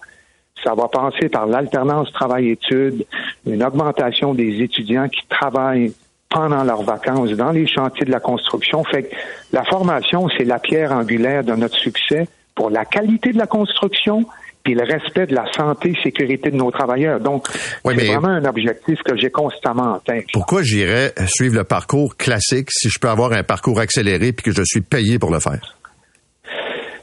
ça 0.63 0.75
va 0.75 0.89
passer 0.89 1.29
par 1.29 1.47
l'alternance 1.47 2.13
travail-études, 2.13 3.07
une 3.47 3.63
augmentation 3.63 4.35
des 4.35 4.63
étudiants 4.63 5.09
qui 5.09 5.27
travaillent 5.29 5.93
pendant 6.31 6.63
leurs 6.63 6.83
vacances 6.83 7.33
dans 7.33 7.51
les 7.51 7.67
chantiers 7.67 8.07
de 8.07 8.11
la 8.11 8.21
construction. 8.21 8.85
Fait 8.85 9.03
que 9.03 9.17
la 9.53 9.65
formation, 9.65 10.29
c'est 10.39 10.45
la 10.45 10.59
pierre 10.59 10.93
angulaire 10.93 11.45
de 11.45 11.55
notre 11.55 11.77
succès 11.77 12.29
pour 12.55 12.71
la 12.71 12.85
qualité 12.85 13.33
de 13.33 13.39
la 13.39 13.47
construction, 13.47 14.25
puis 14.63 14.75
le 14.75 14.83
respect 14.83 15.27
de 15.27 15.35
la 15.35 15.51
santé 15.53 15.91
et 15.91 16.03
sécurité 16.03 16.51
de 16.51 16.57
nos 16.57 16.71
travailleurs. 16.71 17.19
Donc, 17.19 17.49
c'est 17.51 18.07
vraiment 18.07 18.29
un 18.29 18.45
objectif 18.45 18.99
que 19.03 19.17
j'ai 19.17 19.31
constamment 19.31 19.95
en 19.95 19.99
tête. 19.99 20.27
Pourquoi 20.33 20.63
j'irais 20.63 21.13
suivre 21.27 21.57
le 21.57 21.65
parcours 21.65 22.17
classique 22.17 22.69
si 22.71 22.89
je 22.89 22.99
peux 22.99 23.09
avoir 23.09 23.33
un 23.33 23.43
parcours 23.43 23.81
accéléré 23.81 24.33
puis 24.33 24.45
que 24.45 24.53
je 24.53 24.63
suis 24.65 24.83
payé 24.83 25.19
pour 25.19 25.33
le 25.33 25.41
faire? 25.41 25.77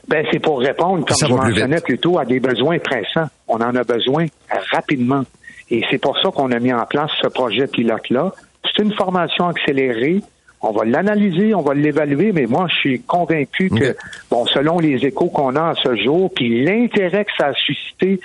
Ben, 0.06 0.24
c'est 0.32 0.38
pour 0.38 0.60
répondre, 0.60 1.04
comme 1.04 1.16
je 1.20 1.34
mentionnais 1.34 1.80
plus 1.82 1.98
plutôt, 1.98 2.18
à 2.18 2.24
des 2.24 2.40
besoins 2.40 2.78
pressants. 2.78 3.28
On 3.46 3.56
en 3.56 3.76
a 3.76 3.84
besoin 3.84 4.24
rapidement. 4.72 5.24
Et 5.70 5.82
c'est 5.90 5.98
pour 5.98 6.18
ça 6.18 6.30
qu'on 6.30 6.50
a 6.50 6.58
mis 6.58 6.72
en 6.72 6.86
place 6.86 7.10
ce 7.20 7.28
projet 7.28 7.66
pilote-là. 7.66 8.32
C'est 8.64 8.82
une 8.82 8.92
formation 8.92 9.48
accélérée 9.48 10.22
on 10.60 10.72
va 10.72 10.84
l'analyser, 10.84 11.54
on 11.54 11.62
va 11.62 11.74
l'évaluer, 11.74 12.32
mais 12.32 12.46
moi, 12.46 12.66
je 12.68 12.74
suis 12.76 13.00
convaincu 13.02 13.70
que, 13.70 13.96
bon, 14.30 14.44
selon 14.46 14.78
les 14.80 15.04
échos 15.06 15.28
qu'on 15.28 15.54
a 15.56 15.70
à 15.70 15.74
ce 15.74 15.94
jour, 15.96 16.32
puis 16.34 16.64
l'intérêt 16.64 17.24
que 17.24 17.30
ça 17.38 17.46
a 17.46 17.54
suscité 17.54 18.20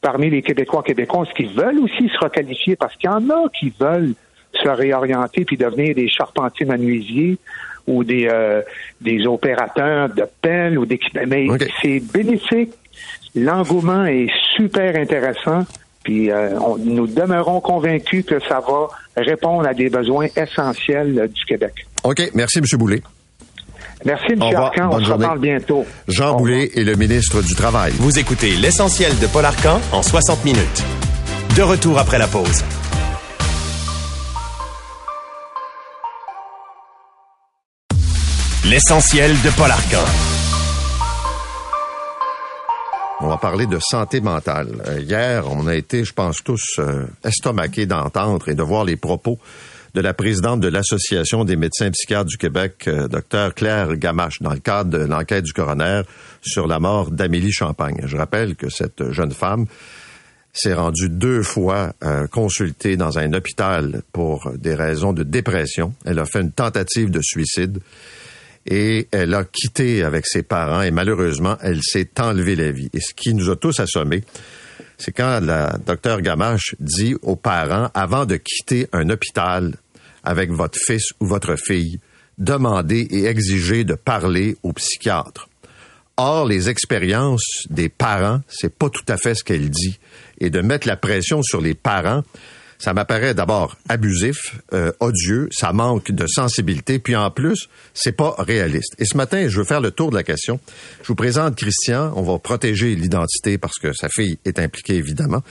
parmi 0.00 0.30
les 0.30 0.42
Québécois 0.42 0.82
Québécoises 0.82 1.28
qui 1.36 1.44
veulent 1.44 1.78
aussi 1.78 2.08
se 2.08 2.18
requalifier, 2.18 2.76
parce 2.76 2.96
qu'il 2.96 3.08
y 3.10 3.12
en 3.12 3.30
a 3.30 3.48
qui 3.58 3.72
veulent 3.78 4.14
se 4.52 4.68
réorienter 4.68 5.44
puis 5.44 5.56
devenir 5.56 5.94
des 5.94 6.08
charpentiers 6.08 6.66
manuisiers 6.66 7.36
ou 7.86 8.02
des 8.02 8.28
euh, 8.28 8.62
des 9.00 9.26
opérateurs 9.26 10.08
de 10.08 10.26
pelle 10.40 10.78
ou 10.78 10.86
d'équipements. 10.86 11.22
Mais 11.26 11.46
c'est 11.80 12.00
bénéfique. 12.00 12.72
L'engouement 13.34 14.04
est 14.04 14.30
super 14.56 14.96
intéressant. 14.96 15.64
Puis 16.08 16.30
euh, 16.30 16.58
nous 16.78 17.06
demeurons 17.06 17.60
convaincus 17.60 18.24
que 18.24 18.40
ça 18.40 18.60
va 18.66 18.88
répondre 19.14 19.68
à 19.68 19.74
des 19.74 19.90
besoins 19.90 20.28
essentiels 20.34 21.28
du 21.30 21.44
Québec. 21.44 21.86
OK. 22.02 22.30
Merci, 22.32 22.60
M. 22.60 22.64
Boulay. 22.78 23.02
Merci, 24.06 24.32
M. 24.32 24.40
Arcan. 24.56 24.88
On 24.90 25.04
se 25.04 25.12
reparle 25.12 25.38
bientôt. 25.38 25.84
Jean 26.08 26.34
Boulay 26.38 26.70
est 26.74 26.84
le 26.84 26.94
ministre 26.94 27.42
du 27.42 27.54
Travail. 27.54 27.92
Vous 27.98 28.18
écoutez 28.18 28.56
l'essentiel 28.56 29.12
de 29.18 29.26
Paul 29.26 29.44
Arcan 29.44 29.82
en 29.92 30.02
60 30.02 30.46
minutes. 30.46 30.82
De 31.54 31.62
retour 31.62 31.98
après 31.98 32.16
la 32.18 32.26
pause. 32.26 32.64
L'essentiel 38.64 39.32
de 39.42 39.50
Paul 39.58 39.70
Arcan. 39.70 40.37
On 43.20 43.26
va 43.26 43.36
parler 43.36 43.66
de 43.66 43.78
santé 43.80 44.20
mentale. 44.20 44.68
Euh, 44.86 45.00
hier, 45.00 45.50
on 45.50 45.66
a 45.66 45.74
été, 45.74 46.04
je 46.04 46.12
pense, 46.12 46.44
tous 46.44 46.78
euh, 46.78 47.04
estomaqués 47.24 47.84
d'entendre 47.84 48.48
et 48.48 48.54
de 48.54 48.62
voir 48.62 48.84
les 48.84 48.94
propos 48.94 49.40
de 49.94 50.00
la 50.00 50.14
présidente 50.14 50.60
de 50.60 50.68
l'Association 50.68 51.44
des 51.44 51.56
médecins 51.56 51.90
psychiatres 51.90 52.28
du 52.28 52.36
Québec, 52.36 52.84
euh, 52.86 53.08
Dr 53.08 53.54
Claire 53.56 53.96
Gamache, 53.96 54.40
dans 54.40 54.52
le 54.52 54.60
cadre 54.60 54.90
de 54.90 55.04
l'enquête 55.04 55.42
du 55.42 55.52
coroner 55.52 56.02
sur 56.42 56.68
la 56.68 56.78
mort 56.78 57.10
d'Amélie 57.10 57.50
Champagne. 57.50 58.00
Je 58.04 58.16
rappelle 58.16 58.54
que 58.54 58.70
cette 58.70 59.10
jeune 59.10 59.32
femme 59.32 59.66
s'est 60.52 60.74
rendue 60.74 61.08
deux 61.08 61.42
fois 61.42 61.92
consultée 62.32 62.96
dans 62.96 63.18
un 63.18 63.32
hôpital 63.32 64.02
pour 64.12 64.50
des 64.56 64.74
raisons 64.74 65.12
de 65.12 65.22
dépression. 65.22 65.94
Elle 66.04 66.18
a 66.18 66.24
fait 66.24 66.40
une 66.40 66.50
tentative 66.50 67.10
de 67.10 67.20
suicide 67.22 67.78
et 68.70 69.08
elle 69.10 69.34
a 69.34 69.44
quitté 69.44 70.02
avec 70.02 70.26
ses 70.26 70.42
parents 70.42 70.82
et 70.82 70.90
malheureusement, 70.90 71.56
elle 71.62 71.80
s'est 71.82 72.10
enlevée 72.20 72.54
la 72.54 72.70
vie. 72.70 72.90
Et 72.92 73.00
ce 73.00 73.14
qui 73.14 73.32
nous 73.34 73.50
a 73.50 73.56
tous 73.56 73.80
assommés, 73.80 74.22
c'est 74.98 75.12
quand 75.12 75.40
la 75.40 75.78
docteur 75.78 76.20
Gamache 76.20 76.74
dit 76.78 77.16
aux 77.22 77.36
parents, 77.36 77.90
avant 77.94 78.26
de 78.26 78.36
quitter 78.36 78.86
un 78.92 79.08
hôpital 79.08 79.76
avec 80.22 80.50
votre 80.50 80.78
fils 80.78 81.12
ou 81.20 81.26
votre 81.26 81.56
fille, 81.56 81.98
demandez 82.36 83.08
et 83.10 83.24
exigez 83.24 83.84
de 83.84 83.94
parler 83.94 84.56
au 84.62 84.72
psychiatre. 84.74 85.48
Or, 86.18 86.46
les 86.46 86.68
expériences 86.68 87.66
des 87.70 87.88
parents, 87.88 88.40
c'est 88.48 88.74
pas 88.74 88.90
tout 88.90 89.04
à 89.08 89.16
fait 89.16 89.34
ce 89.34 89.44
qu'elle 89.44 89.70
dit. 89.70 89.98
Et 90.40 90.50
de 90.50 90.60
mettre 90.60 90.88
la 90.88 90.96
pression 90.96 91.42
sur 91.42 91.60
les 91.60 91.74
parents, 91.74 92.22
Ça 92.78 92.94
m'apparaît 92.94 93.34
d'abord 93.34 93.76
abusif, 93.88 94.56
euh, 94.72 94.92
odieux, 95.00 95.48
ça 95.50 95.72
manque 95.72 96.12
de 96.12 96.26
sensibilité, 96.28 97.00
puis 97.00 97.16
en 97.16 97.30
plus, 97.30 97.68
c'est 97.92 98.12
pas 98.12 98.34
réaliste. 98.38 98.94
Et 98.98 99.04
ce 99.04 99.16
matin, 99.16 99.48
je 99.48 99.58
veux 99.58 99.64
faire 99.64 99.80
le 99.80 99.90
tour 99.90 100.10
de 100.10 100.14
la 100.14 100.22
question. 100.22 100.60
Je 101.02 101.08
vous 101.08 101.16
présente 101.16 101.56
Christian. 101.56 102.12
On 102.14 102.22
va 102.22 102.38
protéger 102.38 102.94
l'identité 102.94 103.58
parce 103.58 103.78
que 103.78 103.92
sa 103.92 104.08
fille 104.08 104.38
est 104.44 104.60
impliquée, 104.60 104.94
évidemment. 104.94 105.42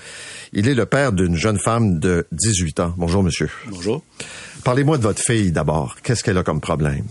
Il 0.54 0.70
est 0.70 0.74
le 0.74 0.86
père 0.86 1.12
d'une 1.12 1.36
jeune 1.36 1.60
femme 1.60 2.00
de 2.00 2.26
18 2.32 2.80
ans. 2.80 2.94
Bonjour, 2.98 3.24
monsieur. 3.24 3.50
Bonjour. 3.70 4.04
Parlez-moi 4.68 4.98
de 4.98 5.04
votre 5.04 5.24
fille 5.24 5.54
d'abord. 5.54 5.96
Qu'est-ce 6.04 6.26
qu'elle 6.26 6.38
a 6.38 6.44
comme 6.44 6.60
problème? 6.60 7.06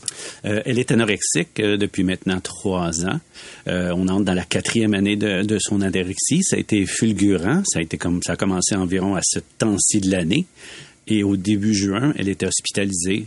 Euh, 0.45 0.61
elle 0.67 0.79
est 0.79 0.91
anorexique 0.91 1.59
euh, 1.59 1.79
depuis 1.79 2.05
maintenant 2.05 2.39
trois 2.39 3.07
ans. 3.07 3.19
Euh, 3.67 3.95
on 3.97 4.09
entre 4.09 4.25
dans 4.25 4.35
la 4.35 4.45
quatrième 4.45 4.93
année 4.93 5.17
de, 5.17 5.57
son 5.59 5.81
anorexie. 5.81 6.43
Ça 6.43 6.57
a 6.57 6.59
été 6.59 6.85
fulgurant. 6.85 7.63
Ça 7.65 7.79
a 7.79 7.83
été 7.83 7.97
comme 7.97 8.23
ça 8.23 8.35
a 8.35 8.37
commencé 8.37 8.75
environ 8.75 9.17
à 9.17 9.23
ce 9.25 9.39
temps-ci 9.57 10.03
de 10.03 10.11
l'année. 10.11 10.45
Et 11.07 11.25
au 11.25 11.39
début 11.39 11.73
juin, 11.73 12.13
elle 12.19 12.29
était 12.29 12.45
hospitalisée 12.45 13.25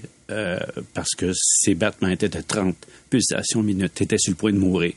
parce 0.94 1.16
que 1.18 1.32
ses 1.34 1.74
battements 1.74 2.10
étaient 2.10 2.30
de 2.30 2.42
30 2.42 2.76
pulsations 3.10 3.64
minutes. 3.64 3.94
Elle 3.98 4.04
était 4.04 4.20
sur 4.20 4.34
le 4.34 4.38
point 4.38 4.54
de 4.54 4.60
mourir. 4.60 4.94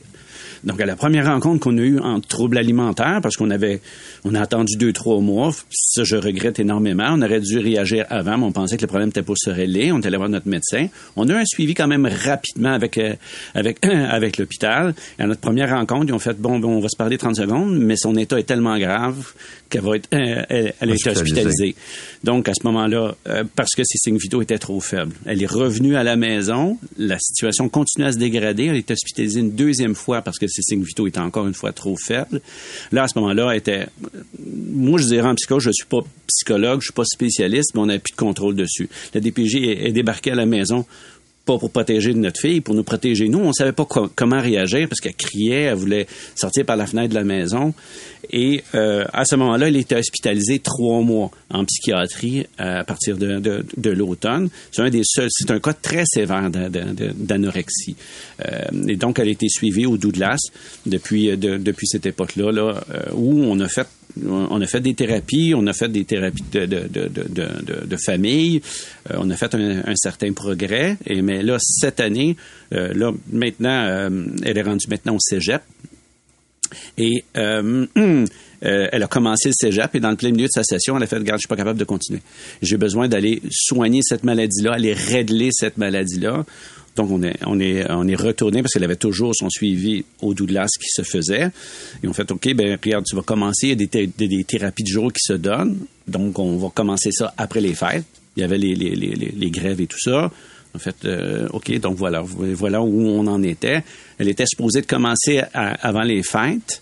Donc, 0.63 0.79
à 0.79 0.85
la 0.85 0.95
première 0.95 1.25
rencontre 1.25 1.59
qu'on 1.59 1.77
a 1.77 1.81
eue 1.81 1.99
en 1.99 2.21
trouble 2.21 2.57
alimentaire, 2.57 3.19
parce 3.21 3.35
qu'on 3.35 3.49
avait, 3.49 3.81
on 4.23 4.33
a 4.33 4.41
attendu 4.41 4.77
deux, 4.77 4.93
trois 4.93 5.19
mois, 5.19 5.51
ça, 5.69 6.03
je 6.03 6.15
regrette 6.15 6.59
énormément. 6.59 7.07
On 7.11 7.21
aurait 7.21 7.41
dû 7.41 7.59
réagir 7.59 8.05
avant, 8.09 8.37
mais 8.37 8.45
on 8.45 8.51
pensait 8.51 8.77
que 8.77 8.81
le 8.81 8.87
problème 8.87 9.09
était 9.09 9.23
pour 9.23 9.37
se 9.37 9.49
régler. 9.49 9.91
On 9.91 9.99
est 9.99 10.07
allé 10.07 10.17
voir 10.17 10.29
notre 10.29 10.47
médecin. 10.47 10.87
On 11.15 11.27
a 11.27 11.33
eu 11.33 11.35
un 11.35 11.45
suivi 11.45 11.73
quand 11.73 11.87
même 11.87 12.05
rapidement 12.05 12.71
avec, 12.71 12.97
euh, 12.97 13.13
avec, 13.53 13.85
avec 13.85 14.37
l'hôpital. 14.37 14.93
À 15.19 15.27
notre 15.27 15.41
première 15.41 15.69
rencontre, 15.69 16.05
ils 16.07 16.13
ont 16.13 16.19
fait, 16.19 16.39
bon, 16.39 16.59
bon, 16.59 16.77
on 16.77 16.79
va 16.79 16.87
se 16.87 16.97
parler 16.97 17.17
30 17.17 17.35
secondes, 17.35 17.77
mais 17.77 17.97
son 17.97 18.15
état 18.15 18.39
est 18.39 18.43
tellement 18.43 18.77
grave 18.77 19.33
qu'elle 19.69 19.81
va 19.81 19.97
être, 19.97 20.07
euh, 20.13 20.43
elle, 20.79 20.91
été 20.91 21.09
hospitalisée. 21.09 21.75
Donc, 22.23 22.47
à 22.47 22.53
ce 22.53 22.65
moment-là, 22.65 23.15
euh, 23.27 23.43
parce 23.55 23.71
que 23.75 23.83
ses 23.83 23.97
signes 23.97 24.17
vitaux 24.17 24.41
étaient 24.41 24.59
trop 24.59 24.79
faibles. 24.79 25.13
Elle 25.25 25.41
est 25.43 25.51
revenue 25.51 25.95
à 25.95 26.03
la 26.03 26.15
maison. 26.15 26.77
La 26.97 27.17
situation 27.19 27.67
continue 27.67 28.05
à 28.05 28.11
se 28.13 28.17
dégrader. 28.17 28.65
Elle 28.65 28.77
est 28.77 28.91
hospitalisée 28.91 29.41
une 29.41 29.51
deuxième 29.51 29.95
fois 29.95 30.21
parce 30.21 30.39
que 30.39 30.47
ses 30.53 30.61
signes 30.61 30.83
vitaux 30.83 31.07
étaient 31.07 31.19
encore 31.19 31.47
une 31.47 31.53
fois 31.53 31.71
trop 31.71 31.95
faibles. 31.97 32.41
Là, 32.91 33.03
à 33.03 33.07
ce 33.07 33.17
moment-là, 33.19 33.55
était... 33.55 33.87
Moi, 34.39 34.99
je 34.99 35.05
dirais 35.07 35.27
en 35.27 35.35
psychologue, 35.35 35.63
je 35.63 35.71
suis 35.71 35.85
pas 35.85 36.01
psychologue, 36.27 36.81
je 36.81 36.85
suis 36.85 36.93
pas 36.93 37.05
spécialiste, 37.05 37.71
mais 37.75 37.81
on 37.81 37.85
n'a 37.87 37.99
plus 37.99 38.11
de 38.11 38.17
contrôle 38.17 38.55
dessus. 38.55 38.89
La 39.13 39.21
DPJ 39.21 39.55
est 39.55 39.91
débarquée 39.91 40.31
à 40.31 40.35
la 40.35 40.45
maison 40.45 40.85
pas 41.45 41.57
pour 41.57 41.71
protéger 41.71 42.13
notre 42.13 42.39
fille, 42.39 42.61
pour 42.61 42.73
nous 42.75 42.83
protéger 42.83 43.27
nous. 43.27 43.39
On 43.39 43.51
savait 43.51 43.73
pas 43.73 43.85
comment 43.85 44.39
réagir 44.39 44.87
parce 44.87 45.01
qu'elle 45.01 45.15
criait, 45.15 45.63
elle 45.63 45.75
voulait 45.75 46.07
sortir 46.35 46.65
par 46.65 46.77
la 46.77 46.87
fenêtre 46.87 47.09
de 47.09 47.15
la 47.15 47.23
maison. 47.23 47.73
Et 48.31 48.63
euh, 48.75 49.03
à 49.11 49.25
ce 49.25 49.35
moment-là, 49.35 49.67
elle 49.67 49.75
était 49.75 49.97
hospitalisée 49.97 50.59
trois 50.59 51.01
mois 51.01 51.31
en 51.49 51.65
psychiatrie 51.65 52.45
euh, 52.61 52.79
à 52.79 52.83
partir 52.85 53.17
de, 53.17 53.39
de, 53.39 53.65
de 53.75 53.89
l'automne. 53.89 54.49
C'est 54.71 54.81
un 54.81 54.89
des 54.89 55.03
seuls, 55.03 55.27
c'est 55.29 55.51
un 55.51 55.59
cas 55.59 55.73
très 55.73 56.05
sévère 56.05 56.49
d'anorexie. 56.49 57.97
Euh, 58.45 58.87
et 58.87 58.95
donc, 58.95 59.19
elle 59.19 59.27
a 59.27 59.31
été 59.31 59.49
suivie 59.49 59.85
au 59.85 59.97
Douglas 59.97 60.39
depuis 60.85 61.35
de, 61.37 61.57
depuis 61.57 61.87
cette 61.87 62.05
époque-là, 62.05 62.51
là, 62.51 62.83
euh, 62.93 63.01
où 63.13 63.43
on 63.43 63.59
a 63.59 63.67
fait 63.67 63.87
on 64.27 64.61
a 64.61 64.67
fait 64.67 64.81
des 64.81 64.93
thérapies, 64.93 65.53
on 65.55 65.65
a 65.67 65.73
fait 65.73 65.89
des 65.89 66.05
thérapies 66.05 66.43
de, 66.51 67.97
famille, 67.97 68.61
euh, 69.11 69.15
on 69.19 69.29
a 69.29 69.35
fait 69.35 69.55
un, 69.55 69.95
certain 69.95 70.33
progrès. 70.33 70.97
Et 71.05 71.21
mais 71.21 71.41
là, 71.41 71.57
cette 71.59 71.99
année, 71.99 72.35
euh, 72.73 72.93
là 72.93 73.11
maintenant, 73.31 73.85
euh, 73.85 74.09
elle 74.43 74.57
est 74.57 74.61
rendue 74.61 74.87
maintenant 74.89 75.15
au 75.15 75.19
cégep. 75.19 75.61
Et 76.97 77.23
elle 77.35 79.03
a 79.03 79.07
commencé 79.07 79.49
le 79.49 79.53
cégep 79.55 79.93
et 79.95 79.99
dans 79.99 80.09
le 80.09 80.15
plein 80.15 80.31
milieu 80.31 80.45
de 80.45 80.51
sa 80.51 80.63
session, 80.63 80.97
elle 80.97 81.03
a 81.03 81.07
fait 81.07 81.17
Regarde, 81.17 81.39
je 81.39 81.43
suis 81.43 81.47
pas 81.47 81.55
capable 81.55 81.79
de 81.79 81.83
continuer. 81.83 82.21
J'ai 82.61 82.77
besoin 82.77 83.07
d'aller 83.07 83.41
soigner 83.51 84.01
cette 84.01 84.23
maladie-là, 84.23 84.73
aller 84.73 84.93
régler 84.93 85.49
cette 85.51 85.77
maladie-là. 85.77 86.45
Donc, 86.95 87.09
on 87.11 87.59
est, 87.59 88.15
retourné 88.15 88.61
parce 88.61 88.73
qu'elle 88.73 88.83
avait 88.83 88.95
toujours 88.95 89.33
son 89.35 89.49
suivi 89.49 90.05
au 90.21 90.33
Douglas 90.33 90.67
qui 90.79 90.89
se 90.89 91.01
faisait. 91.01 91.49
Et 92.03 92.07
on 92.07 92.13
fait, 92.13 92.29
OK, 92.31 92.53
ben, 92.53 92.77
regarde, 92.81 93.05
tu 93.05 93.15
vas 93.15 93.23
commencer, 93.23 93.69
il 93.69 93.81
y 93.81 93.83
a 93.83 94.05
des, 94.05 94.43
thérapies 94.43 94.83
de 94.83 94.89
jour 94.89 95.11
qui 95.11 95.21
se 95.21 95.33
donnent. 95.33 95.79
Donc, 96.07 96.37
on 96.37 96.57
va 96.57 96.69
commencer 96.69 97.11
ça 97.11 97.33
après 97.37 97.61
les 97.61 97.73
fêtes. 97.73 98.05
Il 98.37 98.41
y 98.41 98.43
avait 98.43 98.57
les, 98.57 99.51
grèves 99.51 99.81
et 99.81 99.87
tout 99.87 99.99
ça. 99.99 100.31
En 100.75 100.79
fait, 100.79 101.05
euh, 101.05 101.47
OK, 101.53 101.71
donc 101.79 101.97
voilà, 101.97 102.21
voilà 102.21 102.81
où 102.81 103.01
on 103.01 103.27
en 103.27 103.43
était. 103.43 103.83
Elle 104.17 104.29
était 104.29 104.45
supposée 104.47 104.81
de 104.81 104.87
commencer 104.87 105.41
avant 105.53 106.01
les 106.01 106.23
fêtes. 106.23 106.81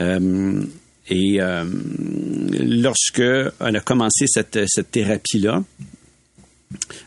Euh, 0.00 0.62
et 1.08 1.40
euh, 1.40 1.64
lorsque 2.60 3.20
elle 3.20 3.76
a 3.76 3.80
commencé 3.80 4.26
cette, 4.28 4.60
cette 4.66 4.92
thérapie-là, 4.92 5.62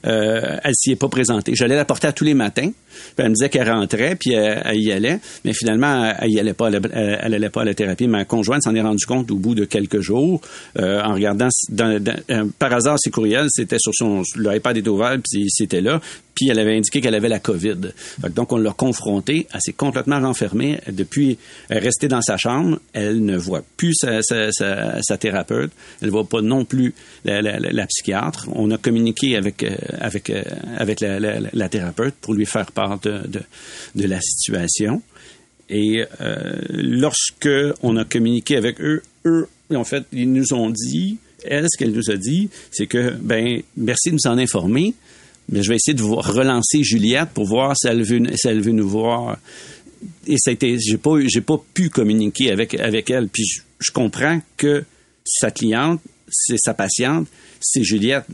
euh, 0.05 0.57
elle 0.63 0.74
s'y 0.76 0.91
est 0.91 0.95
pas 0.95 1.09
présentée. 1.09 1.53
J'allais 1.55 1.76
la 1.76 1.86
porter 1.86 2.07
à 2.07 2.11
tous 2.11 2.24
les 2.24 2.34
matins. 2.34 2.72
Elle 3.18 3.30
me 3.30 3.34
disait 3.34 3.49
qu'elle 3.49 3.70
rentrait, 3.70 4.16
puis 4.16 4.34
elle, 4.34 4.61
elle, 4.66 4.80
y 4.80 4.91
allait. 4.91 5.20
Mais 5.43 5.53
finalement, 5.53 6.13
elle 6.20 6.32
y 6.32 6.39
allait 6.39 6.53
pas. 6.53 6.70
Elle, 6.72 7.49
pas 7.51 7.61
à 7.61 7.66
la 7.66 7.74
thérapie. 7.74 8.07
Ma 8.07 8.26
conjointe 8.26 8.63
s'en 8.63 8.76
est 8.76 8.82
rendu 8.82 9.05
compte 9.05 9.30
au 9.32 9.36
bout 9.36 9.55
de 9.55 9.66
quelques 9.66 9.99
jours, 9.99 10.41
euh, 10.80 11.01
en 11.01 11.13
regardant 11.13 11.49
euh, 11.80 12.45
par 12.59 12.74
hasard 12.74 12.97
ses 12.99 13.11
courriels, 13.11 13.47
c'était 13.49 13.80
sur 13.80 13.93
son 13.93 14.24
l'iPad 14.38 14.78
était 14.78 14.89
ouvert, 14.89 15.18
puis 15.24 15.49
c'était 15.49 15.82
là. 15.82 16.01
Puis 16.36 16.49
elle 16.49 16.59
avait 16.59 16.76
indiqué 16.76 16.99
qu'elle 16.99 17.16
avait 17.16 17.30
la 17.30 17.39
COVID. 17.39 17.78
donc 18.30 18.51
on 18.51 18.57
l'a 18.57 18.74
confrontée. 18.74 19.47
Elle 19.53 19.61
s'est 19.61 19.74
complètement 19.74 20.20
renfermée. 20.20 20.80
Depuis, 20.91 21.38
elle 21.70 21.78
est 21.78 21.80
restée 21.80 22.09
dans 22.09 22.22
sa 22.22 22.36
chambre. 22.36 22.80
Elle 22.91 23.24
ne 23.24 23.38
voit 23.38 23.63
plus 23.78 23.93
sa, 23.93 25.18
thérapeute. 25.18 25.72
Elle 26.01 26.07
ne 26.07 26.11
voit 26.11 26.28
pas 26.28 26.41
non 26.41 26.66
plus 26.66 26.93
la, 27.24 27.41
la, 27.41 27.88
psychiatre. 27.88 28.49
On 28.53 28.70
a 28.72 28.78
communiqué 28.78 29.38
avec 29.38 29.55
euh, 29.64 29.76
avec 29.99 30.30
euh, 30.30 30.43
avec 30.78 31.01
la, 31.01 31.20
la, 31.20 31.70
thérapeute 31.70 32.16
pour 32.22 32.34
lui 32.34 32.45
faire 32.45 32.72
part 32.72 32.99
de, 32.99 33.22
de, 33.95 34.08
la 34.08 34.20
situation. 34.22 35.01
Et 35.70 36.03
euh, 36.22 36.62
lorsque 36.70 37.49
on 37.82 37.97
a 37.97 38.06
communiqué 38.06 38.56
avec 38.56 38.80
eux, 38.82 39.01
eux, 39.26 39.47
en 39.74 39.84
fait, 39.84 40.03
ils 40.12 40.32
nous 40.32 40.53
ont 40.53 40.70
dit, 40.70 41.18
elle, 41.43 41.66
ce 41.72 41.78
qu'elle 41.78 41.91
nous 41.91 42.12
a 42.12 42.18
dit, 42.18 42.49
c'est 42.72 42.88
que, 42.88 43.12
ben, 43.12 43.62
merci 43.76 44.10
de 44.10 44.16
nous 44.16 44.28
en 44.32 44.38
informer, 44.38 44.93
mais 45.49 45.64
je 45.64 45.70
vais 45.70 45.76
essayer 45.76 45.95
de 45.95 46.03
relancer 46.03 46.84
Juliette 46.84 47.30
pour 47.34 47.45
voir 47.45 47.76
si 47.76 47.88
elle 47.88 48.03
veut, 48.03 48.22
si 48.36 48.47
elle 48.47 48.62
veut 48.62 48.72
nous 48.72 48.88
voir. 48.88 49.38
Et 50.28 50.38
ça 50.38 50.51
a 50.51 50.53
été, 50.53 50.78
j'ai 50.80 50.97
pas, 50.97 51.18
j'ai 51.26 51.41
pas 51.41 51.60
pu 51.74 51.89
communiquer 51.89 52.51
avec, 52.51 52.80
avec 52.80 53.10
elle. 53.10 53.28
Puis 53.28 53.45
je 53.80 53.91
comprends 53.91 54.41
que 54.58 54.84
sa 55.26 55.51
cliente, 55.51 56.01
c'est 56.30 56.58
sa 56.58 56.74
patiente, 56.74 57.28
c'est 57.60 57.84
Juliette. 57.84 58.26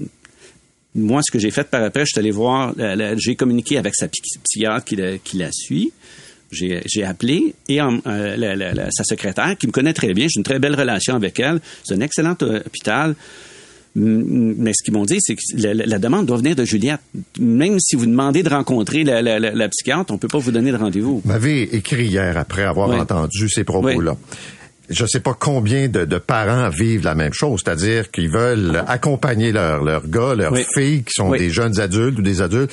Moi, 0.94 1.22
ce 1.24 1.32
que 1.32 1.40
j'ai 1.40 1.52
fait 1.52 1.70
par 1.70 1.84
après, 1.84 2.02
je 2.02 2.12
suis 2.12 2.20
allé 2.20 2.32
voir, 2.32 2.74
j'ai 3.16 3.36
communiqué 3.36 3.78
avec 3.78 3.96
sa 3.96 4.08
psychiatre 4.08 4.84
qui 4.86 4.96
la, 4.96 5.18
qui 5.18 5.38
la 5.38 5.50
suit. 5.52 5.94
J'ai 6.52 7.04
appelé 7.06 7.56
et 7.70 7.82
euh, 7.82 7.90
la, 8.36 8.56
la, 8.56 8.92
sa 8.92 9.06
secrétaire, 9.06 9.56
qui 9.58 9.68
me 9.68 9.72
connaît 9.72 9.94
très 9.94 10.14
bien, 10.14 10.28
j'ai 10.28 10.38
une 10.38 10.44
très 10.44 10.60
belle 10.60 10.76
relation 10.76 11.16
avec 11.16 11.40
elle. 11.40 11.62
C'est 11.84 11.96
un 11.96 12.02
excellent 12.02 12.36
hôpital. 12.42 13.16
Mais 13.94 14.72
ce 14.74 14.84
qu'ils 14.84 14.94
m'ont 14.94 15.04
dit, 15.04 15.18
c'est 15.20 15.36
que 15.36 15.42
la, 15.58 15.74
la, 15.74 16.00
demande 16.00 16.26
doit 16.26 16.38
venir 16.38 16.56
de 16.56 16.64
Juliette. 16.64 17.02
Même 17.40 17.78
si 17.80 17.98
vous 17.98 18.06
demandez 18.06 18.42
de 18.42 18.50
rencontrer 18.50 19.04
la, 19.04 19.22
la, 19.22 19.38
la 19.38 19.70
psychiatre, 19.70 20.14
on 20.14 20.18
peut 20.18 20.30
pas 20.30 20.38
vous 20.38 20.52
donner 20.52 20.72
de 20.72 20.78
rendez-vous. 20.78 21.22
Vous 21.24 21.30
m'avez 21.30 21.64
écrit 21.76 22.06
hier 22.06 22.38
après 22.38 22.64
avoir 22.64 22.90
oui. 22.90 22.96
entendu 22.98 23.50
ces 23.50 23.64
propos-là. 23.64 24.16
Oui 24.20 24.38
je 24.92 25.04
ne 25.04 25.08
sais 25.08 25.20
pas 25.20 25.36
combien 25.38 25.88
de, 25.88 26.06
de, 26.06 26.18
parents 26.18 26.70
vivent 26.70 27.04
la 27.04 27.16
même 27.16 27.34
chose, 27.34 27.62
c'est-à-dire 27.64 28.12
qu'ils 28.12 28.30
veulent 28.30 28.84
accompagner 28.88 29.52
leurs 29.52 29.84
leur 29.84 30.08
gars, 30.08 30.36
leurs 30.36 30.54
oui. 30.54 30.66
filles 30.74 31.04
qui 31.04 31.14
sont 31.14 31.30
oui. 31.30 31.40
des 31.40 31.50
jeunes 31.50 31.80
adultes 31.80 32.20
ou 32.20 32.22
des 32.22 32.42
adultes 32.42 32.72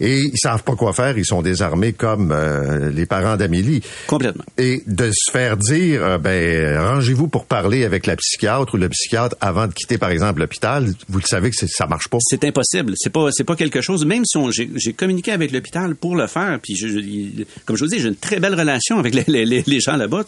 et 0.00 0.20
ils 0.20 0.38
savent 0.38 0.62
pas 0.62 0.74
quoi 0.74 0.92
faire, 0.92 1.16
ils 1.16 1.24
sont 1.24 1.42
désarmés 1.42 1.92
comme 1.92 2.32
euh, 2.32 2.90
les 2.90 3.06
parents 3.06 3.36
d'Amélie. 3.36 3.82
Complètement. 4.06 4.44
Et 4.58 4.82
de 4.86 5.10
se 5.12 5.30
faire 5.30 5.56
dire, 5.56 6.04
euh, 6.04 6.18
ben 6.18 6.78
rangez-vous 6.78 7.28
pour 7.28 7.46
parler 7.46 7.84
avec 7.84 8.06
la 8.06 8.16
psychiatre 8.16 8.74
ou 8.74 8.76
le 8.76 8.88
psychiatre 8.88 9.36
avant 9.40 9.66
de 9.66 9.72
quitter 9.72 9.98
par 9.98 10.10
exemple 10.10 10.40
l'hôpital. 10.40 10.86
Vous 11.08 11.18
le 11.18 11.24
savez 11.24 11.50
que 11.50 11.56
ça 11.66 11.86
marche 11.86 12.08
pas. 12.08 12.18
C'est 12.20 12.44
impossible. 12.44 12.92
C'est 12.96 13.12
pas 13.12 13.28
c'est 13.32 13.44
pas 13.44 13.56
quelque 13.56 13.80
chose. 13.80 14.04
Même 14.04 14.24
si 14.24 14.38
j'ai 14.76 14.92
communiqué 14.92 15.32
avec 15.32 15.52
l'hôpital 15.52 15.94
pour 15.94 16.16
le 16.16 16.26
faire, 16.26 16.58
puis 16.62 16.76
je, 16.76 16.88
je, 16.88 17.44
comme 17.64 17.76
je 17.76 17.84
vous 17.84 17.90
dis, 17.90 17.98
j'ai 17.98 18.08
une 18.08 18.16
très 18.16 18.40
belle 18.40 18.54
relation 18.54 18.98
avec 18.98 19.14
les, 19.14 19.44
les, 19.44 19.64
les 19.66 19.80
gens 19.80 19.96
là-bas. 19.96 20.24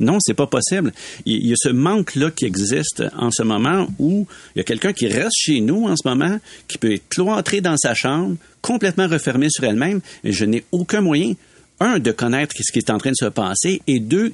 Non, 0.00 0.18
c'est 0.20 0.34
pas 0.34 0.46
possible. 0.46 0.92
Il, 1.24 1.36
il 1.36 1.50
y 1.50 1.52
a 1.52 1.56
ce 1.56 1.68
manque 1.68 2.14
là 2.14 2.30
qui 2.30 2.44
existe 2.44 3.04
en 3.16 3.30
ce 3.30 3.42
moment 3.42 3.86
où 3.98 4.26
il 4.54 4.58
y 4.58 4.60
a 4.60 4.64
quelqu'un 4.64 4.92
qui 4.92 5.08
reste 5.08 5.36
chez 5.36 5.60
nous 5.60 5.84
en 5.84 5.96
ce 5.96 6.08
moment, 6.08 6.38
qui 6.68 6.78
peut 6.78 6.92
être 6.92 7.08
cloîtré 7.08 7.60
dans 7.60 7.76
sa 7.76 7.94
chambre 7.94 8.36
complètement 8.66 9.06
refermée 9.06 9.48
sur 9.48 9.62
elle-même 9.62 10.00
je 10.24 10.44
n'ai 10.44 10.64
aucun 10.72 11.00
moyen, 11.00 11.34
un, 11.78 12.00
de 12.00 12.10
connaître 12.10 12.52
ce 12.58 12.72
qui 12.72 12.80
est 12.80 12.90
en 12.90 12.98
train 12.98 13.10
de 13.10 13.16
se 13.16 13.26
passer 13.26 13.80
et 13.86 14.00
deux, 14.00 14.32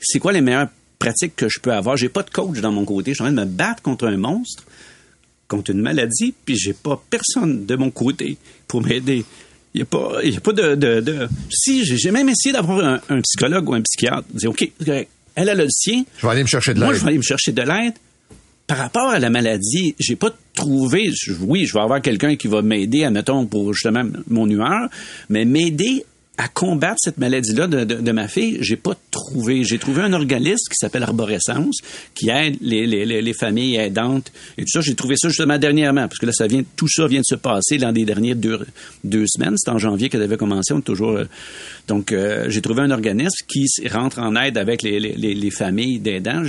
c'est 0.00 0.20
quoi 0.20 0.32
les 0.32 0.40
meilleures 0.40 0.68
pratiques 1.00 1.34
que 1.34 1.48
je 1.48 1.58
peux 1.58 1.72
avoir? 1.72 1.96
J'ai 1.96 2.08
pas 2.08 2.22
de 2.22 2.30
coach 2.30 2.60
dans 2.60 2.70
mon 2.70 2.84
côté. 2.84 3.10
Je 3.10 3.16
suis 3.16 3.22
en 3.22 3.26
train 3.26 3.34
de 3.34 3.40
me 3.40 3.44
battre 3.44 3.82
contre 3.82 4.06
un 4.06 4.16
monstre, 4.16 4.64
contre 5.48 5.72
une 5.72 5.80
maladie, 5.80 6.32
puis 6.44 6.56
j'ai 6.56 6.74
pas 6.74 7.02
personne 7.10 7.66
de 7.66 7.74
mon 7.74 7.90
côté 7.90 8.36
pour 8.68 8.82
m'aider. 8.82 9.24
Il 9.74 9.78
n'y 9.78 9.82
a 9.82 9.86
pas, 9.86 10.22
y 10.22 10.36
a 10.36 10.40
pas 10.40 10.52
de, 10.52 10.74
de, 10.76 11.00
de... 11.00 11.28
Si, 11.50 11.84
j'ai 11.84 12.10
même 12.12 12.28
essayé 12.28 12.52
d'avoir 12.52 12.84
un, 12.84 13.00
un, 13.08 13.20
psychologue 13.22 13.68
ou 13.68 13.74
un 13.74 13.80
psychiatre. 13.80 14.24
Dire, 14.32 14.50
OK, 14.50 14.70
elle 15.34 15.48
a 15.48 15.54
le 15.54 15.66
sien. 15.70 16.04
Je 16.18 16.26
vais 16.26 16.32
aller 16.32 16.42
me 16.42 16.48
chercher 16.48 16.74
de 16.74 16.78
l'aide. 16.78 16.84
Moi, 16.84 16.94
je 16.94 17.00
vais 17.00 17.08
aller 17.08 17.18
me 17.18 17.22
chercher 17.22 17.52
de 17.52 17.62
l'aide 17.62 17.94
par 18.72 18.80
rapport 18.80 19.10
à 19.10 19.18
la 19.18 19.28
maladie, 19.28 19.94
j'ai 19.98 20.16
pas 20.16 20.30
trouvé, 20.54 21.10
oui, 21.42 21.66
je 21.66 21.74
vais 21.74 21.80
avoir 21.80 22.00
quelqu'un 22.00 22.36
qui 22.36 22.48
va 22.48 22.62
m'aider, 22.62 23.04
admettons, 23.04 23.44
pour 23.44 23.74
justement 23.74 24.02
mon 24.28 24.48
humeur, 24.48 24.88
mais 25.28 25.44
m'aider 25.44 26.06
à 26.38 26.48
combattre 26.48 26.96
cette 26.96 27.18
maladie-là 27.18 27.66
de, 27.66 28.12
ma 28.12 28.28
fille, 28.28 28.56
j'ai 28.62 28.76
pas 28.76 28.94
trouvé. 29.10 29.62
J'ai 29.64 29.78
trouvé 29.78 30.00
un 30.00 30.14
organisme 30.14 30.70
qui 30.70 30.76
s'appelle 30.76 31.02
Arborescence, 31.02 31.80
qui 32.14 32.30
aide 32.30 32.56
les, 32.62 32.86
les, 32.86 33.20
les, 33.20 33.34
familles 33.34 33.76
aidantes 33.76 34.32
et 34.56 34.62
tout 34.62 34.70
ça. 34.70 34.80
J'ai 34.80 34.94
trouvé 34.94 35.16
ça 35.18 35.28
justement 35.28 35.58
dernièrement, 35.58 36.08
parce 36.08 36.18
que 36.18 36.24
là, 36.24 36.32
ça 36.32 36.46
vient, 36.46 36.62
tout 36.74 36.88
ça 36.88 37.06
vient 37.06 37.20
de 37.20 37.26
se 37.28 37.34
passer 37.34 37.76
dans 37.76 37.90
les 37.90 38.06
dernières 38.06 38.36
deux, 38.36 38.66
deux 39.04 39.26
semaines. 39.26 39.56
C'est 39.58 39.70
en 39.70 39.76
janvier 39.76 40.08
qu'elle 40.08 40.22
avait 40.22 40.38
commencé. 40.38 40.72
Toujours. 40.82 41.10
Euh, 41.10 41.24
donc, 41.88 42.10
euh, 42.10 42.46
j'ai 42.48 42.62
trouvé 42.62 42.80
un 42.80 42.90
organisme 42.90 43.44
qui 43.46 43.66
rentre 43.90 44.18
en 44.18 44.34
aide 44.34 44.56
avec 44.56 44.80
les, 44.80 44.98
les, 44.98 45.34
les 45.34 45.50
familles 45.50 45.98
d'aidants. 45.98 46.44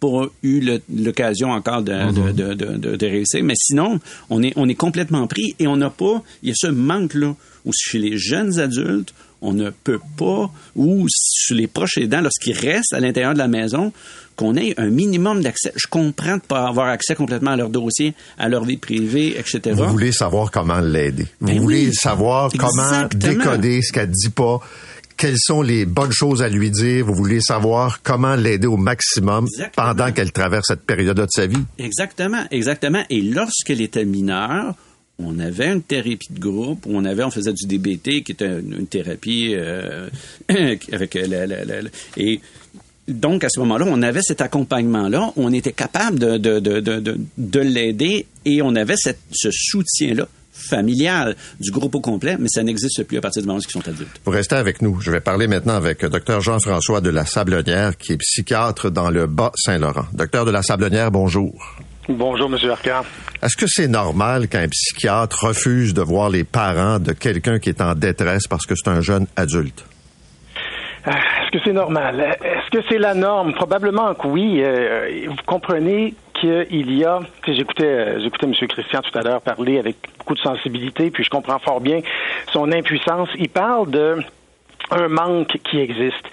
Pas 0.00 0.26
eu 0.42 0.80
l'occasion 0.94 1.50
encore 1.50 1.82
de, 1.82 1.92
de, 1.92 2.32
mm-hmm. 2.32 2.78
de, 2.78 2.96
de, 2.96 3.06
réussir. 3.06 3.42
Mais 3.42 3.54
sinon, 3.56 4.00
on 4.30 4.42
est, 4.42 4.52
on 4.56 4.68
est 4.68 4.74
complètement 4.74 5.26
pris 5.26 5.54
et 5.58 5.66
on 5.66 5.76
n'a 5.76 5.90
pas. 5.90 6.22
Il 6.42 6.50
y 6.50 6.52
a 6.52 6.54
ce 6.56 6.66
manque-là 6.66 7.34
où 7.64 7.72
chez 7.72 7.98
les 7.98 8.18
jeunes 8.18 8.58
adultes, 8.58 9.14
on 9.40 9.52
ne 9.52 9.70
peut 9.70 10.00
pas, 10.16 10.50
ou 10.74 11.06
sur 11.08 11.54
les 11.54 11.66
proches 11.66 11.98
aidants, 11.98 12.22
lorsqu'ils 12.22 12.58
restent 12.58 12.94
à 12.94 13.00
l'intérieur 13.00 13.34
de 13.34 13.38
la 13.38 13.48
maison, 13.48 13.92
qu'on 14.36 14.56
ait 14.56 14.74
un 14.78 14.88
minimum 14.88 15.42
d'accès. 15.42 15.72
Je 15.76 15.86
comprends 15.86 16.30
de 16.30 16.34
ne 16.34 16.40
pas 16.40 16.66
avoir 16.66 16.88
accès 16.88 17.14
complètement 17.14 17.52
à 17.52 17.56
leur 17.56 17.68
dossier, 17.68 18.14
à 18.38 18.48
leur 18.48 18.64
vie 18.64 18.78
privée, 18.78 19.38
etc. 19.38 19.60
Vous 19.74 19.86
voulez 19.86 20.12
savoir 20.12 20.50
comment 20.50 20.80
l'aider. 20.80 21.26
Vous 21.40 21.46
ben 21.46 21.60
voulez 21.60 21.92
savoir 21.92 22.50
comment 22.58 23.06
décoder 23.14 23.82
ce 23.82 23.92
qu'elle 23.92 24.10
dit 24.10 24.30
pas 24.30 24.60
quelles 25.16 25.38
sont 25.38 25.62
les 25.62 25.86
bonnes 25.86 26.12
choses 26.12 26.42
à 26.42 26.48
lui 26.48 26.70
dire? 26.70 27.06
Vous 27.06 27.14
voulez 27.14 27.40
savoir 27.40 28.02
comment 28.02 28.34
l'aider 28.34 28.66
au 28.66 28.76
maximum 28.76 29.46
pendant 29.76 30.12
qu'elle 30.12 30.32
traverse 30.32 30.66
cette 30.68 30.84
période 30.84 31.16
de 31.16 31.26
sa 31.28 31.46
vie? 31.46 31.62
Exactement, 31.78 32.44
exactement. 32.50 33.02
Et 33.10 33.20
lorsqu'elle 33.20 33.80
était 33.80 34.04
mineure, 34.04 34.74
on 35.18 35.38
avait 35.38 35.72
une 35.72 35.82
thérapie 35.82 36.32
de 36.32 36.40
groupe, 36.40 36.86
on 36.88 37.04
avait, 37.04 37.22
on 37.22 37.30
faisait 37.30 37.52
du 37.52 37.66
DBT, 37.66 38.22
qui 38.24 38.32
était 38.32 38.46
une, 38.46 38.86
thérapie 38.86 39.54
euh, 39.54 40.08
avec 40.92 41.14
la, 41.14 41.46
la, 41.46 41.64
la, 41.64 41.76
et 42.16 42.40
donc, 43.06 43.44
à 43.44 43.48
ce 43.50 43.60
moment-là, 43.60 43.84
on 43.88 44.00
avait 44.00 44.22
cet 44.22 44.40
accompagnement-là, 44.40 45.32
on 45.36 45.52
était 45.52 45.72
capable 45.72 46.18
de, 46.18 46.38
de, 46.38 46.58
de, 46.58 46.80
de, 46.80 47.20
de 47.36 47.60
l'aider 47.60 48.26
et 48.46 48.62
on 48.62 48.74
avait 48.74 48.96
cette, 48.96 49.20
ce 49.30 49.50
soutien-là 49.52 50.26
familial 50.68 51.36
du 51.60 51.70
groupe 51.70 51.94
au 51.94 52.00
complet, 52.00 52.36
mais 52.38 52.48
ça 52.48 52.62
n'existe 52.62 53.04
plus 53.04 53.18
à 53.18 53.20
partir 53.20 53.42
du 53.42 53.48
moment 53.48 53.58
où 53.58 53.62
ils 53.66 53.70
sont 53.70 53.86
adultes. 53.88 54.20
Vous 54.24 54.30
restez 54.32 54.56
avec 54.56 54.82
nous. 54.82 55.00
Je 55.00 55.10
vais 55.10 55.20
parler 55.20 55.46
maintenant 55.46 55.74
avec 55.74 56.04
Dr 56.04 56.40
Jean-François 56.40 57.00
de 57.00 57.10
la 57.10 57.24
Sablonnière, 57.24 57.96
qui 57.96 58.12
est 58.12 58.16
psychiatre 58.18 58.90
dans 58.90 59.10
le 59.10 59.26
Bas-Saint-Laurent. 59.26 60.06
Docteur 60.12 60.44
de 60.44 60.50
la 60.50 60.62
Sablonnière, 60.62 61.10
bonjour. 61.10 61.76
Bonjour, 62.08 62.50
Monsieur 62.50 62.70
Arcand. 62.70 63.02
Est-ce 63.42 63.56
que 63.56 63.66
c'est 63.66 63.88
normal 63.88 64.48
qu'un 64.48 64.68
psychiatre 64.68 65.46
refuse 65.46 65.94
de 65.94 66.02
voir 66.02 66.28
les 66.28 66.44
parents 66.44 66.98
de 66.98 67.12
quelqu'un 67.12 67.58
qui 67.58 67.70
est 67.70 67.80
en 67.80 67.94
détresse 67.94 68.46
parce 68.46 68.66
que 68.66 68.74
c'est 68.74 68.90
un 68.90 69.00
jeune 69.00 69.26
adulte? 69.36 69.84
Euh, 71.06 71.10
est-ce 71.10 71.58
que 71.58 71.64
c'est 71.64 71.72
normal? 71.72 72.36
Est-ce 72.42 72.70
que 72.70 72.84
c'est 72.88 72.98
la 72.98 73.14
norme? 73.14 73.54
Probablement 73.54 74.14
que 74.14 74.26
oui. 74.26 74.62
Euh, 74.62 75.26
vous 75.28 75.36
comprenez 75.46 76.14
qu'il 76.44 76.96
y 76.96 77.04
a, 77.04 77.20
j'écoutais, 77.46 77.84
euh, 77.84 78.20
j'écoutais 78.20 78.46
M. 78.46 78.54
Christian 78.68 79.00
tout 79.02 79.18
à 79.18 79.22
l'heure 79.22 79.40
parler 79.40 79.78
avec 79.78 79.96
beaucoup 80.18 80.34
de 80.34 80.40
sensibilité, 80.40 81.10
puis 81.10 81.24
je 81.24 81.30
comprends 81.30 81.58
fort 81.58 81.80
bien 81.80 82.00
son 82.52 82.70
impuissance. 82.72 83.28
Il 83.38 83.48
parle 83.48 83.90
de 83.90 84.18
un 84.90 85.08
manque 85.08 85.56
qui 85.64 85.78
existe. 85.78 86.24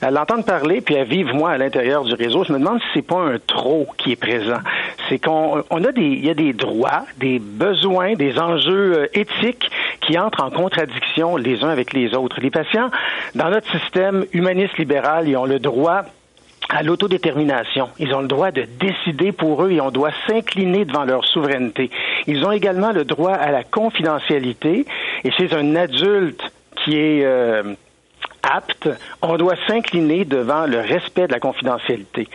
À 0.00 0.12
l'entendre 0.12 0.44
parler, 0.44 0.80
puis 0.80 0.96
à 0.96 1.02
vivre, 1.02 1.34
moi, 1.34 1.50
à 1.50 1.58
l'intérieur 1.58 2.04
du 2.04 2.14
réseau, 2.14 2.44
je 2.44 2.52
me 2.52 2.58
demande 2.58 2.78
si 2.80 2.86
c'est 2.94 3.06
pas 3.06 3.18
un 3.18 3.38
trop 3.44 3.88
qui 3.98 4.12
est 4.12 4.16
présent. 4.16 4.60
C'est 5.08 5.18
qu'on 5.18 5.64
on 5.70 5.84
a 5.84 5.90
des, 5.90 6.02
il 6.02 6.24
y 6.24 6.30
a 6.30 6.34
des 6.34 6.52
droits, 6.52 7.04
des 7.18 7.40
besoins, 7.40 8.14
des 8.14 8.38
enjeux 8.38 8.98
euh, 8.98 9.06
éthiques 9.12 9.68
qui 10.02 10.16
entrent 10.18 10.44
en 10.44 10.50
contradiction 10.50 11.36
les 11.36 11.64
uns 11.64 11.70
avec 11.70 11.92
les 11.92 12.14
autres. 12.14 12.40
Les 12.40 12.50
patients, 12.50 12.90
dans 13.34 13.50
notre 13.50 13.68
système 13.72 14.24
humaniste 14.32 14.78
libéral, 14.78 15.28
ils 15.28 15.36
ont 15.36 15.46
le 15.46 15.58
droit 15.58 16.02
à 16.68 16.82
l'autodétermination. 16.82 17.88
Ils 17.98 18.12
ont 18.14 18.20
le 18.20 18.28
droit 18.28 18.50
de 18.50 18.66
décider 18.80 19.32
pour 19.32 19.64
eux 19.64 19.70
et 19.70 19.80
on 19.80 19.90
doit 19.90 20.10
s'incliner 20.26 20.84
devant 20.84 21.04
leur 21.04 21.24
souveraineté. 21.24 21.90
Ils 22.26 22.44
ont 22.44 22.52
également 22.52 22.92
le 22.92 23.04
droit 23.04 23.34
à 23.34 23.52
la 23.52 23.62
confidentialité 23.62 24.84
et 25.24 25.30
chez 25.32 25.52
un 25.54 25.76
adulte 25.76 26.42
qui 26.76 26.96
est 26.96 27.24
euh, 27.24 27.74
apte, 28.42 28.88
on 29.22 29.36
doit 29.36 29.56
s'incliner 29.66 30.24
devant 30.24 30.66
le 30.66 30.80
respect 30.80 31.26
de 31.26 31.32
la 31.32 31.40
confidentialité. 31.40 32.28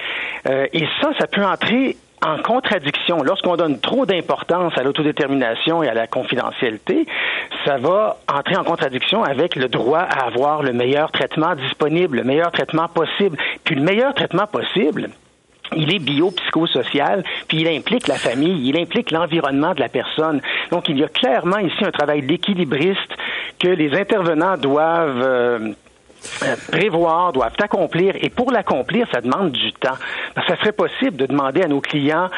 Euh, 0.48 0.68
et 0.74 0.86
ça, 1.02 1.12
ça 1.20 1.28
peut 1.28 1.44
entrer 1.44 1.98
en 2.22 2.38
contradiction. 2.38 3.24
Lorsqu'on 3.24 3.56
donne 3.56 3.80
trop 3.80 4.06
d'importance 4.06 4.78
à 4.78 4.84
l'autodétermination 4.84 5.84
et 5.84 5.88
à 5.88 5.94
la 5.94 6.08
confidentialité, 6.08 7.06
ça 7.66 7.78
va 7.78 8.18
entrer 8.32 8.56
en 8.56 8.64
contradiction 8.64 9.24
avec 9.24 9.56
le 9.56 9.68
droit 9.68 10.00
à 10.00 10.28
avoir 10.28 10.64
le 10.64 10.74
meilleur 10.74 11.12
traitement 11.12 11.56
disponible, 11.56 12.18
le 12.18 12.24
meilleur 12.24 12.52
traitement 12.52 12.88
possible. 12.88 13.38
Puis 13.64 13.76
le 13.76 13.82
meilleur 13.82 14.14
traitement 14.14 14.48
possible, 14.48 15.10
il 15.76 15.94
est 15.94 16.00
biopsychosocial, 16.00 17.24
puis 17.48 17.62
il 17.62 17.68
implique 17.68 18.08
la 18.08 18.16
famille, 18.16 18.68
il 18.68 18.78
implique 18.78 19.12
l'environnement 19.12 19.74
de 19.74 19.80
la 19.80 19.90
personne. 19.90 20.42
Donc, 20.72 20.90
il 20.90 20.98
y 20.98 21.04
a 21.04 21.08
clairement 21.08 21.60
ici 21.60 21.84
un 21.84 21.92
travail 21.92 22.24
d'équilibriste 22.24 23.00
que 23.60 23.70
les 23.70 23.98
intervenants 23.98 24.58
doivent 24.58 25.22
euh, 25.24 25.74
prévoir, 26.72 27.34
doivent 27.34 27.56
accomplir. 27.60 28.16
Et 28.22 28.30
pour 28.30 28.52
l'accomplir, 28.52 29.08
ça 29.12 29.22
demande 29.22 29.52
du 29.52 29.74
temps. 29.74 29.98
ça 30.36 30.58
serait 30.58 30.72
possible 30.72 31.18
de 31.18 31.26
demander 31.26 31.62
à 31.62 31.68
nos 31.68 31.82
clients 31.82 32.30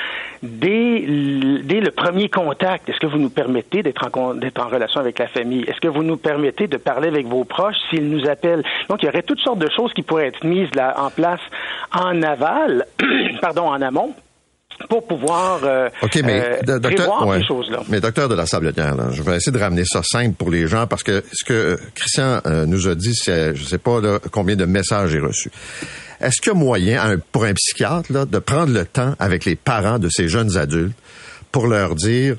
dès, 0.42 1.00
le 1.06 1.90
premier 1.90 2.30
contact, 2.30 2.90
est-ce 2.90 3.00
que 3.00 3.08
vous 3.08 3.18
nous 3.18 3.30
permettez 3.30 3.84
d'être 3.84 4.06
en, 4.06 4.32
en 4.32 4.68
relation 4.68 5.00
avec 5.00 5.20
la 5.20 5.28
famille? 5.28 5.64
Est-ce 5.64 5.80
que 5.80 5.88
vous 5.88 6.04
nous 6.04 6.18
permettez 6.18 6.68
de 6.68 6.78
parler 6.78 7.08
avec 7.08 7.28
vos 7.28 7.44
proches 7.44 7.78
s'ils 7.90 8.10
nous 8.10 8.28
appellent? 8.28 8.64
Donc, 8.90 9.02
il 9.04 9.06
y 9.06 9.10
aurait 9.10 9.24
toutes 9.24 9.40
sortes 9.40 9.60
de 9.60 9.70
choses 9.70 9.94
qui 9.94 10.02
pourraient 10.02 10.28
être 10.28 10.44
mises 10.44 10.74
là, 10.76 10.96
en 10.98 11.10
place 11.10 11.42
en 11.94 12.22
aval, 12.22 12.86
pardon, 13.42 13.68
en 13.68 13.82
amont 13.82 14.14
pour 14.89 15.05
pouvoir 15.07 15.61
euh, 15.63 15.89
mais, 16.24 16.59
euh, 16.67 16.80
docteur, 16.80 17.34
ces 17.36 17.45
choses-là. 17.45 17.80
Mais 17.89 17.99
docteur 17.99 18.30
de 18.30 18.36
la 18.36 18.45
Sablonnière, 18.45 19.11
je 19.11 19.24
vais 19.24 19.38
essayer 19.38 19.51
de 19.51 19.61
ramener 19.61 19.86
ça 19.86 20.01
simple 20.03 20.36
pour 20.36 20.49
les 20.49 20.67
gens 20.67 20.88
parce 20.88 21.03
que 21.03 21.24
ce 21.32 21.45
que 21.45 21.80
Christian 21.95 22.41
euh, 22.45 22.65
nous 22.65 22.88
a 22.88 22.95
dit, 22.95 23.15
c'est 23.15 23.55
je 23.55 23.63
sais 23.63 23.78
pas 23.78 24.01
là, 24.01 24.19
combien 24.32 24.55
de 24.55 24.65
messages 24.65 25.11
j'ai 25.11 25.19
reçus. 25.19 25.51
Est-ce 26.19 26.41
qu'il 26.41 26.53
y 26.53 26.55
a 26.55 26.57
moyen 26.57 27.17
pour 27.32 27.43
un 27.43 27.53
psychiatre 27.53 28.11
là, 28.11 28.26
de 28.26 28.39
prendre 28.39 28.74
le 28.74 28.86
temps 28.86 29.13
avec 29.19 29.45
les 29.45 29.55
parents 29.55 29.99
de 29.99 30.09
ces 30.09 30.28
jeunes 30.28 30.57
adultes 30.57 30.95
pour 31.51 31.67
leur 31.67 31.95
dire 31.95 32.38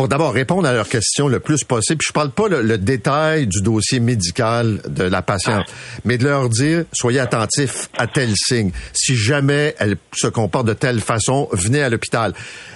pour 0.00 0.08
d'abord 0.08 0.32
répondre 0.32 0.66
à 0.66 0.72
leurs 0.72 0.88
questions 0.88 1.28
le 1.28 1.40
plus 1.40 1.62
possible. 1.62 2.00
Je 2.02 2.10
parle 2.10 2.30
pas 2.30 2.48
le, 2.48 2.78
détail 2.78 3.46
du 3.46 3.60
dossier 3.60 4.00
médical 4.00 4.80
de 4.88 5.04
la 5.04 5.20
patiente, 5.20 5.66
mais 6.06 6.16
de 6.16 6.24
leur 6.24 6.48
dire 6.48 6.84
soyez 6.90 7.20
attentifs 7.20 7.90
à 7.98 8.06
tel 8.06 8.30
signe. 8.34 8.70
Si 8.94 9.14
jamais 9.14 9.74
elle 9.78 9.98
se 10.14 10.26
comporte 10.26 10.66
de 10.66 10.72
telle 10.72 11.00
façon, 11.00 11.50
venez 11.52 11.82
à 11.82 11.90
l'hôpital. 11.90 12.32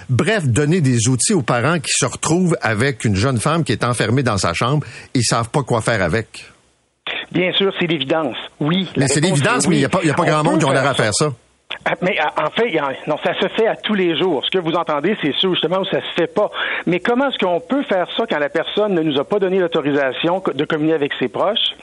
Bref, 0.07 0.45
donner 0.45 0.81
des 0.81 1.07
outils 1.07 1.33
aux 1.33 1.41
parents 1.41 1.79
qui 1.79 1.93
se 1.93 2.05
retrouvent 2.05 2.55
avec 2.61 3.05
une 3.05 3.15
jeune 3.15 3.39
femme 3.39 3.63
qui 3.63 3.71
est 3.71 3.83
enfermée 3.83 4.21
dans 4.21 4.37
sa 4.37 4.53
chambre, 4.53 4.85
ils 5.15 5.23
savent 5.23 5.49
pas 5.49 5.63
quoi 5.63 5.81
faire 5.81 6.03
avec. 6.03 6.45
Bien 7.31 7.51
sûr, 7.53 7.73
c'est 7.79 7.87
l'évidence. 7.87 8.37
Oui. 8.59 8.87
Mais 8.97 9.07
c'est 9.07 9.21
l'évidence, 9.21 9.67
mais 9.67 9.77
il 9.77 9.79
n'y 9.79 9.85
a 9.85 9.89
pas, 9.89 10.03
y 10.03 10.11
a 10.11 10.13
pas 10.13 10.25
grand 10.25 10.43
monde 10.43 10.59
qui 10.59 10.65
ont 10.65 10.71
l'air 10.71 10.85
à 10.85 10.93
faire 10.93 11.15
ça. 11.15 11.33
Ah, 11.87 11.93
mais 12.01 12.17
ah, 12.19 12.33
en 12.47 12.49
fait, 12.49 12.75
non, 13.05 13.17
ça 13.23 13.35
se 13.39 13.47
fait 13.49 13.67
à 13.67 13.75
tous 13.75 13.93
les 13.93 14.17
jours. 14.17 14.43
Ce 14.43 14.49
que 14.49 14.57
vous 14.57 14.73
entendez, 14.73 15.15
c'est 15.21 15.33
sûr 15.33 15.53
justement 15.53 15.79
où 15.79 15.85
ça 15.85 16.01
se 16.01 16.13
fait 16.15 16.33
pas. 16.33 16.49
Mais 16.87 16.99
comment 16.99 17.29
est-ce 17.29 17.37
qu'on 17.37 17.59
peut 17.59 17.83
faire 17.83 18.07
ça 18.17 18.25
quand 18.27 18.39
la 18.39 18.49
personne 18.49 18.95
ne 18.95 19.01
nous 19.01 19.19
a 19.19 19.23
pas 19.23 19.37
donné 19.37 19.59
l'autorisation 19.59 20.41
de 20.53 20.65
communiquer 20.65 20.95
avec 20.95 21.13
ses 21.19 21.27
proches? 21.27 21.75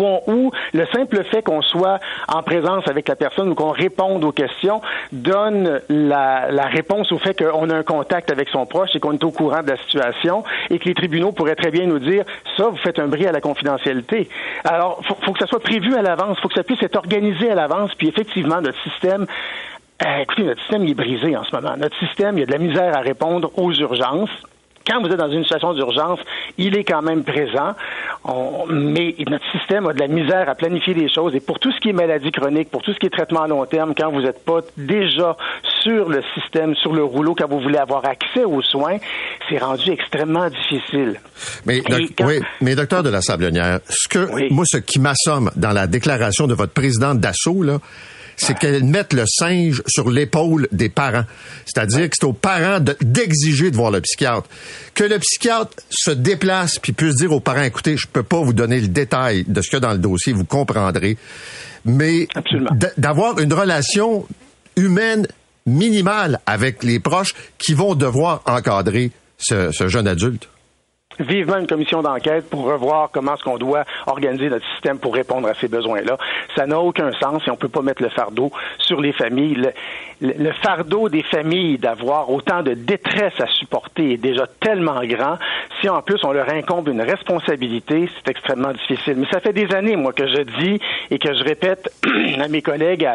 Où, 0.00 0.50
le 0.72 0.86
simple 0.86 1.22
fait 1.24 1.42
qu'on 1.42 1.62
soit 1.62 1.98
en 2.28 2.42
présence 2.42 2.86
avec 2.88 3.08
la 3.08 3.16
personne 3.16 3.48
ou 3.50 3.54
qu'on 3.54 3.70
réponde 3.70 4.24
aux 4.24 4.32
questions 4.32 4.80
donne 5.12 5.80
la, 5.88 6.46
réponse 6.66 7.12
au 7.12 7.18
fait 7.18 7.34
qu'on 7.34 7.70
a 7.70 7.74
un 7.74 7.82
contact 7.82 8.30
avec 8.30 8.48
son 8.48 8.66
proche 8.66 8.90
et 8.94 9.00
qu'on 9.00 9.12
est 9.12 9.24
au 9.24 9.30
courant 9.30 9.62
de 9.62 9.70
la 9.70 9.76
situation 9.76 10.44
et 10.70 10.78
que 10.78 10.86
les 10.86 10.94
tribunaux 10.94 11.32
pourraient 11.32 11.56
très 11.56 11.70
bien 11.70 11.86
nous 11.86 11.98
dire 11.98 12.24
ça, 12.56 12.68
vous 12.68 12.76
faites 12.76 12.98
un 12.98 13.08
bris 13.08 13.26
à 13.26 13.32
la 13.32 13.40
confidentialité. 13.40 14.28
Alors, 14.64 15.00
faut, 15.06 15.16
faut 15.22 15.32
que 15.32 15.38
ça 15.38 15.46
soit 15.46 15.60
prévu 15.60 15.94
à 15.94 16.02
l'avance, 16.02 16.38
faut 16.40 16.48
que 16.48 16.54
ça 16.54 16.64
puisse 16.64 16.82
être 16.82 16.96
organisé 16.96 17.50
à 17.50 17.54
l'avance, 17.54 17.90
puis 17.96 18.08
effectivement, 18.08 18.60
notre 18.60 18.80
système 18.82 19.26
euh, 20.04 20.22
écoutez, 20.22 20.42
notre 20.42 20.60
système 20.62 20.86
est 20.86 20.94
brisé 20.94 21.36
en 21.36 21.44
ce 21.44 21.54
moment. 21.54 21.76
Notre 21.76 21.96
système, 21.98 22.36
il 22.36 22.40
y 22.40 22.42
a 22.42 22.46
de 22.46 22.52
la 22.52 22.58
misère 22.58 22.96
à 22.96 23.00
répondre 23.00 23.52
aux 23.56 23.72
urgences 23.72 24.30
quand 24.86 25.00
vous 25.00 25.08
êtes 25.08 25.18
dans 25.18 25.30
une 25.30 25.42
situation 25.42 25.74
d'urgence, 25.74 26.18
il 26.58 26.76
est 26.76 26.84
quand 26.84 27.02
même 27.02 27.24
présent, 27.24 27.74
mais 28.68 29.14
notre 29.28 29.50
système 29.52 29.86
a 29.86 29.92
de 29.92 30.00
la 30.00 30.08
misère 30.08 30.48
à 30.48 30.54
planifier 30.54 30.94
les 30.94 31.12
choses. 31.12 31.34
Et 31.34 31.40
pour 31.40 31.58
tout 31.58 31.72
ce 31.72 31.80
qui 31.80 31.90
est 31.90 31.92
maladie 31.92 32.30
chronique, 32.30 32.70
pour 32.70 32.82
tout 32.82 32.92
ce 32.92 32.98
qui 32.98 33.06
est 33.06 33.10
traitement 33.10 33.42
à 33.42 33.48
long 33.48 33.64
terme, 33.66 33.94
quand 33.96 34.10
vous 34.10 34.22
n'êtes 34.22 34.44
pas 34.44 34.60
déjà 34.76 35.36
sur 35.82 36.08
le 36.08 36.22
système, 36.34 36.74
sur 36.76 36.92
le 36.92 37.04
rouleau, 37.04 37.34
quand 37.34 37.48
vous 37.48 37.60
voulez 37.60 37.78
avoir 37.78 38.04
accès 38.04 38.44
aux 38.44 38.62
soins, 38.62 38.98
c'est 39.48 39.58
rendu 39.58 39.90
extrêmement 39.90 40.48
difficile. 40.48 41.20
Mais, 41.66 41.82
oui, 42.20 42.40
mais 42.60 42.74
docteur 42.74 43.02
de 43.02 43.10
la 43.10 43.20
Sablonnière, 43.20 43.80
ce 43.88 44.08
que 44.08 44.52
moi, 44.52 44.64
ce 44.66 44.78
qui 44.78 44.98
m'assomme 44.98 45.50
dans 45.56 45.72
la 45.72 45.86
déclaration 45.86 46.46
de 46.46 46.54
votre 46.54 46.72
président 46.72 47.14
d'assaut, 47.14 47.62
là, 47.62 47.78
c'est 48.36 48.58
qu'elles 48.58 48.84
mettent 48.84 49.12
le 49.12 49.24
singe 49.26 49.82
sur 49.86 50.10
l'épaule 50.10 50.68
des 50.72 50.88
parents. 50.88 51.24
C'est-à-dire 51.64 52.08
que 52.08 52.16
c'est 52.18 52.26
aux 52.26 52.32
parents 52.32 52.80
d'exiger 53.00 53.70
de, 53.70 53.76
voir 53.76 53.90
le 53.90 54.00
psychiatre. 54.00 54.48
Que 54.94 55.04
le 55.04 55.18
psychiatre 55.18 55.76
se 55.90 56.10
déplace 56.10 56.78
puis 56.78 56.92
puisse 56.92 57.16
dire 57.16 57.32
aux 57.32 57.40
parents, 57.40 57.62
écoutez, 57.62 57.96
je 57.96 58.06
peux 58.06 58.22
pas 58.22 58.40
vous 58.40 58.52
donner 58.52 58.80
le 58.80 58.88
détail 58.88 59.44
de 59.46 59.60
ce 59.60 59.68
qu'il 59.68 59.76
y 59.76 59.78
a 59.78 59.80
dans 59.80 59.92
le 59.92 59.98
dossier, 59.98 60.32
vous 60.32 60.44
comprendrez. 60.44 61.16
Mais 61.84 62.28
d'avoir 62.96 63.38
une 63.38 63.52
relation 63.52 64.26
humaine 64.76 65.26
minimale 65.66 66.40
avec 66.46 66.82
les 66.82 67.00
proches 67.00 67.34
qui 67.58 67.74
vont 67.74 67.94
devoir 67.94 68.42
encadrer 68.46 69.10
ce 69.38 69.88
jeune 69.88 70.06
adulte 70.06 70.48
vivement 71.22 71.58
une 71.58 71.66
commission 71.66 72.02
d'enquête 72.02 72.48
pour 72.48 72.64
revoir 72.64 73.10
comment 73.12 73.34
est-ce 73.34 73.42
qu'on 73.42 73.58
doit 73.58 73.84
organiser 74.06 74.48
notre 74.48 74.66
système 74.72 74.98
pour 74.98 75.14
répondre 75.14 75.48
à 75.48 75.54
ces 75.54 75.68
besoins-là. 75.68 76.18
Ça 76.56 76.66
n'a 76.66 76.78
aucun 76.80 77.12
sens 77.12 77.42
et 77.46 77.50
on 77.50 77.54
ne 77.54 77.58
peut 77.58 77.68
pas 77.68 77.82
mettre 77.82 78.02
le 78.02 78.08
fardeau 78.08 78.50
sur 78.78 79.00
les 79.00 79.12
familles. 79.12 79.72
Le, 80.20 80.52
fardeau 80.62 81.08
des 81.08 81.22
familles 81.22 81.78
d'avoir 81.78 82.30
autant 82.30 82.62
de 82.62 82.74
détresse 82.74 83.40
à 83.40 83.46
supporter 83.46 84.12
est 84.12 84.16
déjà 84.18 84.46
tellement 84.60 85.02
grand. 85.04 85.38
Si 85.80 85.88
en 85.88 86.02
plus 86.02 86.22
on 86.24 86.32
leur 86.32 86.48
incombe 86.48 86.88
une 86.88 87.02
responsabilité, 87.02 88.08
c'est 88.16 88.30
extrêmement 88.30 88.72
difficile. 88.72 89.14
Mais 89.16 89.26
ça 89.30 89.40
fait 89.40 89.52
des 89.52 89.74
années, 89.74 89.96
moi, 89.96 90.12
que 90.12 90.26
je 90.26 90.42
dis 90.60 90.80
et 91.10 91.18
que 91.18 91.34
je 91.34 91.42
répète 91.42 91.92
à 92.40 92.48
mes 92.48 92.62
collègues 92.62 93.08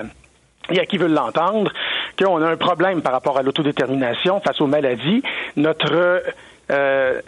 et 0.69 0.79
à 0.79 0.85
qui 0.85 0.97
veulent 0.97 1.13
l'entendre, 1.13 1.71
qu'on 2.19 2.41
a 2.41 2.49
un 2.49 2.57
problème 2.57 3.01
par 3.01 3.13
rapport 3.13 3.37
à 3.37 3.41
l'autodétermination 3.43 4.41
face 4.41 4.59
aux 4.59 4.67
maladies. 4.67 5.23
Notre 5.55 6.23
euh, 6.69 7.21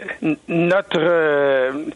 notre 0.48 0.98
euh, 0.98 1.86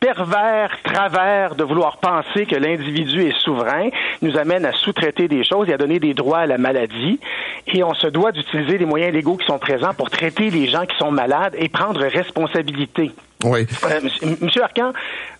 pervers 0.00 0.70
travers 0.82 1.54
de 1.54 1.64
vouloir 1.64 1.96
penser 1.96 2.46
que 2.46 2.56
l'individu 2.56 3.22
est 3.22 3.38
souverain 3.40 3.88
nous 4.22 4.36
amène 4.36 4.64
à 4.64 4.72
sous-traiter 4.72 5.28
des 5.28 5.44
choses 5.44 5.68
et 5.68 5.72
à 5.72 5.78
donner 5.78 5.98
des 5.98 6.14
droits 6.14 6.40
à 6.40 6.46
la 6.46 6.58
maladie. 6.58 7.18
Et 7.66 7.82
on 7.82 7.94
se 7.94 8.06
doit 8.06 8.30
d'utiliser 8.30 8.78
les 8.78 8.84
moyens 8.84 9.12
légaux 9.12 9.36
qui 9.36 9.46
sont 9.46 9.58
présents 9.58 9.94
pour 9.94 10.10
traiter 10.10 10.50
les 10.50 10.68
gens 10.68 10.84
qui 10.84 10.96
sont 10.98 11.10
malades 11.10 11.54
et 11.58 11.68
prendre 11.68 12.00
responsabilité. 12.00 13.12
Oui. 13.44 13.66
Euh, 13.84 14.00
monsieur 14.40 14.62
Arcan, 14.62 14.92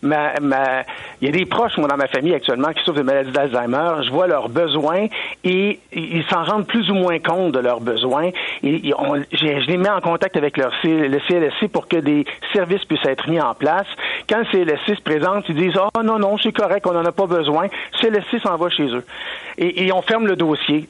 ma, 0.02 0.38
ma, 0.40 0.82
il 1.20 1.26
y 1.26 1.28
a 1.28 1.32
des 1.32 1.46
proches, 1.46 1.76
moi, 1.78 1.88
dans 1.88 1.96
ma 1.96 2.06
famille 2.06 2.34
actuellement, 2.34 2.68
qui 2.72 2.84
souffrent 2.84 2.98
de 2.98 3.02
maladie 3.02 3.30
d'Alzheimer. 3.32 4.04
Je 4.04 4.10
vois 4.10 4.26
leurs 4.26 4.48
besoins 4.48 5.06
et 5.42 5.80
ils 5.92 6.24
s'en 6.30 6.44
rendent 6.44 6.66
plus 6.66 6.90
ou 6.90 6.94
moins 6.94 7.18
compte 7.18 7.52
de 7.52 7.58
leurs 7.58 7.80
besoins. 7.80 8.30
Et, 8.62 8.92
je, 9.32 9.66
les 9.66 9.76
mets 9.76 9.88
en 9.88 10.00
contact 10.00 10.36
avec 10.36 10.56
le 10.58 10.66
CLSC 10.82 11.68
pour 11.72 11.88
que 11.88 11.96
des 11.96 12.24
services 12.52 12.84
puissent 12.84 13.06
être 13.06 13.28
mis 13.28 13.40
en 13.40 13.54
place. 13.54 13.86
Quand 14.28 14.38
le 14.38 14.44
CLSC 14.44 14.96
se 14.96 15.02
présente, 15.02 15.48
ils 15.48 15.56
disent, 15.56 15.78
oh 15.78 16.02
non, 16.02 16.18
non, 16.18 16.36
c'est 16.38 16.52
correct, 16.52 16.86
on 16.86 16.92
n'en 16.92 17.04
a 17.04 17.12
pas 17.12 17.26
besoin. 17.26 17.64
Le 17.64 17.98
CLSC 18.00 18.42
s'en 18.42 18.56
va 18.56 18.68
chez 18.68 18.86
eux. 18.86 19.04
Et 19.56 19.92
on 19.92 20.02
ferme 20.02 20.26
le 20.26 20.36
dossier. 20.36 20.88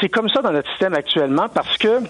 C'est 0.00 0.08
comme 0.08 0.28
ça 0.28 0.40
dans 0.42 0.52
notre 0.52 0.68
système 0.70 0.94
actuellement 0.94 1.48
parce 1.52 1.76
que 1.76 2.00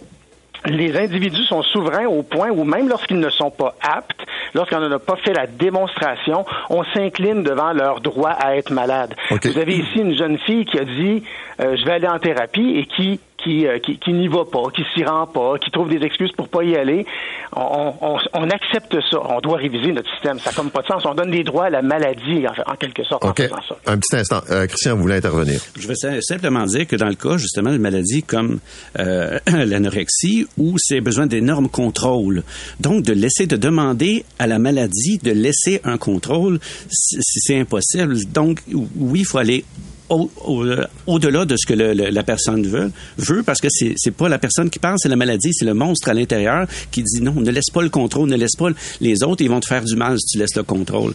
les 0.65 0.97
individus 0.97 1.45
sont 1.45 1.63
souverains 1.63 2.07
au 2.07 2.23
point 2.23 2.51
où 2.51 2.65
même 2.65 2.89
lorsqu'ils 2.89 3.21
ne 3.21 3.31
sont 3.31 3.51
pas 3.51 3.75
aptes, 3.81 4.21
lorsqu'on 4.55 4.81
n'a 4.81 4.99
pas 4.99 5.17
fait 5.17 5.33
la 5.33 5.47
démonstration, 5.47 6.45
on 6.71 6.85
s'incline 6.95 7.43
devant 7.43 7.73
leur 7.73 8.01
droit 8.01 8.31
à 8.31 8.57
être 8.57 8.71
malade. 8.71 9.15
Vous 9.31 9.59
avez 9.59 9.77
ici 9.77 9.99
une 9.99 10.17
jeune 10.17 10.39
fille 10.39 10.65
qui 10.65 10.79
a 10.79 10.85
dit 10.85 11.23
euh, 11.61 11.77
je 11.77 11.85
vais 11.85 11.93
aller 11.93 12.09
en 12.09 12.19
thérapie 12.19 12.77
et 12.77 12.87
qui 12.87 13.21
euh, 13.47 13.79
qui, 13.79 13.99
qui, 13.99 14.13
n'y 14.13 14.29
va 14.29 14.45
pas, 14.45 14.65
qui 14.75 14.83
s'y 14.95 15.05
rend 15.05 15.27
pas, 15.27 15.59
qui 15.59 15.71
trouve 15.71 15.89
des 15.89 16.05
excuses 16.05 16.33
pour 16.33 16.49
pas 16.49 16.63
y 16.63 16.77
aller, 16.77 17.07
on, 17.55 17.95
on, 18.01 18.19
on, 18.35 18.51
accepte 18.51 18.97
ça. 19.11 19.19
On 19.29 19.41
doit 19.41 19.59
réviser 19.59 19.93
notre 19.93 20.11
système. 20.13 20.39
Ça 20.39 20.51
n'a 20.51 20.57
comme 20.57 20.71
pas 20.71 20.83
de 20.83 20.87
sens. 20.87 21.05
On 21.05 21.15
donne 21.15 21.31
des 21.31 21.45
droits 21.45 21.67
à 21.67 21.71
la 21.71 21.83
maladie, 21.83 22.45
en, 22.67 22.75
quelque 22.77 23.05
sorte, 23.05 23.25
en 23.25 23.35
faisant 23.35 23.63
ça. 23.69 23.77
Un 23.87 23.99
petit 23.99 24.17
instant. 24.17 24.41
Euh, 24.51 24.67
Christian, 24.67 24.97
vous 24.97 25.03
voulez 25.03 25.17
intervenir? 25.17 25.61
Je 25.79 25.89
veux 25.89 25.95
simplement 26.21 26.65
dire 26.65 26.87
que 26.87 26.97
dans 26.97 27.09
le 27.09 27.15
cas, 27.15 27.37
justement, 27.37 27.73
de 27.73 27.79
maladies 27.79 28.23
comme 28.23 28.59
euh, 28.99 29.39
l'anorexie, 29.47 30.47
où 30.59 30.77
c'est 30.79 31.01
besoin 31.01 31.27
d'énormes 31.27 31.69
contrôles, 31.69 32.43
donc 32.81 33.03
de 33.03 33.13
laisser, 33.13 33.47
de 33.47 33.57
demander 33.57 34.25
à 34.39 34.47
la 34.47 34.59
maladie 34.59 35.19
de 35.23 35.31
laisser 35.31 35.81
un 35.85 35.99
contrôle, 35.99 36.59
c'est 36.89 37.59
impossible. 37.59 38.17
Donc, 38.33 38.63
oui, 38.97 39.21
il 39.21 39.25
faut 39.25 39.39
aller 39.39 39.65
euh, 40.11 40.85
au-delà 41.07 41.45
de 41.45 41.57
ce 41.57 41.67
que 41.67 41.75
la 41.75 42.23
personne 42.23 42.67
veut, 42.67 42.91
veut 43.19 43.43
parce 43.43 43.61
que 43.61 43.69
c'est 43.71 43.95
c'est 43.97 44.11
pas 44.11 44.29
la 44.29 44.39
personne 44.39 44.71
qui 44.71 44.79
pense, 44.79 45.01
c'est 45.03 45.09
la 45.09 45.17
maladie, 45.17 45.53
c'est 45.53 45.65
le 45.65 45.75
monstre 45.75 46.09
à 46.09 46.15
l'intérieur 46.15 46.67
qui 46.91 47.03
dit 47.03 47.21
non, 47.21 47.33
ne 47.33 47.51
laisse 47.51 47.71
pas 47.73 47.83
le 47.83 47.89
contrôle, 47.89 48.29
ne 48.29 48.37
laisse 48.37 48.57
pas 48.57 48.69
les 49.01 49.23
autres, 49.23 49.43
ils 49.43 49.51
vont 49.51 49.61
te 49.61 49.67
faire 49.67 49.85
du 49.85 49.97
mal 49.97 50.19
si 50.19 50.27
tu 50.27 50.39
laisses 50.39 50.55
le 50.55 50.63
contrôle. 50.63 51.15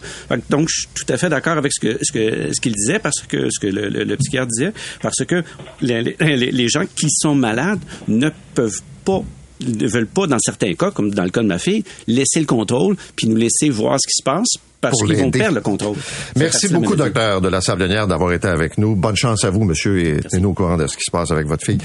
Donc 0.50 0.68
je 0.68 0.80
suis 0.80 0.88
tout 0.94 1.12
à 1.12 1.16
fait 1.16 1.28
d'accord 1.28 1.56
avec 1.56 1.72
ce 1.72 1.80
que 1.80 1.98
ce 2.02 2.12
que 2.12 2.52
ce 2.52 2.60
qu'il 2.60 2.74
disait 2.74 2.98
parce 2.98 3.20
que 3.28 3.48
ce 3.50 3.58
que 3.58 3.66
le, 3.66 3.88
le, 3.88 4.16
psychiatre 4.16 4.48
disait 4.48 4.72
parce 5.00 5.24
que 5.24 5.42
les, 5.80 6.02
les, 6.02 6.36
les 6.36 6.68
gens 6.68 6.84
qui 6.94 7.06
sont 7.10 7.34
malades 7.34 7.80
ne 8.08 8.28
peuvent 8.54 8.82
pas 9.04 9.22
ne 9.66 9.86
veulent 9.86 10.06
pas, 10.06 10.26
dans 10.26 10.38
certains 10.40 10.74
cas, 10.74 10.90
comme 10.90 11.12
dans 11.12 11.24
le 11.24 11.30
cas 11.30 11.42
de 11.42 11.46
ma 11.46 11.58
fille, 11.58 11.84
laisser 12.06 12.40
le 12.40 12.46
contrôle, 12.46 12.96
puis 13.16 13.28
nous 13.28 13.36
laisser 13.36 13.68
voir 13.68 13.98
ce 14.00 14.08
qui 14.08 14.14
se 14.16 14.22
passe, 14.24 14.54
parce 14.82 15.00
qu'ils 15.00 15.16
vont 15.16 15.30
perdre 15.30 15.54
le 15.54 15.60
contrôle. 15.60 15.96
Merci 16.36 16.68
beaucoup, 16.68 16.96
docteur 16.96 17.40
de 17.40 17.48
la 17.48 17.60
Sablonnière, 17.60 18.06
d'avoir 18.06 18.32
été 18.32 18.48
avec 18.48 18.76
nous. 18.76 18.96
Bonne 18.96 19.16
chance 19.16 19.44
à 19.44 19.50
vous, 19.50 19.64
monsieur, 19.64 19.98
et 20.04 20.20
tenez-nous 20.20 20.50
au 20.50 20.54
courant 20.54 20.76
de 20.76 20.86
ce 20.86 20.96
qui 20.96 21.04
se 21.06 21.10
passe 21.10 21.30
avec 21.30 21.46
votre 21.46 21.64
fille. 21.64 21.78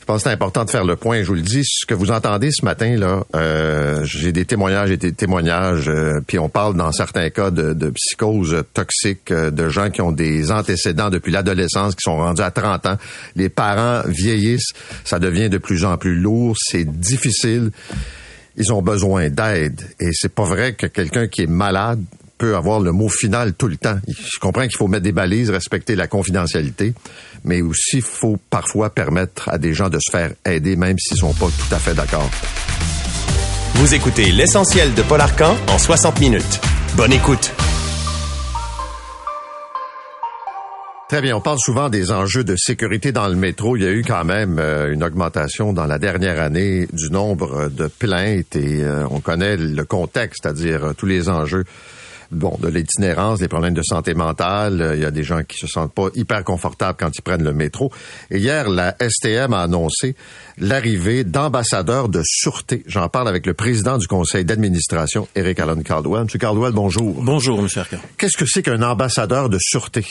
Je 0.00 0.12
pense 0.12 0.22
que 0.22 0.28
c'est 0.28 0.34
important 0.34 0.64
de 0.64 0.70
faire 0.70 0.84
le 0.84 0.94
point. 0.94 1.22
Je 1.22 1.26
vous 1.26 1.34
le 1.34 1.40
dis, 1.40 1.62
ce 1.64 1.84
que 1.84 1.94
vous 1.94 2.12
entendez 2.12 2.50
ce 2.52 2.64
matin 2.64 2.96
là, 2.96 3.24
euh, 3.34 4.04
j'ai 4.04 4.30
des 4.30 4.44
témoignages 4.44 4.92
et 4.92 4.96
des 4.96 5.12
témoignages, 5.12 5.88
euh, 5.88 6.20
puis 6.24 6.38
on 6.38 6.48
parle 6.48 6.76
dans 6.76 6.92
certains 6.92 7.28
cas 7.30 7.50
de, 7.50 7.72
de 7.72 7.90
psychose 7.90 8.62
toxique, 8.72 9.32
euh, 9.32 9.50
de 9.50 9.68
gens 9.68 9.90
qui 9.90 10.02
ont 10.02 10.12
des 10.12 10.52
antécédents 10.52 11.10
depuis 11.10 11.32
l'adolescence, 11.32 11.96
qui 11.96 12.02
sont 12.02 12.18
rendus 12.18 12.42
à 12.42 12.52
30 12.52 12.86
ans. 12.86 12.98
Les 13.34 13.48
parents 13.48 14.02
vieillissent, 14.06 14.70
ça 15.04 15.18
devient 15.18 15.48
de 15.48 15.58
plus 15.58 15.84
en 15.84 15.96
plus 15.96 16.14
lourd, 16.14 16.54
c'est 16.56 16.84
difficile 16.84 17.72
ils 18.56 18.72
ont 18.72 18.82
besoin 18.82 19.28
d'aide. 19.28 19.80
Et 20.00 20.10
c'est 20.12 20.34
pas 20.34 20.44
vrai 20.44 20.74
que 20.74 20.86
quelqu'un 20.86 21.28
qui 21.28 21.42
est 21.42 21.46
malade 21.48 22.02
peut 22.38 22.56
avoir 22.56 22.80
le 22.80 22.92
mot 22.92 23.08
final 23.08 23.54
tout 23.54 23.68
le 23.68 23.76
temps. 23.76 23.98
Je 24.06 24.38
comprends 24.40 24.62
qu'il 24.62 24.76
faut 24.76 24.88
mettre 24.88 25.04
des 25.04 25.12
balises, 25.12 25.50
respecter 25.50 25.96
la 25.96 26.06
confidentialité, 26.06 26.92
mais 27.44 27.62
aussi 27.62 27.96
il 27.96 28.02
faut 28.02 28.38
parfois 28.50 28.90
permettre 28.90 29.48
à 29.48 29.58
des 29.58 29.72
gens 29.72 29.88
de 29.88 29.98
se 29.98 30.10
faire 30.10 30.32
aider 30.44 30.76
même 30.76 30.98
s'ils 30.98 31.16
sont 31.16 31.32
pas 31.32 31.46
tout 31.46 31.74
à 31.74 31.78
fait 31.78 31.94
d'accord. 31.94 32.30
Vous 33.74 33.94
écoutez 33.94 34.32
l'essentiel 34.32 34.94
de 34.94 35.02
Paul 35.02 35.20
Arcan 35.20 35.56
en 35.68 35.78
60 35.78 36.20
minutes. 36.20 36.60
Bonne 36.96 37.12
écoute. 37.12 37.52
Très 41.08 41.22
bien. 41.22 41.36
On 41.36 41.40
parle 41.40 41.60
souvent 41.60 41.88
des 41.88 42.10
enjeux 42.10 42.42
de 42.42 42.56
sécurité 42.56 43.12
dans 43.12 43.28
le 43.28 43.36
métro. 43.36 43.76
Il 43.76 43.84
y 43.84 43.86
a 43.86 43.92
eu 43.92 44.02
quand 44.02 44.24
même 44.24 44.58
euh, 44.58 44.92
une 44.92 45.04
augmentation 45.04 45.72
dans 45.72 45.86
la 45.86 46.00
dernière 46.00 46.40
année 46.40 46.88
du 46.92 47.10
nombre 47.12 47.68
de 47.68 47.86
plaintes 47.86 48.56
et 48.56 48.82
euh, 48.82 49.06
on 49.12 49.20
connaît 49.20 49.56
le 49.56 49.84
contexte, 49.84 50.40
c'est-à-dire 50.42 50.84
euh, 50.84 50.92
tous 50.94 51.06
les 51.06 51.28
enjeux 51.28 51.62
bon, 52.32 52.58
de 52.60 52.66
l'itinérance, 52.66 53.38
des 53.38 53.46
problèmes 53.46 53.74
de 53.74 53.84
santé 53.84 54.14
mentale. 54.14 54.94
Il 54.96 55.00
y 55.00 55.04
a 55.04 55.12
des 55.12 55.22
gens 55.22 55.44
qui 55.44 55.56
se 55.58 55.68
sentent 55.68 55.94
pas 55.94 56.08
hyper 56.16 56.42
confortables 56.42 56.98
quand 56.98 57.16
ils 57.16 57.22
prennent 57.22 57.44
le 57.44 57.52
métro. 57.52 57.92
Et 58.32 58.38
hier, 58.38 58.68
la 58.68 58.96
STM 59.00 59.52
a 59.52 59.62
annoncé 59.62 60.16
l'arrivée 60.58 61.22
d'ambassadeurs 61.22 62.08
de 62.08 62.22
sûreté. 62.24 62.82
J'en 62.88 63.08
parle 63.08 63.28
avec 63.28 63.46
le 63.46 63.54
président 63.54 63.96
du 63.98 64.08
conseil 64.08 64.44
d'administration, 64.44 65.28
Eric 65.36 65.60
Allen 65.60 65.84
Caldwell. 65.84 66.24
Monsieur 66.24 66.40
Caldwell, 66.40 66.72
bonjour. 66.72 67.22
Bonjour, 67.22 67.62
monsieur 67.62 67.82
Arcand. 67.82 68.00
Qu'est-ce 68.18 68.36
que 68.36 68.44
c'est 68.44 68.64
qu'un 68.64 68.82
ambassadeur 68.82 69.48
de 69.48 69.58
sûreté? 69.60 70.04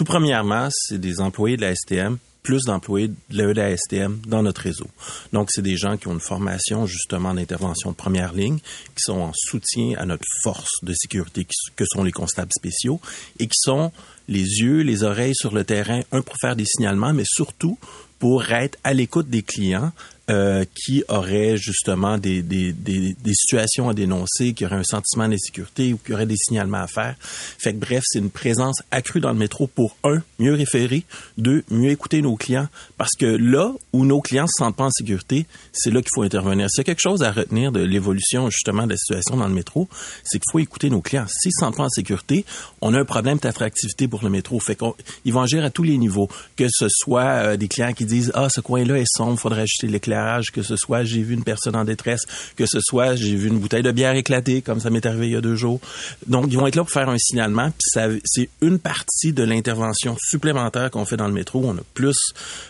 Tout 0.00 0.06
premièrement, 0.06 0.70
c'est 0.72 0.98
des 0.98 1.20
employés 1.20 1.58
de 1.58 1.60
la 1.60 1.74
STM 1.74 2.16
plus 2.42 2.64
d'employés 2.64 3.10
de 3.28 3.42
la 3.52 3.76
STM 3.76 4.22
dans 4.26 4.42
notre 4.42 4.62
réseau. 4.62 4.86
Donc, 5.34 5.50
c'est 5.50 5.60
des 5.60 5.76
gens 5.76 5.98
qui 5.98 6.08
ont 6.08 6.14
une 6.14 6.20
formation 6.20 6.86
justement 6.86 7.34
d'intervention 7.34 7.90
de 7.90 7.96
première 7.96 8.32
ligne, 8.32 8.60
qui 8.96 9.02
sont 9.02 9.20
en 9.20 9.32
soutien 9.34 9.98
à 9.98 10.06
notre 10.06 10.24
force 10.42 10.70
de 10.82 10.94
sécurité 10.94 11.46
que 11.76 11.84
sont 11.84 12.02
les 12.02 12.12
constables 12.12 12.50
spéciaux 12.50 12.98
et 13.38 13.46
qui 13.46 13.58
sont 13.60 13.92
les 14.26 14.40
yeux, 14.40 14.80
les 14.80 15.02
oreilles 15.02 15.34
sur 15.34 15.52
le 15.52 15.64
terrain, 15.64 16.00
un 16.12 16.22
pour 16.22 16.36
faire 16.40 16.56
des 16.56 16.64
signalements, 16.64 17.12
mais 17.12 17.26
surtout 17.26 17.78
pour 18.18 18.50
être 18.50 18.78
à 18.84 18.94
l'écoute 18.94 19.28
des 19.28 19.42
clients 19.42 19.92
euh, 20.30 20.64
qui 20.74 21.02
auraient 21.08 21.56
justement 21.56 22.16
des, 22.16 22.44
situations 23.32 23.88
à 23.88 23.94
dénoncer, 23.94 24.52
qui 24.52 24.64
auraient 24.64 24.76
un 24.76 24.84
sentiment 24.84 25.28
d'insécurité 25.28 25.92
ou 25.92 25.98
qui 25.98 26.12
auraient 26.12 26.26
des 26.26 26.36
signalements 26.36 26.82
à 26.82 26.86
faire. 26.86 27.16
Fait 27.20 27.72
que 27.72 27.78
bref, 27.78 28.04
c'est 28.06 28.20
une 28.20 28.30
présence 28.30 28.76
accrue 28.92 29.18
dans 29.18 29.32
le 29.32 29.38
métro 29.38 29.66
pour 29.66 29.96
un, 30.04 30.22
mieux 30.38 30.54
référer, 30.54 31.02
deux, 31.36 31.64
mieux 31.70 31.90
écouter 31.90 32.22
nos 32.22 32.36
clients, 32.36 32.68
parce 32.96 33.10
que 33.18 33.26
là 33.26 33.72
où 33.92 34.04
nos 34.04 34.20
clients 34.20 34.46
se 34.46 34.62
sentent 34.62 34.76
pas 34.76 34.84
en 34.84 34.90
sécurité, 34.90 35.46
c'est 35.72 35.90
là 35.90 36.00
qu'il 36.00 36.10
faut 36.14 36.22
intervenir. 36.22 36.68
C'est 36.70 36.84
quelque 36.84 37.02
chose 37.02 37.24
à 37.24 37.32
retenir 37.32 37.72
de 37.72 37.80
l'évolution 37.80 38.50
justement 38.50 38.84
de 38.84 38.90
la 38.90 38.96
situation 38.98 39.36
dans 39.36 39.48
le 39.48 39.54
métro, 39.54 39.88
c'est 40.22 40.38
qu'il 40.38 40.52
faut 40.52 40.60
écouter 40.60 40.90
nos 40.90 41.00
clients. 41.00 41.26
S'ils 41.26 41.50
se 41.52 41.58
sentent 41.60 41.76
pas 41.76 41.84
en 41.84 41.88
sécurité, 41.88 42.44
on 42.82 42.94
a 42.94 43.00
un 43.00 43.04
problème 43.04 43.38
d'attractivité 43.38 44.06
pour 44.06 44.22
le 44.22 44.30
métro. 44.30 44.60
Fait 44.60 44.76
qu'ils 44.76 45.32
vont 45.32 45.42
agir 45.42 45.64
à 45.64 45.70
tous 45.70 45.82
les 45.82 45.98
niveaux, 45.98 46.28
que 46.56 46.66
ce 46.70 46.86
soit 46.88 47.22
euh, 47.24 47.56
des 47.56 47.66
clients 47.66 47.92
qui 47.92 48.04
disent 48.04 48.30
ah 48.34 48.48
ce 48.48 48.60
coin-là 48.60 48.96
est 48.98 49.08
sombre, 49.08 49.36
faudrait 49.36 49.62
ajouter 49.62 49.88
l'éclair 49.88 50.19
que 50.52 50.62
ce 50.62 50.76
soit 50.76 51.04
j'ai 51.04 51.22
vu 51.22 51.34
une 51.34 51.44
personne 51.44 51.76
en 51.76 51.84
détresse, 51.84 52.22
que 52.56 52.66
ce 52.66 52.80
soit 52.80 53.14
j'ai 53.14 53.34
vu 53.34 53.48
une 53.48 53.58
bouteille 53.58 53.82
de 53.82 53.92
bière 53.92 54.14
éclater, 54.14 54.62
comme 54.62 54.80
ça 54.80 54.90
m'est 54.90 55.04
arrivé 55.06 55.28
il 55.28 55.32
y 55.32 55.36
a 55.36 55.40
deux 55.40 55.56
jours. 55.56 55.80
Donc, 56.26 56.46
ils 56.50 56.56
vont 56.56 56.66
être 56.66 56.76
là 56.76 56.82
pour 56.82 56.90
faire 56.90 57.08
un 57.08 57.18
signalement, 57.18 57.70
puis 57.70 58.18
c'est 58.24 58.48
une 58.60 58.78
partie 58.78 59.32
de 59.32 59.42
l'intervention 59.42 60.16
supplémentaire 60.18 60.90
qu'on 60.90 61.04
fait 61.04 61.16
dans 61.16 61.28
le 61.28 61.34
métro. 61.34 61.62
On 61.64 61.76
a 61.76 61.82
plus 61.94 62.16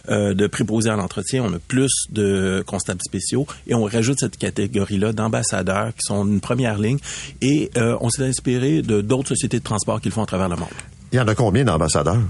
euh, 0.09 0.35
de 0.35 0.47
préposés 0.47 0.91
à 0.91 0.97
l'entretien, 0.97 1.45
on 1.45 1.55
a 1.55 1.59
plus 1.59 1.93
de 2.11 2.63
constables 2.67 3.03
spéciaux, 3.05 3.47
et 3.67 3.75
on 3.75 3.85
rajoute 3.85 4.21
cette 4.21 4.37
catégorie-là 4.37 5.13
d'ambassadeurs 5.13 5.93
qui 5.95 6.03
sont 6.03 6.27
une 6.27 6.41
première 6.41 6.79
ligne, 6.79 6.99
et 7.41 7.71
euh, 7.77 7.97
on 8.01 8.11
s'est 8.11 8.27
inspiré 8.27 8.83
de 8.83 9.01
d'autres 9.01 9.29
sociétés 9.29 9.59
de 9.59 9.65
transport 9.65 10.01
qui 10.01 10.09
le 10.09 10.15
font 10.15 10.23
à 10.23 10.27
travers 10.27 10.49
le 10.49 10.57
monde. 10.57 10.69
Il 11.13 11.17
y 11.17 11.21
en 11.21 11.27
a 11.27 11.35
combien 11.35 11.65
d'ambassadeurs? 11.65 12.21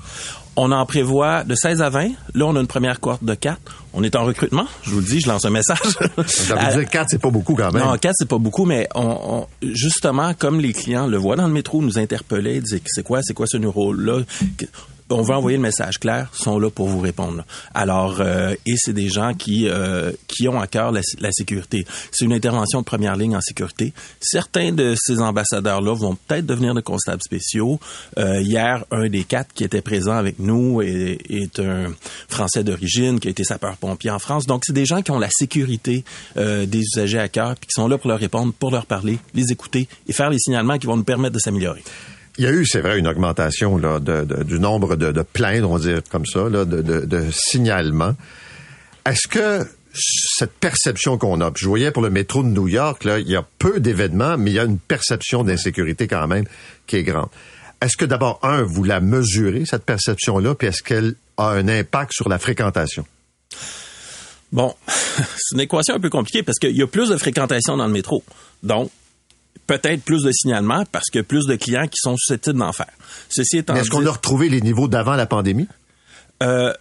On 0.62 0.72
en 0.72 0.84
prévoit 0.84 1.42
de 1.42 1.54
16 1.54 1.80
à 1.80 1.88
20. 1.88 2.10
Là, 2.34 2.44
on 2.44 2.54
a 2.54 2.60
une 2.60 2.66
première 2.66 3.00
cohorte 3.00 3.24
de 3.24 3.32
4. 3.32 3.58
On 3.94 4.02
est 4.02 4.14
en 4.14 4.26
recrutement. 4.26 4.66
Je 4.82 4.90
vous 4.90 5.00
le 5.00 5.06
dis, 5.06 5.18
je 5.18 5.26
lance 5.26 5.46
un 5.46 5.50
message. 5.50 5.78
Ça 6.26 6.54
veut 6.54 6.80
dire 6.82 6.90
4, 6.90 7.06
c'est 7.08 7.18
pas 7.18 7.30
beaucoup 7.30 7.54
quand 7.54 7.72
même. 7.72 7.82
Non, 7.82 7.96
4, 7.96 8.12
c'est 8.14 8.28
pas 8.28 8.36
beaucoup, 8.36 8.66
mais 8.66 8.86
on, 8.94 9.46
justement, 9.62 10.34
comme 10.34 10.60
les 10.60 10.74
clients 10.74 11.06
le 11.06 11.16
voient 11.16 11.36
dans 11.36 11.46
le 11.46 11.52
métro, 11.54 11.80
nous 11.80 11.98
interpeller, 11.98 12.60
disaient 12.60 12.82
c'est 12.84 13.02
quoi, 13.02 13.20
c'est 13.22 13.32
quoi 13.32 13.46
ce 13.46 13.56
numéro-là? 13.56 14.20
On 15.10 15.22
veut 15.22 15.34
envoyer 15.34 15.56
le 15.56 15.62
message 15.62 15.98
clair, 15.98 16.30
sont 16.32 16.58
là 16.58 16.70
pour 16.70 16.88
vous 16.88 17.00
répondre. 17.00 17.44
Alors, 17.74 18.20
euh, 18.20 18.54
et 18.66 18.74
c'est 18.76 18.92
des 18.92 19.08
gens 19.08 19.34
qui 19.34 19.68
euh, 19.68 20.12
qui 20.28 20.48
ont 20.48 20.60
à 20.60 20.66
cœur 20.66 20.92
la, 20.92 21.02
sécurité. 21.32 21.84
C'est 22.12 22.24
une 22.24 22.32
intervention 22.32 22.80
de 22.80 22.84
première 22.84 23.16
ligne 23.16 23.36
en 23.36 23.40
sécurité. 23.40 23.92
Certains 24.20 24.72
de 24.72 24.94
ces 24.96 25.20
ambassadeurs-là 25.20 25.94
vont 25.94 26.16
peut-être 26.16 26.46
devenir 26.46 26.74
de 26.74 26.80
constables 26.80 27.22
spéciaux. 27.22 27.80
Euh, 28.18 28.40
hier, 28.40 28.84
un 28.90 29.08
des 29.08 29.24
quatre 29.24 29.52
qui 29.52 29.64
était 29.64 29.82
présent 29.82 30.16
avec 30.16 30.38
nous 30.38 30.82
est, 30.82 31.58
un 31.58 31.92
Français 32.28 32.64
d'origine 32.64 33.18
qui 33.18 33.28
a 33.28 33.30
été 33.30 33.44
sapeur-pompier 33.44 34.10
en 34.10 34.18
France. 34.18 34.46
Donc, 34.46 34.62
c'est 34.64 34.72
des 34.72 34.86
gens 34.86 35.02
qui 35.02 35.10
ont 35.10 35.18
la 35.18 35.30
sécurité 35.30 36.04
des 36.36 36.78
usagers 36.78 37.18
à 37.18 37.28
cœur, 37.28 37.56
puis 37.56 37.68
qui 37.68 37.80
sont 37.80 37.88
là 37.88 37.98
pour 37.98 38.08
leur 38.08 38.18
répondre, 38.18 38.52
pour 38.52 38.70
leur 38.70 38.86
parler, 38.86 39.18
les 39.34 39.52
écouter 39.52 39.88
et 40.08 40.12
faire 40.12 40.30
les 40.30 40.38
signalements 40.38 40.78
qui 40.78 40.86
vont 40.86 40.96
nous 40.96 41.04
permettre 41.04 41.34
de 41.34 41.40
s'améliorer. 41.40 41.82
Il 42.38 42.44
y 42.44 42.46
a 42.46 42.52
eu, 42.52 42.64
c'est 42.64 42.80
vrai, 42.80 42.98
une 42.98 43.08
augmentation 43.08 43.78
du 43.78 44.60
nombre 44.60 44.96
de, 44.96 45.22
plaintes, 45.22 45.64
on 45.64 45.76
va 45.76 45.78
dire 45.78 46.00
comme 46.10 46.26
ça, 46.26 46.48
de 46.48 47.24
signalements. 47.30 48.14
Est-ce 49.04 49.28
que 49.28 49.66
cette 49.92 50.52
perception 50.52 51.18
qu'on 51.18 51.40
a, 51.40 51.50
je 51.54 51.66
voyais 51.66 51.90
pour 51.90 52.02
le 52.02 52.10
métro 52.10 52.42
de 52.42 52.48
New 52.48 52.68
York, 52.68 53.04
là, 53.04 53.18
il 53.18 53.28
y 53.28 53.36
a 53.36 53.44
peu 53.58 53.80
d'événements, 53.80 54.38
mais 54.38 54.50
il 54.50 54.54
y 54.54 54.58
a 54.58 54.64
une 54.64 54.78
perception 54.78 55.44
d'insécurité 55.44 56.06
quand 56.06 56.26
même 56.26 56.44
qui 56.86 56.96
est 56.96 57.02
grande. 57.02 57.28
Est-ce 57.80 57.96
que 57.96 58.04
d'abord, 58.04 58.38
un, 58.42 58.62
vous 58.62 58.84
la 58.84 59.00
mesurez, 59.00 59.64
cette 59.64 59.84
perception-là, 59.84 60.54
puis 60.54 60.68
est-ce 60.68 60.82
qu'elle 60.82 61.14
a 61.38 61.48
un 61.48 61.66
impact 61.66 62.12
sur 62.12 62.28
la 62.28 62.38
fréquentation? 62.38 63.06
Bon, 64.52 64.74
c'est 64.86 65.54
une 65.54 65.60
équation 65.60 65.94
un 65.94 66.00
peu 66.00 66.10
compliquée 66.10 66.42
parce 66.42 66.58
qu'il 66.58 66.76
y 66.76 66.82
a 66.82 66.86
plus 66.86 67.08
de 67.08 67.16
fréquentation 67.16 67.76
dans 67.76 67.86
le 67.86 67.92
métro. 67.92 68.22
Donc, 68.62 68.90
peut-être 69.66 70.02
plus 70.02 70.24
de 70.24 70.32
signalements 70.32 70.84
parce 70.90 71.10
que 71.10 71.20
plus 71.20 71.46
de 71.46 71.54
clients 71.56 71.86
qui 71.86 71.98
sont 71.98 72.16
susceptibles 72.16 72.58
d'en 72.58 72.72
faire. 72.72 72.90
Ceci 73.28 73.58
étant 73.58 73.74
est-ce 73.76 73.90
qu'on 73.90 74.04
a 74.06 74.10
retrouvé 74.10 74.48
les 74.48 74.60
niveaux 74.60 74.88
d'avant 74.88 75.14
la 75.14 75.26
pandémie? 75.26 75.68
Euh, 76.42 76.72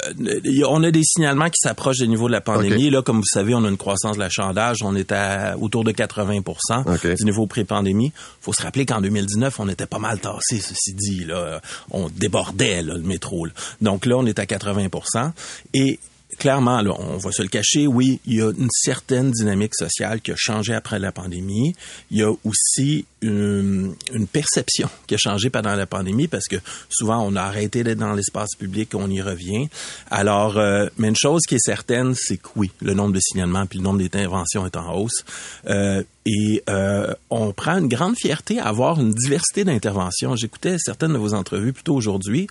on 0.69 0.83
a 0.83 0.91
des 0.91 1.03
signalements 1.03 1.49
qui 1.49 1.59
s'approchent 1.61 1.97
des 1.97 2.07
niveaux 2.07 2.27
de 2.27 2.31
la 2.31 2.41
pandémie. 2.41 2.89
Là, 2.89 3.01
comme 3.01 3.17
vous 3.17 3.27
savez, 3.29 3.53
on 3.53 3.63
a 3.65 3.67
une 3.67 3.77
croissance 3.77 4.15
de 4.15 4.21
l'achandage. 4.21 4.77
On 4.83 4.95
est 4.95 5.11
à 5.11 5.57
autour 5.57 5.83
de 5.83 5.91
80% 5.91 7.17
du 7.17 7.25
niveau 7.25 7.45
pré-pandémie. 7.45 8.13
faut 8.41 8.53
se 8.53 8.61
rappeler 8.61 8.85
qu'en 8.85 9.01
2019, 9.01 9.59
on 9.59 9.67
était 9.67 9.85
pas 9.85 9.99
mal 9.99 10.19
tassé, 10.19 10.59
ceci 10.59 10.93
dit. 10.93 11.25
Là. 11.25 11.61
On 11.91 12.07
débordait 12.09 12.81
le 12.81 12.99
métro. 12.99 13.47
Donc 13.81 14.05
là, 14.05 14.15
on 14.17 14.25
est 14.25 14.39
à 14.39 14.45
80% 14.45 15.31
Et 15.73 15.99
clairement, 16.39 16.81
là, 16.81 16.93
on 16.97 17.17
va 17.17 17.31
se 17.31 17.43
le 17.43 17.49
cacher, 17.49 17.85
oui, 17.85 18.19
il 18.25 18.35
y 18.35 18.41
a 18.41 18.49
une 18.49 18.69
certaine 18.71 19.29
dynamique 19.31 19.75
sociale 19.75 20.21
qui 20.21 20.31
a 20.31 20.35
changé 20.37 20.73
après 20.73 20.97
la 20.97 21.11
pandémie. 21.11 21.75
Il 22.09 22.17
y 22.17 22.23
a 22.23 22.31
aussi 22.43 23.05
une, 23.21 23.95
perception 24.31 24.89
qui 25.05 25.15
a 25.15 25.17
changé 25.17 25.49
pendant 25.49 25.75
la 25.75 25.85
pandémie 25.85 26.27
parce 26.27 26.47
que 26.47 26.55
souvent 26.89 27.21
on 27.21 27.35
a 27.35 27.41
arrêté 27.41 27.83
d'être 27.83 27.97
dans 27.97 28.13
l'espace 28.13 28.55
public, 28.57 28.95
on 28.95 29.09
y 29.09 29.21
revient. 29.21 29.67
Alors, 30.09 30.57
euh, 30.57 30.87
mais 30.97 31.09
une 31.09 31.15
chose 31.15 31.41
qui 31.47 31.55
est 31.55 31.63
certaine, 31.63 32.15
c'est 32.15 32.37
que 32.37 32.47
oui, 32.55 32.71
le 32.81 32.93
nombre 32.93 33.13
de 33.13 33.19
signalements 33.19 33.65
puis 33.65 33.79
le 33.79 33.83
nombre 33.83 33.99
d'interventions 33.99 34.65
est 34.65 34.77
en 34.77 34.95
hausse. 34.95 35.25
Euh, 35.67 36.03
et 36.31 36.61
euh, 36.69 37.11
on 37.31 37.53
prend 37.53 37.79
une 37.79 37.87
grande 37.87 38.15
fierté 38.15 38.59
à 38.59 38.65
avoir 38.65 38.99
une 38.99 39.15
diversité 39.15 39.63
d'interventions. 39.63 40.35
J'écoutais 40.35 40.77
certaines 40.77 41.13
de 41.13 41.17
vos 41.17 41.33
entrevues 41.33 41.73
plutôt 41.73 41.95
aujourd'hui 41.95 42.45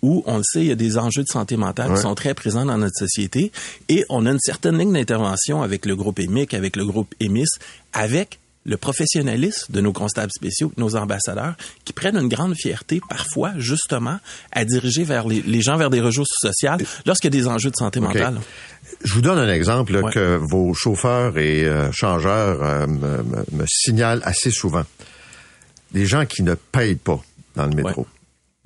où, 0.00 0.22
on 0.26 0.38
le 0.38 0.42
sait, 0.42 0.60
il 0.60 0.68
y 0.68 0.72
a 0.72 0.76
des 0.76 0.96
enjeux 0.96 1.24
de 1.24 1.28
santé 1.28 1.58
mentale 1.58 1.94
qui 1.94 2.00
sont 2.00 2.14
très 2.14 2.32
présents 2.32 2.64
dans 2.64 2.78
notre 2.78 2.96
société 2.96 3.52
et 3.90 4.06
on 4.08 4.24
a 4.24 4.30
une 4.30 4.40
certaine 4.40 4.78
ligne 4.78 4.94
d'intervention 4.94 5.62
avec 5.62 5.84
le 5.84 5.94
groupe 5.94 6.18
EMIC, 6.20 6.54
avec 6.54 6.74
le 6.74 6.86
groupe 6.86 7.14
EMIS, 7.20 7.48
avec 7.92 8.38
le 8.68 8.76
professionnalisme 8.76 9.72
de 9.72 9.80
nos 9.80 9.92
constables 9.92 10.30
spéciaux, 10.30 10.70
nos 10.76 10.94
ambassadeurs, 10.94 11.54
qui 11.84 11.94
prennent 11.94 12.16
une 12.16 12.28
grande 12.28 12.54
fierté 12.54 13.00
parfois, 13.08 13.52
justement, 13.56 14.18
à 14.52 14.64
diriger 14.64 15.04
vers 15.04 15.26
les, 15.26 15.62
gens 15.62 15.78
vers 15.78 15.90
des 15.90 16.00
ressources 16.00 16.36
sociales 16.38 16.80
lorsqu'il 17.06 17.34
y 17.34 17.38
a 17.38 17.40
des 17.40 17.48
enjeux 17.48 17.70
de 17.70 17.76
santé 17.76 17.98
mentale. 17.98 18.38
Je 19.02 19.14
vous 19.14 19.22
donne 19.22 19.38
un 19.38 19.52
exemple 19.52 20.10
que 20.12 20.38
vos 20.50 20.74
chauffeurs 20.74 21.38
et 21.38 21.64
euh, 21.64 21.90
changeurs 21.92 22.62
euh, 22.62 22.86
me, 22.86 23.64
signalent 23.66 24.20
assez 24.24 24.50
souvent. 24.50 24.84
Des 25.92 26.04
gens 26.04 26.26
qui 26.26 26.42
ne 26.42 26.54
payent 26.54 26.96
pas 26.96 27.20
dans 27.56 27.66
le 27.66 27.74
métro. 27.74 28.06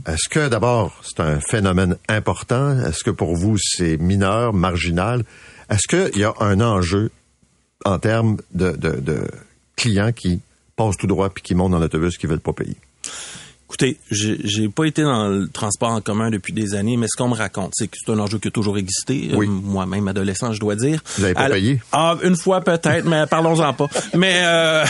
Est-ce 0.07 0.29
que 0.29 0.49
d'abord 0.49 1.01
c'est 1.05 1.21
un 1.21 1.39
phénomène 1.41 1.97
important? 2.09 2.77
Est-ce 2.85 3.05
que 3.05 3.11
pour 3.11 3.37
vous 3.37 3.57
c'est 3.59 3.99
mineur, 3.99 4.53
marginal? 4.53 5.23
Est-ce 5.71 5.87
qu'il 5.87 6.21
y 6.21 6.25
a 6.25 6.35
un 6.41 6.61
enjeu 6.61 7.13
en 7.85 7.99
termes 8.01 8.39
de, 8.53 8.73
de 8.73 9.29
clients 9.77 10.13
qui 10.13 10.41
passent 10.77 10.97
tout 10.97 11.07
droit 11.07 11.31
puis 11.31 11.43
qui 11.43 11.55
montent 11.55 11.73
dans 11.73 11.79
l'autobus 11.79 12.17
qui 12.17 12.27
veulent 12.27 12.41
pas 12.41 12.53
payer? 12.53 12.77
Écoutez, 13.69 13.97
j'ai 14.11 14.69
pas 14.69 14.85
été 14.85 15.03
dans 15.03 15.29
le 15.29 15.49
transport 15.49 15.93
en 15.93 16.03
commun 16.03 16.29
depuis 16.29 16.53
des 16.53 16.75
années, 16.75 16.99
mais 16.99 17.07
ce 17.09 17.17
qu'on 17.17 17.29
me 17.31 17.35
raconte, 17.35 17.73
c'est 17.75 17.89
que 17.89 17.97
c'est 17.99 18.13
un 18.13 18.19
enjeu 18.19 18.39
qui 18.39 18.49
a 18.49 18.51
toujours 18.51 18.77
existé. 18.77 19.31
Oui. 19.33 19.47
Euh, 19.47 19.51
Moi-même, 19.51 20.09
adolescent, 20.09 20.53
je 20.53 20.61
dois 20.61 20.77
dire. 20.77 21.03
Vous 21.17 21.23
n'avez 21.23 21.33
pas 21.33 21.49
payé? 21.49 21.81
Ah, 21.91 22.19
une 22.23 22.37
fois 22.37 22.61
peut-être, 22.61 23.07
mais 23.07 23.27
parlons-en 23.27 23.73
pas. 23.73 23.89
Mais 24.15 24.43
euh, 24.45 24.85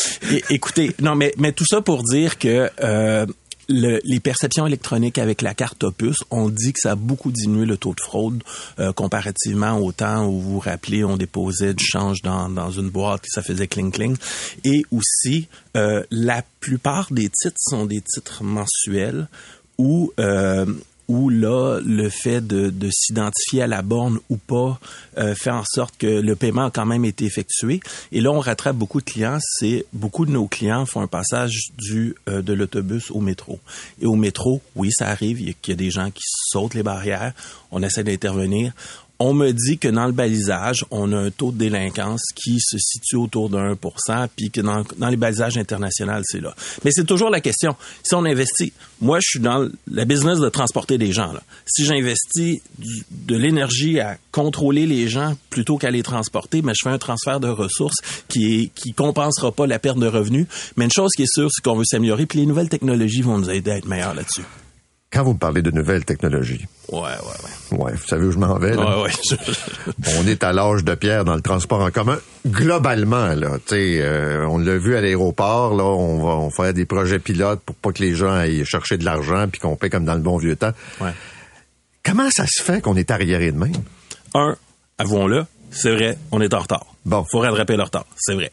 écoutez, 0.50 0.94
non, 1.00 1.16
mais 1.16 1.34
mais 1.36 1.50
tout 1.50 1.64
ça 1.68 1.80
pour 1.80 2.04
dire 2.04 2.38
que 2.38 2.70
euh, 2.80 3.26
les 3.68 4.20
perceptions 4.20 4.66
électroniques 4.66 5.18
avec 5.18 5.42
la 5.42 5.54
carte 5.54 5.84
Opus, 5.84 6.16
on 6.30 6.48
dit 6.48 6.72
que 6.72 6.80
ça 6.80 6.92
a 6.92 6.94
beaucoup 6.94 7.30
diminué 7.30 7.66
le 7.66 7.76
taux 7.76 7.94
de 7.94 8.00
fraude 8.00 8.42
euh, 8.78 8.92
comparativement 8.92 9.78
au 9.78 9.92
temps 9.92 10.26
où 10.26 10.40
vous 10.40 10.52
vous 10.54 10.58
rappelez, 10.60 11.04
on 11.04 11.16
déposait 11.16 11.74
du 11.74 11.84
change 11.84 12.22
dans, 12.22 12.48
dans 12.48 12.70
une 12.70 12.88
boîte 12.88 13.24
et 13.26 13.30
ça 13.30 13.42
faisait 13.42 13.66
cling 13.66 13.92
cling. 13.92 14.16
Et 14.64 14.84
aussi, 14.90 15.48
euh, 15.76 16.02
la 16.10 16.42
plupart 16.60 17.12
des 17.12 17.28
titres 17.28 17.58
sont 17.58 17.86
des 17.86 18.00
titres 18.00 18.42
mensuels 18.42 19.28
où 19.76 20.12
euh, 20.18 20.66
où 21.08 21.30
là, 21.30 21.80
le 21.84 22.10
fait 22.10 22.46
de, 22.46 22.68
de 22.68 22.90
s'identifier 22.90 23.62
à 23.62 23.66
la 23.66 23.80
borne 23.80 24.18
ou 24.28 24.36
pas 24.36 24.78
euh, 25.16 25.34
fait 25.34 25.50
en 25.50 25.64
sorte 25.64 25.96
que 25.96 26.06
le 26.06 26.36
paiement 26.36 26.66
a 26.66 26.70
quand 26.70 26.84
même 26.84 27.06
été 27.06 27.24
effectué. 27.24 27.80
Et 28.12 28.20
là, 28.20 28.30
on 28.30 28.40
rattrape 28.40 28.76
beaucoup 28.76 29.00
de 29.00 29.06
clients. 29.06 29.38
C'est 29.40 29.86
beaucoup 29.94 30.26
de 30.26 30.30
nos 30.30 30.46
clients 30.46 30.84
font 30.84 31.00
un 31.00 31.06
passage 31.06 31.70
du 31.78 32.14
euh, 32.28 32.42
de 32.42 32.52
l'autobus 32.52 33.10
au 33.10 33.20
métro. 33.20 33.58
Et 34.02 34.06
au 34.06 34.16
métro, 34.16 34.60
oui, 34.76 34.90
ça 34.92 35.08
arrive. 35.08 35.40
Il 35.40 35.48
y, 35.48 35.50
a, 35.50 35.54
il 35.64 35.70
y 35.70 35.72
a 35.72 35.76
des 35.76 35.90
gens 35.90 36.10
qui 36.10 36.22
sautent 36.24 36.74
les 36.74 36.82
barrières. 36.82 37.32
On 37.70 37.82
essaie 37.82 38.04
d'intervenir. 38.04 38.72
On 39.20 39.34
me 39.34 39.50
dit 39.52 39.78
que 39.78 39.88
dans 39.88 40.06
le 40.06 40.12
balisage, 40.12 40.84
on 40.90 41.12
a 41.12 41.16
un 41.16 41.30
taux 41.30 41.50
de 41.50 41.58
délinquance 41.58 42.22
qui 42.36 42.60
se 42.60 42.78
situe 42.78 43.16
autour 43.16 43.50
de 43.50 43.56
1 43.56 43.76
puis 44.36 44.50
que 44.50 44.60
dans, 44.60 44.84
les 45.08 45.16
balisages 45.16 45.58
internationaux, 45.58 46.20
c'est 46.22 46.40
là. 46.40 46.54
Mais 46.84 46.92
c'est 46.92 47.04
toujours 47.04 47.28
la 47.28 47.40
question. 47.40 47.74
Si 48.04 48.14
on 48.14 48.24
investit, 48.24 48.72
moi, 49.00 49.18
je 49.20 49.30
suis 49.30 49.40
dans 49.40 49.68
la 49.90 50.04
business 50.04 50.38
de 50.38 50.48
transporter 50.48 50.98
des 50.98 51.12
gens. 51.12 51.32
Là. 51.32 51.42
Si 51.66 51.84
j'investis 51.84 52.60
de 53.10 53.36
l'énergie 53.36 53.98
à 53.98 54.18
contrôler 54.30 54.86
les 54.86 55.08
gens 55.08 55.36
plutôt 55.50 55.78
qu'à 55.78 55.90
les 55.90 56.04
transporter, 56.04 56.62
mais 56.62 56.72
je 56.76 56.88
fais 56.88 56.94
un 56.94 56.98
transfert 56.98 57.40
de 57.40 57.48
ressources 57.48 57.98
qui 58.28 58.54
est, 58.54 58.66
qui 58.68 58.92
compensera 58.92 59.50
pas 59.50 59.66
la 59.66 59.80
perte 59.80 59.98
de 59.98 60.06
revenus. 60.06 60.46
Mais 60.76 60.84
une 60.84 60.92
chose 60.92 61.10
qui 61.16 61.22
est 61.22 61.32
sûre, 61.32 61.50
c'est 61.52 61.62
qu'on 61.62 61.76
veut 61.76 61.84
s'améliorer, 61.84 62.26
puis 62.26 62.38
les 62.38 62.46
nouvelles 62.46 62.68
technologies 62.68 63.22
vont 63.22 63.38
nous 63.38 63.50
aider 63.50 63.72
à 63.72 63.78
être 63.78 63.86
meilleurs 63.86 64.14
là-dessus. 64.14 64.44
Quand 65.10 65.22
vous 65.22 65.32
me 65.32 65.38
parlez 65.38 65.62
de 65.62 65.70
nouvelles 65.70 66.04
technologies. 66.04 66.66
Ouais, 66.90 67.00
ouais, 67.00 67.08
ouais. 67.72 67.78
Ouais, 67.78 67.92
vous 67.92 68.06
savez 68.06 68.26
où 68.26 68.30
je 68.30 68.38
m'en 68.38 68.58
vais, 68.58 68.74
là? 68.74 69.00
Ouais, 69.00 69.04
ouais. 69.04 69.38
on 70.18 70.26
est 70.26 70.44
à 70.44 70.52
l'âge 70.52 70.84
de 70.84 70.94
pierre 70.94 71.24
dans 71.24 71.34
le 71.34 71.40
transport 71.40 71.80
en 71.80 71.90
commun. 71.90 72.18
Globalement, 72.46 73.34
là, 73.34 73.56
tu 73.58 73.74
sais, 73.74 73.98
euh, 74.02 74.46
on 74.46 74.58
l'a 74.58 74.76
vu 74.76 74.96
à 74.96 75.00
l'aéroport, 75.00 75.74
là, 75.74 75.84
on 75.84 76.18
va 76.18 76.32
on 76.34 76.50
faire 76.50 76.74
des 76.74 76.84
projets 76.84 77.18
pilotes 77.18 77.60
pour 77.60 77.74
pas 77.74 77.92
que 77.92 78.02
les 78.02 78.14
gens 78.14 78.32
aillent 78.32 78.66
chercher 78.66 78.98
de 78.98 79.04
l'argent 79.04 79.46
puis 79.50 79.60
qu'on 79.60 79.76
paie 79.76 79.88
comme 79.88 80.04
dans 80.04 80.14
le 80.14 80.20
bon 80.20 80.36
vieux 80.36 80.56
temps. 80.56 80.72
Ouais. 81.00 81.12
Comment 82.04 82.28
ça 82.30 82.44
se 82.46 82.62
fait 82.62 82.82
qu'on 82.82 82.96
est 82.96 83.10
arriéré 83.10 83.50
de 83.50 83.58
même? 83.58 83.72
Un, 84.34 84.56
avouons-le, 84.98 85.46
c'est 85.70 85.90
vrai, 85.90 86.18
on 86.32 86.40
est 86.42 86.52
en 86.52 86.60
retard. 86.60 86.84
Bon. 87.06 87.24
Faut 87.30 87.38
rattraper 87.38 87.76
le 87.76 87.82
retard, 87.82 88.04
c'est 88.18 88.34
vrai 88.34 88.52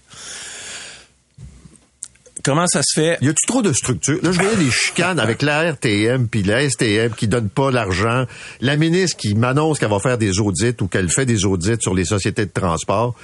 Comment 2.46 2.68
ça 2.68 2.82
se 2.84 3.02
fait? 3.02 3.18
Y 3.22 3.30
a-tu 3.30 3.48
trop 3.48 3.64
de 3.64 3.74
structures? 3.74 4.20
Là, 4.22 4.32
je 4.32 4.40
voyais 4.40 4.56
des 4.56 4.70
chicanes 4.70 5.20
avec 5.20 5.42
la 5.42 5.72
RTM 5.72 6.28
puis 6.28 6.44
la 6.44 6.70
STM 6.70 7.16
qui 7.16 7.28
donne 7.28 7.50
pas 7.50 7.72
l'argent. 7.72 8.26
La 8.62 8.78
ministre 8.78 9.18
qui 9.18 9.34
m'annonce 9.34 9.80
qu'elle 9.80 9.90
va 9.90 9.98
faire 9.98 10.20
des 10.20 10.40
audits 10.40 10.76
ou 10.80 10.88
qu'elle 10.88 11.10
fait 11.10 11.26
des 11.26 11.44
audits 11.46 11.78
sur 11.80 11.96
les 11.96 12.06
sociétés 12.06 12.46
de 12.46 12.52
transport 12.52 13.16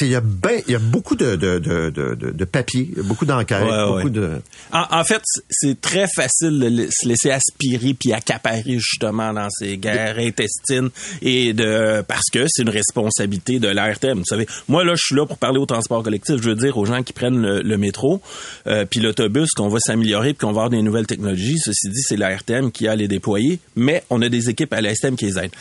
il 0.00 0.08
y 0.08 0.14
a 0.14 0.20
ben, 0.20 0.62
il 0.66 0.72
y 0.72 0.74
a 0.74 0.78
beaucoup 0.78 1.16
de 1.16 1.36
de 1.36 1.58
de 1.58 1.90
de, 1.90 2.14
de 2.14 2.44
papier, 2.44 2.88
beaucoup 3.04 3.24
d'enquêtes, 3.24 3.64
beaucoup 3.88 4.10
de. 4.10 4.40
En, 4.72 5.04
fait, 5.04 5.22
c'est 5.50 5.80
très 5.80 6.06
facile 6.06 6.58
de 6.58 6.88
se 6.90 7.08
laisser 7.08 7.30
aspirer 7.30 7.94
puis 7.94 8.12
accaparer 8.12 8.78
justement 8.78 9.32
dans 9.32 9.48
ces 9.50 9.76
guerres 9.78 10.18
intestines 10.18 10.90
et 11.22 11.52
de 11.52 12.02
parce 12.02 12.30
que 12.32 12.46
c'est 12.48 12.62
une 12.62 12.70
responsabilité 12.70 13.58
de 13.58 13.68
l'ARTM. 13.68 14.18
Vous 14.18 14.24
savez, 14.24 14.46
moi 14.68 14.84
là, 14.84 14.94
je 14.94 15.02
suis 15.04 15.14
là 15.14 15.26
pour 15.26 15.38
parler 15.38 15.58
au 15.58 15.66
transport 15.66 16.02
collectif. 16.02 16.36
Je 16.40 16.48
veux 16.48 16.54
dire 16.54 16.76
aux 16.76 16.86
gens 16.86 17.02
qui 17.02 17.12
prennent 17.12 17.40
le, 17.40 17.76
métro 17.76 18.22
euh, 18.66 18.84
puis 18.88 19.00
l'autobus 19.00 19.50
qu'on 19.50 19.68
va 19.68 19.78
s'améliorer 19.80 20.32
puis 20.32 20.46
qu'on 20.46 20.52
va 20.52 20.62
avoir 20.62 20.70
des 20.70 20.82
nouvelles 20.82 21.06
technologies. 21.06 21.58
Ceci 21.58 21.88
dit, 21.88 22.02
c'est 22.02 22.16
l'ARTM 22.16 22.70
qui 22.70 22.88
a 22.88 22.96
les 22.96 23.08
déployer, 23.08 23.60
mais 23.74 24.02
on 24.10 24.22
a 24.22 24.28
des 24.28 24.48
équipes 24.48 24.72
à 24.72 24.80
l'ASTM 24.80 25.16
qui 25.16 25.26
les 25.26 25.38
aident. 25.38 25.54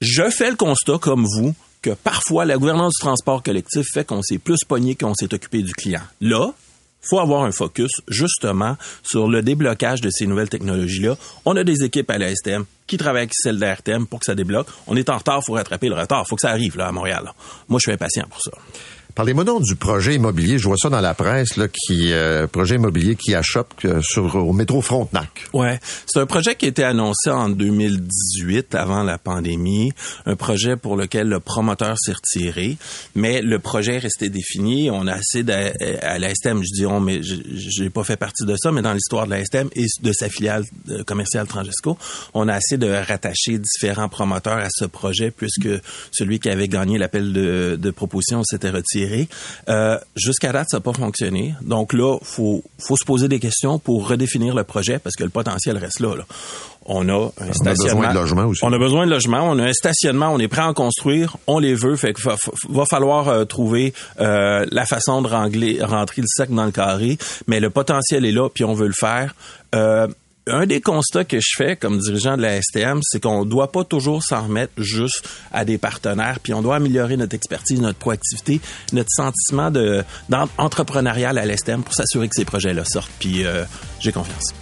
Je 0.00 0.28
fais 0.30 0.50
le 0.50 0.56
constat 0.56 0.98
comme 1.00 1.24
vous 1.24 1.54
que 1.84 1.90
parfois 1.90 2.46
la 2.46 2.56
gouvernance 2.56 2.94
du 2.98 3.00
transport 3.00 3.42
collectif 3.42 3.86
fait 3.92 4.06
qu'on 4.06 4.22
s'est 4.22 4.38
plus 4.38 4.64
pogné 4.66 4.94
qu'on 4.94 5.12
s'est 5.12 5.32
occupé 5.34 5.60
du 5.60 5.74
client. 5.74 6.00
Là, 6.22 6.54
faut 7.02 7.18
avoir 7.18 7.42
un 7.42 7.52
focus 7.52 7.90
justement 8.08 8.78
sur 9.02 9.28
le 9.28 9.42
déblocage 9.42 10.00
de 10.00 10.08
ces 10.08 10.26
nouvelles 10.26 10.48
technologies-là. 10.48 11.18
On 11.44 11.54
a 11.56 11.62
des 11.62 11.84
équipes 11.84 12.10
à 12.10 12.16
la 12.16 12.34
STM 12.34 12.64
qui 12.86 12.96
travaillent 12.96 13.24
avec 13.24 13.34
celles 13.34 13.58
d'ARTM 13.58 14.06
pour 14.06 14.20
que 14.20 14.24
ça 14.24 14.34
débloque. 14.34 14.68
On 14.86 14.96
est 14.96 15.10
en 15.10 15.18
retard, 15.18 15.42
faut 15.44 15.52
rattraper 15.52 15.90
le 15.90 15.94
retard. 15.94 16.26
Faut 16.26 16.36
que 16.36 16.40
ça 16.40 16.50
arrive 16.50 16.78
là 16.78 16.88
à 16.88 16.92
Montréal. 16.92 17.30
Moi, 17.68 17.78
je 17.78 17.90
suis 17.90 17.92
impatient 17.92 18.24
pour 18.30 18.40
ça. 18.40 18.52
Parlez-moi 19.14 19.44
donc 19.44 19.62
du 19.62 19.76
projet 19.76 20.16
immobilier. 20.16 20.58
Je 20.58 20.66
vois 20.66 20.76
ça 20.76 20.90
dans 20.90 21.00
la 21.00 21.14
presse, 21.14 21.56
là, 21.56 21.68
qui 21.68 22.12
euh, 22.12 22.48
projet 22.48 22.74
immobilier 22.74 23.14
qui 23.14 23.32
achoppe 23.32 23.72
euh, 23.84 24.00
sur 24.02 24.34
au 24.34 24.52
métro 24.52 24.80
Frontenac. 24.80 25.46
Ouais, 25.52 25.78
c'est 26.06 26.18
un 26.18 26.26
projet 26.26 26.56
qui 26.56 26.64
a 26.64 26.68
été 26.68 26.82
annoncé 26.82 27.30
en 27.30 27.48
2018, 27.48 28.74
avant 28.74 29.04
la 29.04 29.16
pandémie. 29.18 29.92
Un 30.26 30.34
projet 30.34 30.76
pour 30.76 30.96
lequel 30.96 31.28
le 31.28 31.38
promoteur 31.38 31.96
s'est 31.96 32.14
retiré, 32.14 32.76
mais 33.14 33.40
le 33.40 33.60
projet 33.60 33.94
est 33.94 33.98
resté 33.98 34.30
défini. 34.30 34.90
On 34.90 35.06
a 35.06 35.12
assez 35.12 35.44
à 36.02 36.18
la 36.18 36.34
STM, 36.34 36.62
je 36.64 36.74
dis 36.74 36.86
on, 36.86 36.98
mais 36.98 37.20
j'ai 37.22 37.90
pas 37.90 38.02
fait 38.02 38.16
partie 38.16 38.44
de 38.44 38.56
ça, 38.56 38.72
mais 38.72 38.82
dans 38.82 38.94
l'histoire 38.94 39.26
de 39.26 39.30
la 39.30 39.44
STM 39.44 39.68
et 39.76 39.86
de 40.02 40.12
sa 40.12 40.28
filiale 40.28 40.64
euh, 40.90 41.04
commerciale 41.04 41.46
Transgesco, 41.46 41.96
on 42.34 42.48
a 42.48 42.54
assez 42.54 42.78
de 42.78 42.90
rattacher 42.90 43.60
différents 43.60 44.08
promoteurs 44.08 44.58
à 44.58 44.68
ce 44.70 44.86
projet 44.86 45.30
puisque 45.30 45.68
celui 46.10 46.40
qui 46.40 46.48
avait 46.48 46.66
gagné 46.66 46.98
l'appel 46.98 47.32
de, 47.32 47.78
de 47.80 47.90
proposition 47.92 48.42
s'était 48.42 48.70
retiré 48.70 49.03
euh, 49.68 49.98
jusqu'à 50.16 50.52
date, 50.52 50.68
ça 50.70 50.78
n'a 50.78 50.80
pas 50.80 50.92
fonctionné. 50.92 51.54
Donc 51.62 51.92
là, 51.92 52.18
faut 52.22 52.62
faut 52.78 52.96
se 52.96 53.04
poser 53.04 53.28
des 53.28 53.40
questions 53.40 53.78
pour 53.78 54.08
redéfinir 54.08 54.54
le 54.54 54.64
projet 54.64 54.98
parce 54.98 55.16
que 55.16 55.24
le 55.24 55.30
potentiel 55.30 55.76
reste 55.78 56.00
là. 56.00 56.14
On 56.86 57.08
a 57.08 57.30
un 57.40 57.52
stationnement. 57.52 58.00
On 58.00 58.04
a 58.04 58.08
besoin 58.08 58.08
de 58.10 58.14
logement 58.14 58.44
aussi. 58.44 58.64
On 58.64 58.72
a 58.72 58.78
besoin 58.78 59.06
de 59.06 59.10
logement. 59.10 59.50
On 59.50 59.58
a 59.58 59.64
un 59.64 59.72
stationnement. 59.72 60.28
On 60.32 60.38
est 60.38 60.48
prêt 60.48 60.60
à 60.60 60.68
en 60.68 60.74
construire. 60.74 61.36
On 61.46 61.58
les 61.58 61.74
veut. 61.74 61.96
Fait 61.96 62.12
qu'il 62.12 62.24
va, 62.24 62.84
falloir 62.84 63.28
euh, 63.28 63.44
trouver 63.44 63.94
euh, 64.20 64.66
la 64.70 64.84
façon 64.84 65.22
de 65.22 65.28
rentrer 65.28 66.20
le 66.20 66.26
sac 66.28 66.50
dans 66.50 66.66
le 66.66 66.72
carré. 66.72 67.16
Mais 67.46 67.60
le 67.60 67.70
potentiel 67.70 68.26
est 68.26 68.32
là, 68.32 68.48
puis 68.50 68.64
on 68.64 68.74
veut 68.74 68.86
le 68.86 68.92
faire 68.92 69.34
un 70.46 70.66
des 70.66 70.80
constats 70.80 71.24
que 71.24 71.38
je 71.40 71.50
fais 71.56 71.76
comme 71.76 71.98
dirigeant 71.98 72.36
de 72.36 72.42
la 72.42 72.60
STM, 72.60 73.00
c'est 73.02 73.20
qu'on 73.20 73.44
ne 73.44 73.50
doit 73.50 73.72
pas 73.72 73.84
toujours 73.84 74.22
s'en 74.22 74.42
remettre 74.44 74.72
juste 74.76 75.28
à 75.52 75.64
des 75.64 75.78
partenaires, 75.78 76.38
puis 76.42 76.52
on 76.54 76.62
doit 76.62 76.76
améliorer 76.76 77.16
notre 77.16 77.34
expertise, 77.34 77.80
notre 77.80 77.98
proactivité, 77.98 78.60
notre 78.92 79.10
sentiment 79.10 79.70
de 79.70 80.04
d'entrepreneurial 80.28 81.38
à 81.38 81.46
l'STM 81.46 81.82
pour 81.82 81.94
s'assurer 81.94 82.28
que 82.28 82.34
ces 82.34 82.44
projets-là 82.44 82.84
sortent. 82.84 83.10
Puis 83.18 83.44
euh, 83.44 83.64
j'ai 84.00 84.12
confiance. 84.12 84.54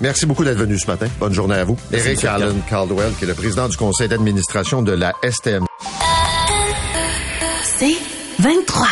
Merci 0.00 0.26
beaucoup 0.26 0.44
d'être 0.44 0.58
venu 0.58 0.78
ce 0.78 0.86
matin. 0.86 1.08
Bonne 1.18 1.32
journée 1.32 1.56
à 1.56 1.64
vous. 1.64 1.76
Eric 1.92 2.24
Allen 2.24 2.60
Caldwell, 2.68 3.12
qui 3.18 3.24
est 3.24 3.28
le 3.28 3.34
président 3.34 3.68
du 3.68 3.76
conseil 3.76 4.08
d'administration 4.08 4.82
de 4.82 4.92
la 4.92 5.12
STM. 5.28 5.64
C'est 7.64 7.96
23. 8.38 8.86